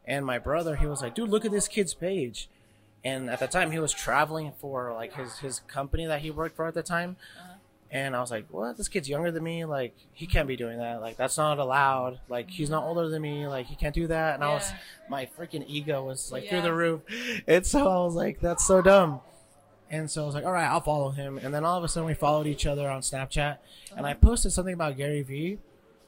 And 0.09 0.25
my 0.25 0.39
brother, 0.39 0.77
he 0.77 0.87
was 0.87 1.03
like, 1.03 1.15
dude, 1.15 1.29
look 1.29 1.45
at 1.45 1.51
this 1.51 1.69
kid's 1.69 1.95
page. 1.95 2.49
And 3.05 3.29
at 3.29 3.41
the 3.41 3.47
time, 3.47 3.71
he 3.71 3.79
was 3.79 3.93
traveling 3.93 4.53
for 4.61 4.93
like 4.93 5.15
his 5.15 5.39
his 5.39 5.61
company 5.69 6.07
that 6.07 6.23
he 6.23 6.31
worked 6.31 6.57
for 6.57 6.67
at 6.67 6.75
the 6.75 6.83
time. 6.83 7.17
And 7.89 8.17
I 8.17 8.21
was 8.21 8.33
like, 8.33 8.47
what? 8.51 8.77
This 8.77 8.89
kid's 8.89 9.09
younger 9.09 9.31
than 9.31 9.45
me. 9.45 9.65
Like, 9.65 9.95
he 10.13 10.27
can't 10.27 10.49
be 10.49 10.57
doing 10.57 10.79
that. 10.79 11.01
Like, 11.01 11.17
that's 11.17 11.37
not 11.39 11.61
allowed. 11.61 12.19
Like, 12.29 12.51
he's 12.51 12.69
not 12.69 12.83
older 12.83 13.09
than 13.09 13.23
me. 13.23 13.47
Like, 13.47 13.67
he 13.67 13.77
can't 13.77 13.95
do 13.95 14.09
that. 14.09 14.35
And 14.35 14.43
I 14.43 14.55
was, 14.55 14.73
my 15.09 15.29
freaking 15.39 15.65
ego 15.69 16.05
was 16.05 16.33
like 16.33 16.49
through 16.49 16.63
the 16.63 16.75
roof. 16.75 17.03
And 17.47 17.65
so 17.65 17.87
I 17.87 18.05
was 18.05 18.15
like, 18.15 18.41
that's 18.41 18.67
so 18.67 18.83
dumb. 18.83 19.21
And 19.91 20.11
so 20.11 20.23
I 20.23 20.27
was 20.27 20.35
like, 20.35 20.45
all 20.45 20.53
right, 20.53 20.67
I'll 20.67 20.81
follow 20.81 21.11
him. 21.11 21.39
And 21.39 21.55
then 21.55 21.65
all 21.65 21.79
of 21.79 21.85
a 21.85 21.89
sudden, 21.89 22.07
we 22.07 22.15
followed 22.15 22.47
each 22.47 22.67
other 22.67 22.89
on 22.91 23.03
Snapchat. 23.03 23.59
And 23.97 24.05
I 24.07 24.15
posted 24.15 24.53
something 24.53 24.75
about 24.75 24.97
Gary 24.97 25.23
Vee. 25.23 25.59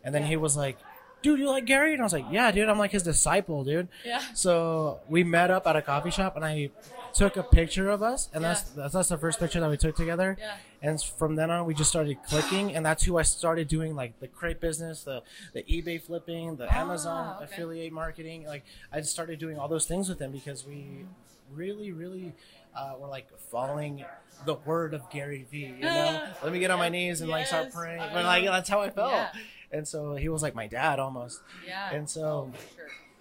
And 0.02 0.14
then 0.14 0.24
he 0.24 0.36
was 0.36 0.56
like, 0.56 0.78
dude, 1.22 1.38
you 1.40 1.48
like 1.48 1.64
Gary? 1.64 1.92
And 1.92 2.00
I 2.02 2.04
was 2.04 2.12
like, 2.12 2.26
yeah, 2.30 2.50
dude, 2.50 2.68
I'm 2.68 2.78
like 2.78 2.90
his 2.92 3.02
disciple, 3.02 3.64
dude. 3.64 3.88
Yeah. 4.04 4.22
So 4.34 5.00
we 5.08 5.24
met 5.24 5.50
up 5.50 5.66
at 5.66 5.76
a 5.76 5.82
coffee 5.82 6.10
shop, 6.10 6.36
and 6.36 6.44
I 6.44 6.70
took 7.12 7.36
a 7.36 7.42
picture 7.42 7.88
of 7.88 8.02
us, 8.02 8.28
and 8.32 8.44
that's, 8.44 8.62
that's 8.62 8.92
that's 8.94 9.08
the 9.08 9.18
first 9.18 9.40
picture 9.40 9.58
that 9.60 9.68
we 9.70 9.76
took 9.76 9.96
together. 9.96 10.36
Yeah. 10.38 10.56
And 10.82 11.02
from 11.02 11.34
then 11.34 11.50
on, 11.50 11.66
we 11.66 11.74
just 11.74 11.90
started 11.90 12.18
clicking, 12.28 12.74
and 12.74 12.86
that's 12.86 13.02
who 13.04 13.18
I 13.18 13.22
started 13.22 13.66
doing 13.66 13.96
like 13.96 14.18
the 14.20 14.28
crepe 14.28 14.60
business, 14.60 15.02
the 15.04 15.22
the 15.52 15.62
eBay 15.64 16.00
flipping, 16.00 16.56
the 16.56 16.72
Amazon 16.72 17.34
Ah, 17.38 17.42
okay. 17.42 17.52
affiliate 17.52 17.92
marketing. 17.92 18.46
Like 18.46 18.64
I 18.92 19.00
just 19.00 19.10
started 19.12 19.38
doing 19.40 19.58
all 19.58 19.66
those 19.68 19.86
things 19.86 20.08
with 20.08 20.20
him 20.20 20.30
because 20.30 20.64
we 20.66 21.06
really, 21.52 21.92
really 21.92 22.34
uh, 22.76 22.94
were 22.98 23.08
like 23.08 23.28
following 23.50 24.04
the 24.44 24.54
word 24.54 24.94
of 24.94 25.08
Gary 25.10 25.46
Vee. 25.50 25.74
You 25.78 25.82
know, 25.82 26.28
let 26.42 26.52
me 26.52 26.58
get 26.58 26.70
on 26.70 26.78
my 26.78 26.88
knees 26.88 27.20
and 27.20 27.30
like 27.30 27.46
start 27.46 27.72
praying. 27.72 27.98
But 28.12 28.24
like 28.24 28.44
that's 28.44 28.68
how 28.68 28.80
I 28.80 28.90
felt. 28.90 29.12
Yeah. 29.12 29.30
And 29.70 29.86
so 29.86 30.16
he 30.16 30.28
was 30.28 30.42
like 30.42 30.54
my 30.54 30.66
dad 30.66 30.98
almost. 30.98 31.40
Yeah. 31.66 31.90
And 31.92 32.08
so 32.08 32.52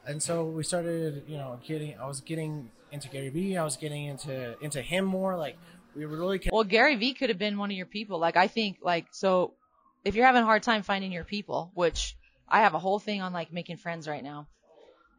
and 0.05 0.21
so 0.23 0.45
we 0.45 0.63
started 0.63 1.23
you 1.27 1.35
know 1.35 1.59
getting 1.67 1.93
i 1.99 2.07
was 2.07 2.21
getting 2.21 2.71
into 2.93 3.09
gary 3.09 3.27
vee 3.27 3.57
i 3.57 3.63
was 3.65 3.75
getting 3.75 4.05
into 4.05 4.57
into 4.63 4.81
him 4.81 5.03
more 5.03 5.35
like 5.35 5.57
we 5.97 6.05
were 6.05 6.15
really 6.15 6.39
Well, 6.51 6.63
Gary 6.63 6.95
Vee 6.95 7.13
could 7.13 7.29
have 7.29 7.39
been 7.39 7.57
one 7.57 7.71
of 7.71 7.77
your 7.77 7.87
people. 7.87 8.19
Like 8.19 8.37
I 8.37 8.47
think 8.47 8.77
like 8.81 9.07
so 9.11 9.53
if 10.05 10.15
you're 10.15 10.25
having 10.25 10.43
a 10.43 10.45
hard 10.45 10.63
time 10.63 10.83
finding 10.83 11.11
your 11.11 11.23
people, 11.23 11.71
which 11.73 12.15
I 12.47 12.61
have 12.61 12.75
a 12.75 12.79
whole 12.79 12.99
thing 12.99 13.21
on 13.21 13.33
like 13.33 13.51
making 13.51 13.77
friends 13.77 14.07
right 14.07 14.23
now 14.23 14.47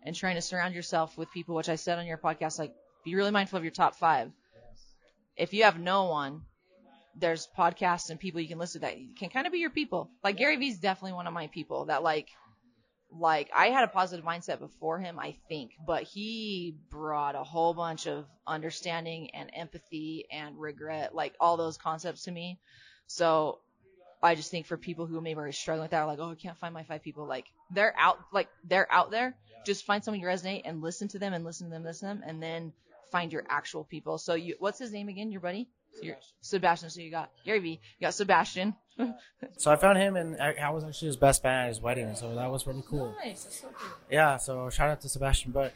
and 0.05 0.15
trying 0.15 0.37
to 0.37 0.41
surround 0.41 0.75
yourself 0.75 1.19
with 1.19 1.31
people, 1.33 1.57
which 1.57 1.69
I 1.69 1.75
said 1.75 1.99
on 1.99 2.07
your 2.07 2.17
podcast, 2.17 2.59
like 2.59 2.75
be 3.05 3.15
really 3.15 3.31
mindful 3.31 3.57
of 3.57 3.65
your 3.65 3.73
top 3.73 3.97
five. 3.97 4.31
If 5.37 5.53
you 5.55 5.65
have 5.65 5.79
no 5.79 6.05
one, 6.05 6.43
there's 7.17 7.49
podcasts 7.57 8.11
and 8.11 8.21
people 8.21 8.41
you 8.41 8.49
can 8.49 8.59
listen 8.59 8.81
to 8.81 8.87
that 8.87 8.97
can 9.19 9.29
kind 9.31 9.47
of 9.47 9.53
be 9.53 9.59
your 9.59 9.71
people. 9.71 10.11
Like 10.23 10.37
Gary 10.37 10.57
Vee's 10.57 10.79
definitely 10.79 11.15
one 11.15 11.27
of 11.27 11.33
my 11.33 11.49
people 11.49 11.87
that 11.87 12.03
like 12.03 12.29
like 13.11 13.51
I 13.55 13.67
had 13.67 13.85
a 13.85 13.89
positive 13.89 14.25
mindset 14.25 14.59
before 14.59 14.99
him, 14.99 15.19
I 15.19 15.37
think, 15.49 15.73
but 15.87 16.03
he 16.03 16.77
brought 16.91 17.35
a 17.35 17.43
whole 17.43 17.73
bunch 17.73 18.07
of 18.07 18.27
understanding 18.47 19.31
and 19.35 19.51
empathy 19.55 20.27
and 20.31 20.59
regret, 20.59 21.15
like 21.15 21.35
all 21.41 21.57
those 21.57 21.79
concepts 21.79 22.25
to 22.25 22.31
me. 22.31 22.59
So 23.07 23.61
I 24.23 24.35
just 24.35 24.51
think 24.51 24.67
for 24.67 24.77
people 24.77 25.07
who 25.07 25.21
maybe 25.21 25.41
are 25.41 25.53
struggling 25.53 25.85
with 25.85 25.93
that, 25.93 26.03
like, 26.03 26.19
oh, 26.19 26.33
I 26.33 26.35
can't 26.35 26.59
find 26.59 26.75
my 26.75 26.83
five 26.83 27.03
people, 27.03 27.27
like 27.27 27.47
they're 27.71 27.95
out, 27.99 28.19
like 28.33 28.49
they're 28.65 28.93
out 28.93 29.11
there. 29.11 29.35
Just 29.65 29.87
find 29.87 30.05
someone 30.05 30.21
you 30.21 30.27
resonate 30.27 30.63
and 30.65 30.83
listen 30.83 31.09
to 31.09 31.19
them 31.19 31.33
and 31.33 31.45
listen 31.45 31.69
to 31.69 31.71
them, 31.71 31.85
listen 31.85 32.09
to 32.09 32.15
them, 32.15 32.29
and 32.29 32.43
then 32.43 32.73
find 33.11 33.33
your 33.33 33.45
actual 33.49 33.85
people. 33.85 34.19
So 34.19 34.35
you, 34.35 34.55
what's 34.59 34.79
his 34.79 34.93
name 34.93 35.09
again? 35.09 35.31
Your 35.31 35.41
buddy? 35.41 35.69
You're, 36.03 36.17
Sebastian. 36.43 36.91
So 36.91 37.01
you 37.01 37.11
got 37.11 37.31
Gary 37.45 37.59
Vee, 37.61 37.81
you 37.99 38.07
got 38.07 38.15
Sebastian. 38.15 38.75
so 39.57 39.71
i 39.71 39.77
found 39.77 39.97
him 39.97 40.17
and 40.17 40.37
I, 40.41 40.55
I 40.61 40.71
was 40.71 40.83
actually 40.83 41.07
his 41.07 41.17
best 41.17 41.45
man 41.45 41.67
at 41.67 41.69
his 41.69 41.81
wedding 41.81 42.17
so 42.17 42.35
that 42.35 42.51
was 42.51 42.67
really 42.67 42.83
cool 42.85 43.15
Nice. 43.25 43.45
That's 43.45 43.61
so 43.61 43.69
cool. 43.73 43.91
yeah 44.11 44.37
so 44.39 44.69
shout 44.71 44.91
out 44.91 45.01
to 45.03 45.09
sebastian 45.09 45.53
but 45.53 45.73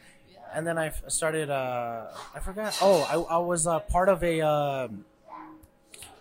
and 0.53 0.67
then 0.67 0.77
I 0.77 0.91
started 1.07 1.49
uh 1.49 2.07
i 2.35 2.39
forgot 2.39 2.77
oh 2.81 3.01
i, 3.29 3.35
I 3.35 3.37
was 3.37 3.65
uh, 3.65 3.79
part 3.79 4.09
of 4.09 4.21
a 4.25 4.41
um 4.41 5.05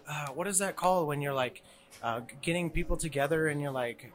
uh, 0.09 0.27
what 0.29 0.47
is 0.47 0.59
that 0.59 0.77
called 0.77 1.09
when 1.09 1.21
you're 1.21 1.35
like 1.35 1.63
uh, 2.05 2.21
getting 2.41 2.71
people 2.71 2.97
together 2.97 3.49
and 3.49 3.61
you're 3.61 3.73
like 3.73 4.13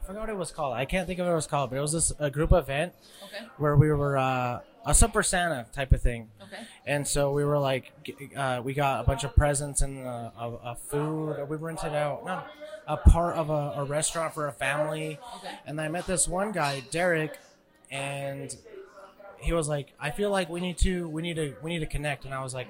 i 0.00 0.06
forgot 0.06 0.20
what 0.20 0.28
it 0.28 0.36
was 0.36 0.52
called 0.52 0.74
i 0.74 0.84
can't 0.84 1.08
think 1.08 1.18
of 1.18 1.26
what 1.26 1.32
it 1.32 1.34
was 1.34 1.48
called 1.48 1.70
but 1.70 1.76
it 1.76 1.82
was 1.82 1.92
this 1.92 2.12
a 2.20 2.30
group 2.30 2.52
event 2.52 2.92
Okay. 3.24 3.44
where 3.58 3.76
we 3.76 3.90
were 3.90 4.16
uh, 4.16 4.60
a 4.84 4.94
super 4.94 5.22
santa 5.22 5.66
type 5.72 5.92
of 5.92 6.02
thing 6.02 6.28
Okay. 6.52 6.62
And 6.86 7.06
so 7.06 7.32
we 7.32 7.44
were 7.44 7.58
like, 7.58 7.92
uh, 8.36 8.60
we 8.62 8.74
got 8.74 9.04
a 9.04 9.06
bunch 9.06 9.24
of 9.24 9.34
presents 9.34 9.80
and 9.82 10.06
uh, 10.06 10.30
a, 10.38 10.48
a 10.72 10.76
food. 10.76 11.48
We 11.48 11.56
rented 11.56 11.94
out 11.94 12.24
no, 12.26 12.42
a 12.86 12.96
part 12.96 13.36
of 13.36 13.48
a, 13.50 13.74
a 13.76 13.84
restaurant 13.84 14.34
for 14.34 14.48
a 14.48 14.52
family. 14.52 15.18
Okay. 15.36 15.54
And 15.66 15.80
I 15.80 15.88
met 15.88 16.06
this 16.06 16.28
one 16.28 16.52
guy, 16.52 16.82
Derek, 16.90 17.38
and 17.90 18.54
he 19.38 19.52
was 19.52 19.68
like, 19.68 19.92
I 19.98 20.10
feel 20.10 20.30
like 20.30 20.48
we 20.48 20.60
need 20.60 20.78
to, 20.78 21.08
we 21.08 21.22
need 21.22 21.36
to, 21.36 21.54
we 21.62 21.70
need 21.70 21.80
to 21.80 21.86
connect. 21.86 22.24
And 22.24 22.34
I 22.34 22.42
was 22.42 22.54
like, 22.54 22.68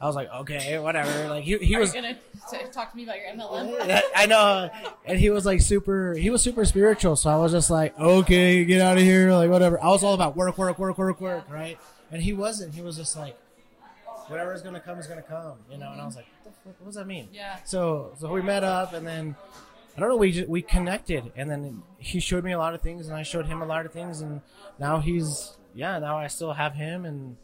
I 0.00 0.06
was 0.06 0.14
like, 0.14 0.30
okay, 0.32 0.78
whatever. 0.78 1.28
Like 1.28 1.42
he, 1.44 1.58
he 1.58 1.74
Are 1.74 1.80
was, 1.80 1.92
gonna 1.92 2.14
t- 2.50 2.58
talk 2.70 2.92
to 2.92 2.96
me 2.96 3.02
about 3.02 3.16
your 3.18 3.28
MLM? 3.34 4.02
I- 4.16 4.26
know, 4.26 4.70
and 5.04 5.18
he 5.18 5.30
was 5.30 5.44
like 5.44 5.60
super. 5.60 6.14
He 6.14 6.30
was 6.30 6.40
super 6.42 6.64
spiritual, 6.64 7.16
so 7.16 7.30
I 7.30 7.36
was 7.36 7.50
just 7.50 7.68
like, 7.68 7.98
okay, 7.98 8.64
get 8.64 8.80
out 8.80 8.96
of 8.96 9.02
here, 9.02 9.32
like 9.32 9.50
whatever. 9.50 9.82
I 9.82 9.88
was 9.88 10.04
all 10.04 10.14
about 10.14 10.36
work, 10.36 10.56
work, 10.56 10.78
work, 10.78 10.98
work, 10.98 11.20
work, 11.20 11.50
right? 11.50 11.78
And 12.12 12.22
he 12.22 12.32
wasn't. 12.32 12.74
He 12.74 12.80
was 12.80 12.96
just 12.96 13.16
like, 13.16 13.36
whatever 14.28 14.54
is 14.54 14.62
gonna 14.62 14.80
come 14.80 14.98
is 14.98 15.06
gonna 15.08 15.22
come, 15.22 15.58
you 15.70 15.78
know. 15.78 15.90
And 15.90 16.00
I 16.00 16.06
was 16.06 16.14
like, 16.14 16.26
what, 16.42 16.54
the 16.54 16.60
fuck, 16.70 16.80
what 16.80 16.86
does 16.86 16.94
that 16.94 17.06
mean? 17.06 17.28
Yeah. 17.32 17.56
So, 17.64 18.12
so 18.20 18.32
we 18.32 18.40
met 18.40 18.62
up, 18.62 18.92
and 18.92 19.04
then 19.04 19.34
I 19.96 20.00
don't 20.00 20.10
know. 20.10 20.16
We 20.16 20.30
just, 20.30 20.48
we 20.48 20.62
connected, 20.62 21.32
and 21.34 21.50
then 21.50 21.82
he 21.98 22.20
showed 22.20 22.44
me 22.44 22.52
a 22.52 22.58
lot 22.58 22.72
of 22.74 22.82
things, 22.82 23.08
and 23.08 23.16
I 23.16 23.24
showed 23.24 23.46
him 23.46 23.62
a 23.62 23.66
lot 23.66 23.84
of 23.84 23.92
things, 23.92 24.20
and 24.20 24.42
now 24.78 25.00
he's 25.00 25.56
yeah. 25.74 25.98
Now 25.98 26.18
I 26.18 26.28
still 26.28 26.52
have 26.52 26.74
him, 26.74 27.04
and 27.04 27.36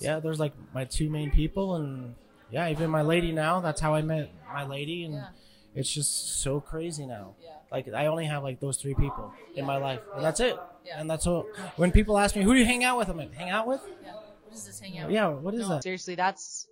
yeah, 0.00 0.20
there's 0.20 0.40
like 0.40 0.52
my 0.74 0.84
two 0.84 1.08
main 1.10 1.30
people, 1.30 1.74
and 1.76 2.14
yeah, 2.50 2.68
even 2.68 2.90
my 2.90 3.02
lady 3.02 3.32
now. 3.32 3.60
That's 3.60 3.80
how 3.80 3.94
I 3.94 4.02
met 4.02 4.30
my 4.52 4.64
lady, 4.64 5.04
and 5.04 5.14
Yeah. 5.14 5.28
it's 5.74 5.92
just 5.92 6.40
so 6.42 6.60
crazy 6.60 7.06
now. 7.06 7.34
Yeah. 7.42 7.50
Like 7.72 7.88
I 7.92 8.06
only 8.06 8.26
have 8.26 8.42
like 8.42 8.60
those 8.60 8.76
three 8.76 8.94
people 8.94 9.32
in 9.54 9.64
my 9.64 9.76
life, 9.78 10.00
and 10.14 10.24
that's 10.24 10.40
it. 10.40 10.56
Yeah. 10.84 11.00
And 11.00 11.08
that's 11.10 11.26
all. 11.26 11.46
When 11.76 11.90
people 11.92 12.18
ask 12.18 12.36
me, 12.36 12.42
"Who 12.42 12.52
do 12.54 12.58
you 12.60 12.66
hang 12.66 12.84
out 12.84 12.98
with?" 12.98 13.08
I'm 13.08 13.16
like, 13.16 13.32
"Hang 13.34 13.50
out 13.50 13.66
with?" 13.66 13.80
Yeah. 14.02 14.12
What 14.14 14.54
is 14.54 14.66
this 14.66 14.78
hangout? 14.80 15.10
Yeah. 15.10 15.28
What 15.28 15.54
is 15.54 15.66
that? 15.68 15.82
Seriously, 15.82 16.14
that's. 16.14 16.68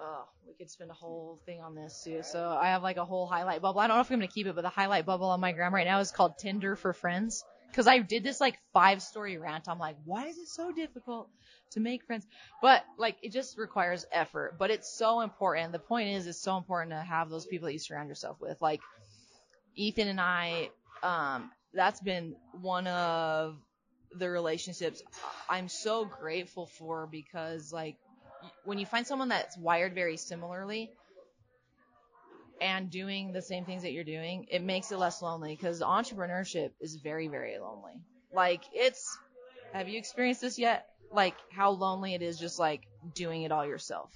Oh, 0.00 0.24
we 0.46 0.54
could 0.54 0.70
spend 0.70 0.90
a 0.90 0.94
whole 0.94 1.40
thing 1.44 1.60
on 1.60 1.74
this 1.74 2.02
too. 2.04 2.22
So 2.22 2.50
I 2.60 2.68
have 2.68 2.82
like 2.82 2.96
a 2.98 3.04
whole 3.04 3.26
highlight 3.26 3.60
bubble. 3.60 3.80
I 3.80 3.88
don't 3.88 3.96
know 3.96 4.00
if 4.00 4.10
I'm 4.10 4.18
gonna 4.18 4.28
keep 4.28 4.46
it, 4.46 4.54
but 4.54 4.62
the 4.62 4.68
highlight 4.68 5.04
bubble 5.06 5.26
on 5.26 5.40
my 5.40 5.52
gram 5.52 5.74
right 5.74 5.86
now 5.86 5.98
is 5.98 6.12
called 6.12 6.38
Tinder 6.38 6.76
for 6.76 6.92
Friends. 6.92 7.44
Cause 7.74 7.86
I 7.86 7.98
did 7.98 8.24
this 8.24 8.40
like 8.40 8.58
five 8.72 9.02
story 9.02 9.38
rant. 9.38 9.68
I'm 9.68 9.78
like, 9.78 9.96
why 10.04 10.26
is 10.26 10.38
it 10.38 10.48
so 10.48 10.72
difficult 10.72 11.28
to 11.72 11.80
make 11.80 12.04
friends? 12.04 12.26
But 12.62 12.84
like, 12.98 13.16
it 13.22 13.32
just 13.32 13.58
requires 13.58 14.06
effort. 14.10 14.56
But 14.58 14.70
it's 14.70 14.88
so 14.88 15.20
important. 15.20 15.72
The 15.72 15.78
point 15.78 16.08
is, 16.10 16.26
it's 16.26 16.40
so 16.40 16.56
important 16.56 16.92
to 16.92 17.00
have 17.00 17.30
those 17.30 17.46
people 17.46 17.66
that 17.66 17.72
you 17.72 17.78
surround 17.78 18.08
yourself 18.08 18.40
with. 18.40 18.60
Like, 18.60 18.80
Ethan 19.76 20.08
and 20.08 20.20
I, 20.20 20.70
um, 21.02 21.50
that's 21.72 22.00
been 22.00 22.34
one 22.60 22.86
of 22.86 23.56
the 24.12 24.28
relationships 24.28 25.02
I'm 25.48 25.68
so 25.68 26.04
grateful 26.04 26.66
for 26.66 27.06
because 27.06 27.72
like 27.72 27.96
when 28.64 28.78
you 28.78 28.86
find 28.86 29.06
someone 29.06 29.28
that's 29.28 29.56
wired 29.56 29.94
very 29.94 30.16
similarly 30.16 30.90
and 32.60 32.90
doing 32.90 33.32
the 33.32 33.42
same 33.42 33.64
things 33.64 33.82
that 33.82 33.92
you're 33.92 34.04
doing, 34.04 34.46
it 34.50 34.62
makes 34.62 34.90
it 34.90 34.98
less 34.98 35.22
lonely 35.22 35.54
because 35.54 35.80
entrepreneurship 35.80 36.70
is 36.80 36.96
very, 36.96 37.28
very 37.28 37.58
lonely. 37.58 37.94
Like 38.32 38.62
it's, 38.72 39.16
have 39.72 39.88
you 39.88 39.98
experienced 39.98 40.40
this 40.40 40.58
yet? 40.58 40.86
Like 41.12 41.34
how 41.50 41.70
lonely 41.70 42.14
it 42.14 42.22
is 42.22 42.38
just 42.38 42.58
like 42.58 42.82
doing 43.14 43.42
it 43.42 43.52
all 43.52 43.66
yourself. 43.66 44.12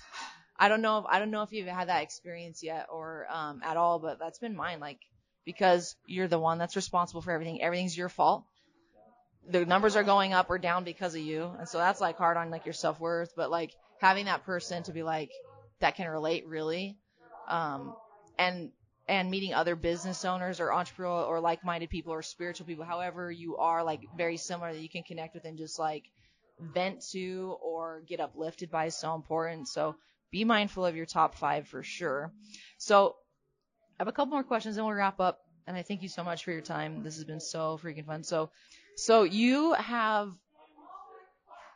I 0.59 0.69
don't 0.69 0.83
know 0.83 0.99
if, 0.99 1.05
I 1.09 1.19
don't 1.19 1.31
know 1.31 1.43
if 1.43 1.53
you've 1.53 1.67
had 1.67 1.89
that 1.89 2.03
experience 2.03 2.63
yet 2.63 2.87
or, 2.91 3.27
um, 3.31 3.63
at 3.65 3.77
all, 3.77 3.99
but 3.99 4.19
that's 4.19 4.39
been 4.39 4.55
mine. 4.55 4.81
Like, 4.81 4.99
because 5.45 5.97
you're 6.07 6.29
the 6.29 6.39
one 6.39 6.59
that's 6.59 6.77
responsible 6.77 7.23
for 7.23 7.33
everything. 7.33 7.63
Everything's 7.63 7.97
your 7.97 8.09
fault. 8.09 8.45
The 9.49 9.67
numbers 9.67 9.97
are 9.97 10.05
going 10.05 10.33
up 10.33 10.51
or 10.51 10.59
down 10.59 10.85
because 10.85 11.15
of 11.15 11.21
you. 11.21 11.51
And 11.59 11.69
so 11.69 11.79
that's 11.79 12.01
like 12.01 12.17
hard 12.17 12.37
on 12.37 12.51
like 12.51 12.65
your 12.65 12.75
self 12.75 13.01
worth, 13.01 13.33
but 13.37 13.51
like 13.51 13.73
having 14.01 14.27
that 14.27 14.45
person 14.45 14.85
to 14.85 14.93
be 14.93 15.03
like, 15.03 15.31
that 15.81 15.97
can 15.97 16.09
relate 16.09 16.47
really. 16.47 16.97
Um, 17.49 17.95
and, 18.39 18.71
and 19.09 19.31
meeting 19.31 19.55
other 19.55 19.77
business 19.77 20.25
owners 20.25 20.61
or 20.61 20.73
entrepreneur 20.73 21.23
or 21.23 21.41
like-minded 21.41 21.91
people 21.91 22.13
or 22.13 22.23
spiritual 22.23 22.67
people, 22.67 22.85
however 22.85 23.31
you 23.31 23.57
are 23.57 23.83
like 23.83 24.01
very 24.17 24.37
similar 24.37 24.73
that 24.73 24.81
you 24.81 24.89
can 24.89 25.03
connect 25.03 25.35
with 25.35 25.45
and 25.45 25.59
just 25.59 25.79
like 25.79 26.05
vent 26.61 27.03
to 27.11 27.57
or 27.63 28.03
get 28.07 28.21
uplifted 28.21 28.71
by 28.71 28.87
is 28.87 28.97
so 28.97 29.15
important. 29.15 29.69
So 29.69 29.97
be 30.31 30.45
mindful 30.45 30.87
of 30.87 30.97
your 30.97 31.07
top 31.07 31.35
five 31.35 31.69
for 31.69 31.83
sure. 31.83 32.33
So 32.79 33.17
I 33.99 34.03
have 34.03 34.09
a 34.09 34.13
couple 34.13 34.33
more 34.33 34.45
questions 34.45 34.77
and 34.77 34.87
we'll 34.87 34.97
wrap 34.97 35.21
up. 35.21 35.41
And 35.67 35.77
I 35.77 35.83
thank 35.83 36.03
you 36.03 36.09
so 36.09 36.25
much 36.25 36.45
for 36.45 36.51
your 36.51 36.61
time. 36.61 37.03
This 37.05 37.17
has 37.17 37.25
been 37.25 37.41
so 37.41 37.79
freaking 37.83 38.07
fun. 38.07 38.25
So, 38.25 38.51
so 38.97 39.23
you 39.23 39.75
have 39.75 40.33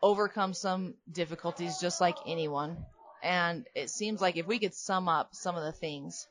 overcome 0.03 0.55
some 0.55 0.95
difficulties 1.11 1.79
just 1.81 2.01
like 2.01 2.17
anyone. 2.27 2.85
And 3.23 3.67
it 3.75 3.91
seems 3.91 4.21
like 4.21 4.37
if 4.37 4.47
we 4.47 4.59
could 4.59 4.75
sum 4.75 5.09
up 5.09 5.35
some 5.35 5.57
of 5.57 5.65
the 5.65 5.73
things, 5.73 6.27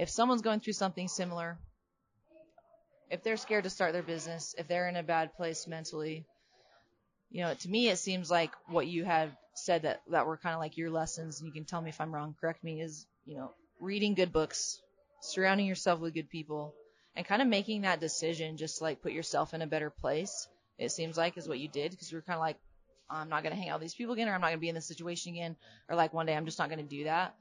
if 0.00 0.08
someone's 0.08 0.40
going 0.40 0.60
through 0.60 0.72
something 0.72 1.08
similar, 1.08 1.58
if 3.10 3.22
they're 3.22 3.36
scared 3.36 3.64
to 3.64 3.70
start 3.70 3.92
their 3.92 4.02
business, 4.02 4.54
if 4.56 4.66
they're 4.66 4.88
in 4.88 4.96
a 4.96 5.02
bad 5.02 5.34
place 5.34 5.66
mentally, 5.68 6.24
you 7.30 7.42
know, 7.42 7.52
to 7.52 7.68
me 7.68 7.90
it 7.90 7.98
seems 7.98 8.30
like 8.30 8.50
what 8.66 8.86
you 8.86 9.04
had 9.04 9.36
said 9.54 9.82
that 9.82 10.00
that 10.10 10.26
were 10.26 10.38
kind 10.38 10.54
of 10.54 10.60
like 10.60 10.78
your 10.78 10.90
lessons, 10.90 11.40
and 11.40 11.46
you 11.46 11.52
can 11.52 11.66
tell 11.66 11.82
me 11.82 11.90
if 11.90 12.00
I'm 12.00 12.14
wrong, 12.14 12.34
correct 12.40 12.64
me, 12.64 12.80
is 12.80 13.06
you 13.26 13.36
know, 13.36 13.52
reading 13.78 14.14
good 14.14 14.32
books, 14.32 14.80
surrounding 15.20 15.66
yourself 15.66 16.00
with 16.00 16.14
good 16.14 16.30
people, 16.30 16.72
and 17.14 17.26
kind 17.26 17.42
of 17.42 17.48
making 17.48 17.82
that 17.82 18.00
decision 18.00 18.56
just 18.56 18.78
to, 18.78 18.84
like 18.84 19.02
put 19.02 19.12
yourself 19.12 19.52
in 19.52 19.60
a 19.60 19.66
better 19.66 19.90
place. 19.90 20.48
It 20.78 20.92
seems 20.92 21.18
like 21.18 21.36
is 21.36 21.46
what 21.46 21.58
you 21.58 21.68
did 21.68 21.90
because 21.90 22.10
you 22.10 22.16
were 22.16 22.22
kind 22.22 22.38
of 22.38 22.40
like, 22.40 22.56
I'm 23.10 23.28
not 23.28 23.42
gonna 23.42 23.54
hang 23.54 23.68
out 23.68 23.80
with 23.80 23.82
these 23.82 23.94
people 23.94 24.14
again, 24.14 24.30
or 24.30 24.32
I'm 24.32 24.40
not 24.40 24.48
gonna 24.48 24.58
be 24.66 24.70
in 24.70 24.74
this 24.74 24.88
situation 24.88 25.34
again, 25.34 25.56
or 25.90 25.94
like 25.94 26.14
one 26.14 26.24
day 26.24 26.34
I'm 26.34 26.46
just 26.46 26.58
not 26.58 26.70
gonna 26.70 26.84
do 26.84 27.04
that. 27.04 27.34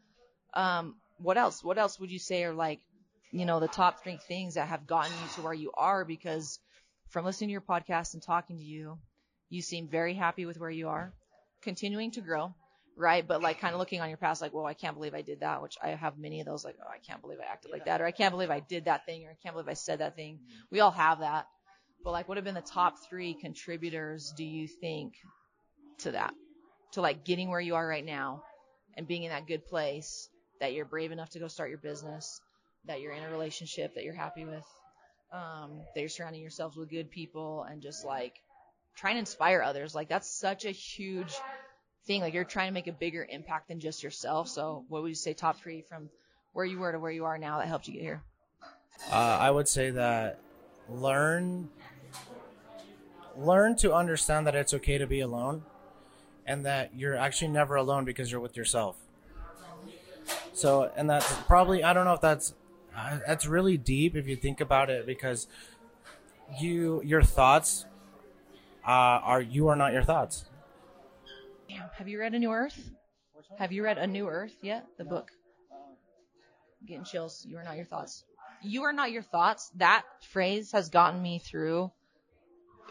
Um, 0.53 0.95
what 1.21 1.37
else? 1.37 1.63
What 1.63 1.77
else 1.77 1.99
would 1.99 2.11
you 2.11 2.19
say 2.19 2.43
are 2.43 2.53
like, 2.53 2.79
you 3.31 3.45
know, 3.45 3.59
the 3.59 3.67
top 3.67 4.03
three 4.03 4.17
things 4.27 4.55
that 4.55 4.67
have 4.67 4.87
gotten 4.87 5.11
you 5.11 5.29
to 5.35 5.41
where 5.41 5.53
you 5.53 5.71
are? 5.75 6.05
Because 6.05 6.59
from 7.09 7.25
listening 7.25 7.49
to 7.49 7.51
your 7.51 7.61
podcast 7.61 8.13
and 8.13 8.23
talking 8.23 8.57
to 8.57 8.63
you, 8.63 8.97
you 9.49 9.61
seem 9.61 9.87
very 9.87 10.13
happy 10.13 10.45
with 10.45 10.59
where 10.59 10.69
you 10.69 10.89
are, 10.89 11.13
continuing 11.61 12.11
to 12.11 12.21
grow, 12.21 12.53
right? 12.95 13.27
But 13.27 13.41
like 13.41 13.59
kind 13.59 13.73
of 13.73 13.79
looking 13.79 14.01
on 14.01 14.09
your 14.09 14.17
past, 14.17 14.41
like, 14.41 14.53
well, 14.53 14.65
I 14.65 14.73
can't 14.73 14.95
believe 14.95 15.15
I 15.15 15.21
did 15.21 15.39
that, 15.41 15.61
which 15.61 15.77
I 15.81 15.89
have 15.89 16.17
many 16.17 16.39
of 16.39 16.45
those, 16.45 16.63
like, 16.63 16.77
oh, 16.81 16.89
I 16.89 16.99
can't 16.99 17.21
believe 17.21 17.39
I 17.39 17.51
acted 17.51 17.71
like 17.71 17.85
that, 17.85 18.01
or 18.01 18.05
I 18.05 18.11
can't 18.11 18.31
believe 18.31 18.51
I 18.51 18.59
did 18.59 18.85
that 18.85 19.05
thing, 19.05 19.25
or 19.25 19.31
I 19.31 19.37
can't 19.41 19.55
believe 19.55 19.69
I 19.69 19.73
said 19.73 19.99
that 19.99 20.15
thing. 20.15 20.35
Mm-hmm. 20.35 20.61
We 20.71 20.79
all 20.79 20.91
have 20.91 21.19
that. 21.19 21.47
But 22.03 22.11
like, 22.11 22.29
what 22.29 22.37
have 22.37 22.45
been 22.45 22.55
the 22.55 22.61
top 22.61 22.95
three 23.09 23.33
contributors, 23.33 24.33
do 24.37 24.45
you 24.45 24.67
think, 24.67 25.15
to 25.99 26.11
that? 26.11 26.33
To 26.93 27.01
like 27.01 27.25
getting 27.25 27.49
where 27.49 27.59
you 27.59 27.75
are 27.75 27.87
right 27.87 28.05
now 28.05 28.43
and 28.95 29.07
being 29.07 29.23
in 29.23 29.31
that 29.31 29.47
good 29.47 29.65
place 29.65 30.29
that 30.59 30.73
you're 30.73 30.85
brave 30.85 31.11
enough 31.11 31.29
to 31.31 31.39
go 31.39 31.47
start 31.47 31.69
your 31.69 31.79
business, 31.79 32.41
that 32.85 33.01
you're 33.01 33.13
in 33.13 33.23
a 33.23 33.29
relationship 33.29 33.95
that 33.95 34.03
you're 34.03 34.13
happy 34.13 34.45
with, 34.45 34.65
um, 35.31 35.81
that 35.93 35.99
you're 35.99 36.09
surrounding 36.09 36.41
yourselves 36.41 36.75
with 36.75 36.89
good 36.89 37.09
people 37.09 37.65
and 37.69 37.81
just 37.81 38.05
like 38.05 38.41
trying 38.95 39.15
to 39.15 39.19
inspire 39.19 39.61
others. 39.61 39.95
Like 39.95 40.09
that's 40.09 40.29
such 40.29 40.65
a 40.65 40.71
huge 40.71 41.33
thing. 42.05 42.21
Like 42.21 42.33
you're 42.33 42.43
trying 42.43 42.67
to 42.67 42.73
make 42.73 42.87
a 42.87 42.91
bigger 42.91 43.25
impact 43.29 43.69
than 43.69 43.79
just 43.79 44.03
yourself. 44.03 44.47
So 44.47 44.85
what 44.89 45.01
would 45.01 45.09
you 45.09 45.15
say 45.15 45.33
top 45.33 45.59
three 45.59 45.81
from 45.81 46.09
where 46.53 46.65
you 46.65 46.79
were 46.79 46.91
to 46.91 46.99
where 46.99 47.11
you 47.11 47.25
are 47.25 47.37
now 47.37 47.59
that 47.59 47.67
helped 47.67 47.87
you 47.87 47.93
get 47.93 48.01
here? 48.01 48.23
Uh, 49.11 49.15
I 49.15 49.49
would 49.49 49.67
say 49.67 49.91
that 49.91 50.39
learn 50.89 51.69
learn 53.37 53.75
to 53.77 53.93
understand 53.93 54.47
that 54.47 54.55
it's 54.55 54.73
okay 54.73 54.97
to 54.97 55.07
be 55.07 55.21
alone 55.21 55.63
and 56.45 56.65
that 56.65 56.93
you're 56.95 57.15
actually 57.15 57.47
never 57.47 57.75
alone 57.75 58.03
because 58.03 58.31
you're 58.31 58.41
with 58.41 58.57
yourself. 58.57 58.97
So, 60.59 60.91
and 60.97 61.09
that's 61.09 61.31
probably 61.47 61.85
I 61.85 61.93
don't 61.93 62.03
know 62.03 62.13
if 62.13 62.21
that's 62.21 62.53
uh, 62.93 63.19
that's 63.25 63.45
really 63.45 63.77
deep 63.77 64.17
if 64.17 64.27
you 64.27 64.35
think 64.35 64.59
about 64.59 64.89
it 64.89 65.05
because 65.05 65.47
you 66.59 67.01
your 67.05 67.21
thoughts 67.21 67.85
uh, 68.85 68.91
are 69.23 69.41
you 69.41 69.69
are 69.69 69.77
not 69.77 69.93
your 69.93 70.03
thoughts. 70.03 70.43
Damn, 71.69 71.89
have 71.93 72.09
you 72.09 72.19
read 72.19 72.33
A 72.33 72.39
New 72.39 72.51
Earth? 72.51 72.91
Have 73.57 73.71
you 73.71 73.83
read 73.83 73.97
A 73.97 74.05
New 74.05 74.27
Earth 74.27 74.57
yet? 74.61 74.85
The 74.97 75.05
book. 75.05 75.31
Getting 76.85 77.05
chills. 77.05 77.45
You 77.47 77.57
are 77.57 77.63
not 77.63 77.77
your 77.77 77.85
thoughts. 77.85 78.25
You 78.61 78.83
are 78.83 78.91
not 78.91 79.11
your 79.11 79.21
thoughts. 79.23 79.71
That 79.75 80.03
phrase 80.21 80.73
has 80.73 80.89
gotten 80.89 81.21
me 81.21 81.39
through 81.39 81.89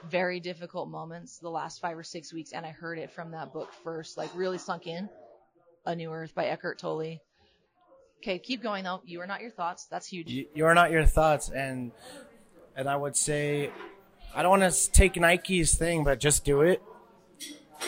very 0.09 0.41
difficult 0.41 0.89
moments 0.89 1.39
the 1.39 1.51
last 1.51 1.83
five 1.83 1.99
or 1.99 2.03
six 2.03 2.33
weeks, 2.33 2.53
and 2.53 2.64
I 2.64 2.71
heard 2.71 2.99
it 2.99 3.11
from 3.11 3.33
that 3.33 3.53
book 3.53 3.75
first, 3.85 4.16
like 4.16 4.31
really 4.35 4.59
sunk 4.59 4.87
in. 4.87 5.11
A 5.85 5.95
New 5.95 6.11
Earth 6.11 6.35
by 6.35 6.47
Eckhart 6.47 6.79
Tolle. 6.79 7.19
Okay, 8.23 8.39
keep 8.39 8.62
going 8.62 8.85
though. 8.85 9.01
You 9.05 9.21
are 9.21 9.27
not 9.27 9.41
your 9.41 9.51
thoughts. 9.51 9.85
That's 9.85 10.07
huge. 10.07 10.29
You, 10.29 10.47
you 10.55 10.64
are 10.66 10.75
not 10.75 10.91
your 10.91 11.05
thoughts, 11.05 11.51
and 11.51 11.93
and 12.77 12.89
I 12.89 12.97
would 12.97 13.16
say 13.16 13.71
I 14.35 14.43
don't 14.43 14.61
want 14.61 14.73
to 14.73 14.91
take 14.91 15.16
Nike's 15.16 15.77
thing, 15.77 16.05
but 16.05 16.19
just 16.19 16.45
do 16.45 16.62
it. 16.62 16.83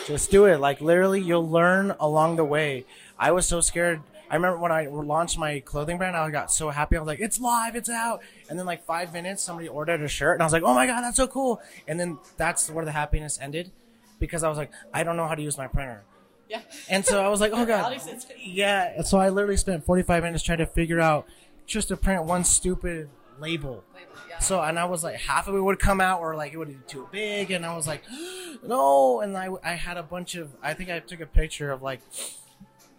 Just 0.07 0.31
do 0.31 0.45
it. 0.45 0.59
Like 0.59 0.79
literally, 0.79 1.21
you'll 1.21 1.49
learn 1.49 1.93
along 1.99 2.37
the 2.37 2.45
way. 2.45 2.85
I 3.19 3.31
was 3.31 3.45
so 3.45 3.59
scared. 3.59 4.01
I 4.29 4.35
remember 4.35 4.57
when 4.57 4.71
I 4.71 4.87
launched 4.87 5.37
my 5.37 5.59
clothing 5.59 5.97
brand, 5.97 6.15
I 6.15 6.29
got 6.31 6.49
so 6.49 6.69
happy. 6.69 6.95
I 6.95 6.99
was 7.01 7.07
like, 7.07 7.19
"It's 7.19 7.37
live, 7.39 7.75
it's 7.75 7.89
out!" 7.89 8.21
And 8.49 8.57
then 8.57 8.65
like 8.65 8.85
five 8.85 9.11
minutes, 9.11 9.43
somebody 9.43 9.67
ordered 9.67 10.01
a 10.01 10.07
shirt, 10.07 10.35
and 10.35 10.41
I 10.41 10.45
was 10.45 10.53
like, 10.53 10.63
"Oh 10.63 10.73
my 10.73 10.87
god, 10.87 11.01
that's 11.01 11.17
so 11.17 11.27
cool!" 11.27 11.61
And 11.89 11.99
then 11.99 12.17
that's 12.37 12.69
where 12.69 12.85
the 12.85 12.93
happiness 12.93 13.37
ended, 13.41 13.71
because 14.17 14.43
I 14.43 14.49
was 14.49 14.57
like, 14.57 14.71
"I 14.93 15.03
don't 15.03 15.17
know 15.17 15.27
how 15.27 15.35
to 15.35 15.41
use 15.41 15.57
my 15.57 15.67
printer." 15.67 16.05
Yeah. 16.51 16.61
And 16.89 17.05
so 17.05 17.23
I 17.23 17.29
was 17.29 17.39
like, 17.39 17.53
"Oh 17.53 17.65
god." 17.65 17.97
Yeah. 18.37 18.91
And 18.97 19.07
so 19.07 19.17
I 19.17 19.29
literally 19.29 19.55
spent 19.55 19.85
45 19.85 20.23
minutes 20.23 20.43
trying 20.43 20.57
to 20.57 20.65
figure 20.65 20.99
out 20.99 21.25
just 21.65 21.87
to 21.87 21.95
print 21.97 22.25
one 22.25 22.43
stupid 22.43 23.09
label. 23.39 23.83
So 24.41 24.59
and 24.59 24.77
I 24.77 24.85
was 24.85 25.01
like, 25.03 25.15
half 25.15 25.47
of 25.47 25.55
it 25.55 25.61
would 25.61 25.79
come 25.79 26.01
out, 26.01 26.19
or 26.19 26.35
like 26.35 26.51
it 26.51 26.57
would 26.57 26.67
be 26.67 26.77
too 26.87 27.07
big, 27.11 27.51
and 27.51 27.65
I 27.65 27.73
was 27.75 27.87
like, 27.87 28.03
no. 28.67 29.21
And 29.21 29.37
I 29.37 29.49
I 29.63 29.75
had 29.75 29.95
a 29.95 30.03
bunch 30.03 30.35
of. 30.35 30.51
I 30.61 30.73
think 30.73 30.89
I 30.89 30.99
took 30.99 31.21
a 31.21 31.25
picture 31.25 31.71
of 31.71 31.81
like 31.81 32.01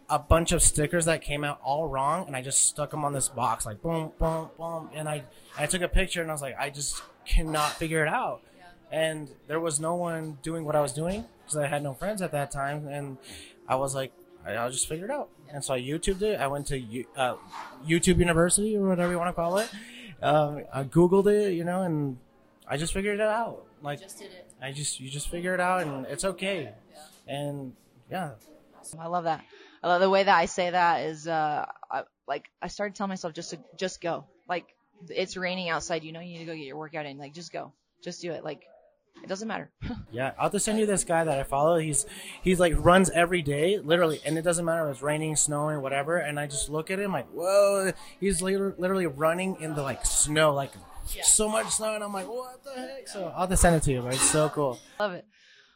a 0.09 0.19
bunch 0.19 0.53
of 0.53 0.63
stickers 0.63 1.05
that 1.07 1.21
came 1.21 1.45
out 1.45 1.61
all 1.63 1.89
wrong, 1.89 2.27
and 2.27 2.35
I 2.35 2.41
just 2.43 2.67
stuck 2.69 2.91
them 2.91 3.05
on 3.05 3.13
this 3.13 3.29
box, 3.29 3.67
like 3.67 3.83
boom, 3.83 4.13
boom, 4.19 4.49
boom, 4.57 4.89
and 4.95 5.09
I 5.09 5.25
I 5.59 5.67
took 5.67 5.83
a 5.83 5.89
picture, 5.89 6.23
and 6.23 6.31
I 6.31 6.35
was 6.35 6.43
like, 6.43 6.57
I 6.59 6.71
just 6.71 7.03
cannot 7.27 7.73
figure 7.73 8.03
it 8.05 8.09
out, 8.09 8.41
and 8.93 9.29
there 9.49 9.59
was 9.59 9.81
no 9.81 9.95
one 9.97 10.39
doing 10.43 10.65
what 10.65 10.77
I 10.77 10.81
was 10.81 10.93
doing 10.93 11.25
because 11.43 11.57
I 11.57 11.67
had 11.67 11.83
no 11.83 11.95
friends 11.95 12.23
at 12.23 12.31
that 12.33 12.51
time, 12.53 12.87
and 12.87 13.19
I 13.67 13.75
was 13.77 13.95
like, 13.95 14.13
I- 14.47 14.55
I'll 14.55 14.71
just 14.71 14.89
figure 14.89 15.07
it 15.07 15.11
out, 15.11 15.29
and 15.53 15.65
so 15.65 15.75
I 15.75 15.81
YouTubed 15.81 16.23
it. 16.23 16.39
I 16.41 16.47
went 16.47 16.67
to 16.69 16.79
U- 16.79 17.07
uh, 17.17 17.37
YouTube 17.87 18.19
University 18.19 18.77
or 18.77 18.87
whatever 18.89 19.11
you 19.13 19.19
want 19.19 19.31
to 19.31 19.33
call 19.35 19.59
it. 19.59 19.69
Um, 20.23 20.63
I 20.73 20.85
Googled 20.85 21.27
it, 21.27 21.55
you 21.55 21.65
know, 21.65 21.83
and 21.83 22.19
I 22.69 22.77
just 22.77 22.93
figured 22.93 23.19
it 23.19 23.27
out. 23.27 23.65
Like 23.83 24.01
Just 24.01 24.19
did 24.19 24.31
it. 24.31 24.49
I 24.63 24.71
just 24.71 25.01
you 25.01 25.11
just 25.11 25.29
figure 25.29 25.55
it 25.55 25.61
out, 25.61 25.83
and 25.83 26.07
it's 26.07 26.25
okay, 26.25 26.71
and 27.27 27.73
yeah. 28.11 28.33
I 28.99 29.07
love 29.07 29.25
that. 29.25 29.45
I 29.83 29.89
love 29.89 30.01
the 30.01 30.11
way 30.11 30.23
that 30.23 30.37
I 30.37 30.47
say 30.47 30.71
that 30.71 31.03
is, 31.07 31.27
uh, 31.27 31.67
I, 31.91 32.03
like 32.29 32.49
I 32.61 32.69
started 32.69 32.95
telling 32.95 33.09
myself 33.09 33.33
just 33.35 33.51
to 33.51 33.59
just 33.77 34.01
go. 34.01 34.25
Like 34.49 34.67
it's 35.09 35.37
raining 35.37 35.69
outside, 35.71 36.05
you 36.05 36.13
know 36.13 36.21
you 36.21 36.35
need 36.35 36.39
to 36.39 36.45
go 36.45 36.55
get 36.55 36.67
your 36.67 36.77
workout 36.77 37.07
in. 37.07 37.19
Like 37.19 37.33
just 37.35 37.53
go. 37.53 37.73
Just 38.03 38.21
do 38.23 38.31
it. 38.33 38.45
Like 38.45 38.63
it 39.23 39.29
doesn't 39.29 39.49
matter. 39.49 39.71
Yeah, 40.11 40.33
I'll 40.39 40.51
just 40.51 40.67
send 40.67 40.79
you 40.79 40.85
this 40.85 41.05
guy 41.05 41.25
that 41.25 41.39
I 41.39 41.43
follow. 41.43 41.79
He's 41.79 42.05
he's 42.43 42.61
like 42.61 42.75
runs 42.77 43.09
every 43.09 43.41
day, 43.41 43.79
literally, 43.79 44.21
and 44.27 44.37
it 44.37 44.43
doesn't 44.43 44.63
matter 44.63 44.87
if 44.87 44.97
it's 44.97 45.03
raining, 45.03 45.37
snowing, 45.37 45.81
whatever. 45.81 46.19
And 46.19 46.39
I 46.39 46.47
just 46.47 46.69
look 46.69 46.91
at 46.91 46.99
him 46.99 47.13
like, 47.13 47.29
whoa, 47.31 47.93
he's 48.21 48.43
literally, 48.43 49.07
running 49.07 49.57
in 49.59 49.75
the 49.75 49.83
like 49.83 50.05
snow, 50.05 50.53
like 50.53 50.73
so 51.23 51.49
much 51.49 51.71
snow, 51.71 51.95
and 51.95 52.05
I'm 52.05 52.13
like, 52.13 52.29
what 52.29 52.63
the 52.63 52.79
heck? 52.79 53.09
So 53.09 53.33
I'll 53.35 53.49
just 53.49 53.63
send 53.63 53.77
it 53.77 53.83
to 53.85 53.93
you, 53.93 54.03
but 54.03 54.13
it's 54.13 54.31
so 54.31 54.51
cool. 54.51 54.79
Love 55.01 55.13
it. 55.15 55.25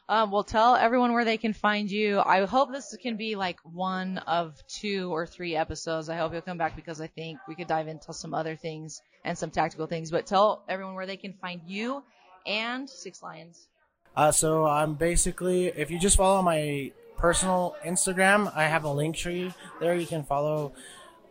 Um, 0.09 0.31
well, 0.31 0.43
tell 0.43 0.75
everyone 0.75 1.13
where 1.13 1.25
they 1.25 1.37
can 1.37 1.51
find 1.51 1.89
you. 1.91 2.21
I 2.23 2.45
hope 2.45 2.71
this 2.71 2.95
can 3.01 3.17
be 3.17 3.35
like 3.35 3.59
one 3.63 4.19
of 4.19 4.55
two 4.67 5.11
or 5.11 5.25
three 5.25 5.55
episodes. 5.55 6.09
I 6.09 6.15
hope 6.15 6.31
you'll 6.31 6.41
come 6.41 6.57
back 6.59 6.75
because 6.75 7.01
I 7.01 7.07
think 7.07 7.39
we 7.47 7.55
could 7.55 7.67
dive 7.67 7.87
into 7.87 8.13
some 8.13 8.33
other 8.33 8.55
things 8.55 9.01
and 9.25 9.37
some 9.37 9.49
tactical 9.49 9.87
things. 9.87 10.09
But 10.09 10.25
tell 10.25 10.63
everyone 10.69 10.93
where 10.95 11.07
they 11.07 11.17
can 11.17 11.33
find 11.33 11.59
you 11.65 12.03
and 12.47 12.89
Six 12.89 13.21
Lions. 13.21 13.67
Uh, 14.15 14.31
so 14.31 14.65
I'm 14.65 14.95
basically, 14.95 15.67
if 15.67 15.91
you 15.91 15.99
just 15.99 16.17
follow 16.17 16.41
my 16.41 16.91
personal 17.17 17.75
Instagram, 17.85 18.51
I 18.55 18.63
have 18.63 18.83
a 18.83 18.91
link 18.91 19.15
tree 19.15 19.53
there. 19.79 19.95
You 19.95 20.07
can 20.07 20.23
follow 20.23 20.71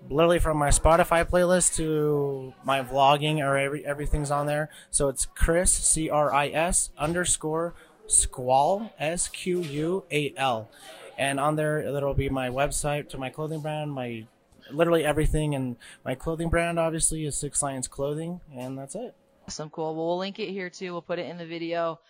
literally 0.09 0.39
from 0.39 0.57
my 0.57 0.69
Spotify 0.69 1.25
playlist 1.25 1.75
to 1.77 2.53
my 2.65 2.83
vlogging 2.83 3.39
or 3.39 3.57
every, 3.57 3.85
everything's 3.85 4.31
on 4.31 4.47
there. 4.47 4.69
So 4.91 5.09
it's 5.09 5.27
Chris, 5.27 5.73
C 5.73 6.09
R 6.11 6.33
I 6.33 6.49
S 6.49 6.91
underscore 6.97 7.75
squal, 8.07 8.93
S 9.01 9.27
Q 9.27 9.63
U 9.63 10.05
A 10.13 10.33
L. 10.37 10.71
And 11.19 11.41
on 11.41 11.57
there, 11.57 11.91
there'll 11.91 12.15
be 12.15 12.29
my 12.29 12.51
website 12.51 13.09
to 13.09 13.19
my 13.19 13.31
clothing 13.31 13.61
brand, 13.61 13.91
my 13.93 14.27
literally 14.71 15.05
everything. 15.05 15.55
And 15.55 15.77
my 16.05 16.15
clothing 16.15 16.51
brand, 16.51 16.79
obviously, 16.79 17.25
is 17.25 17.37
Six 17.37 17.63
Lions 17.63 17.89
Clothing. 17.89 18.43
And 18.55 18.79
that's 18.79 18.95
it. 18.95 19.15
Awesome, 19.47 19.71
cool. 19.71 19.95
Well, 19.95 20.07
we'll 20.07 20.19
link 20.19 20.39
it 20.39 20.51
here 20.51 20.71
too. 20.71 20.93
We'll 20.93 21.03
put 21.03 21.19
it 21.19 21.27
in 21.27 21.39
the 21.39 21.47
video. 21.47 22.01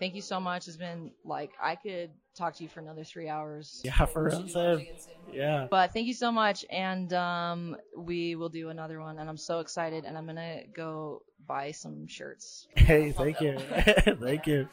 Thank 0.00 0.14
you 0.14 0.22
so 0.22 0.40
much. 0.40 0.66
It's 0.66 0.76
been 0.76 1.12
like 1.24 1.52
I 1.62 1.76
could 1.76 2.10
talk 2.34 2.54
to 2.56 2.62
you 2.62 2.68
for 2.68 2.80
another 2.80 3.04
three 3.04 3.28
hours. 3.28 3.80
Yeah, 3.84 4.06
for 4.06 4.24
real. 4.24 4.48
Same. 4.48 4.86
Yeah. 5.30 5.68
But 5.70 5.92
thank 5.92 6.06
you 6.06 6.14
so 6.14 6.32
much, 6.32 6.64
and 6.70 7.12
um, 7.12 7.76
we 7.96 8.34
will 8.34 8.48
do 8.48 8.70
another 8.70 8.98
one. 8.98 9.18
And 9.18 9.28
I'm 9.28 9.36
so 9.36 9.60
excited, 9.60 10.04
and 10.04 10.16
I'm 10.16 10.26
gonna 10.26 10.62
go 10.74 11.22
buy 11.46 11.72
some 11.72 12.06
shirts. 12.06 12.66
Hey, 12.74 13.12
thank 13.12 13.40
you. 13.40 13.58
thank 14.20 14.46
you. 14.46 14.68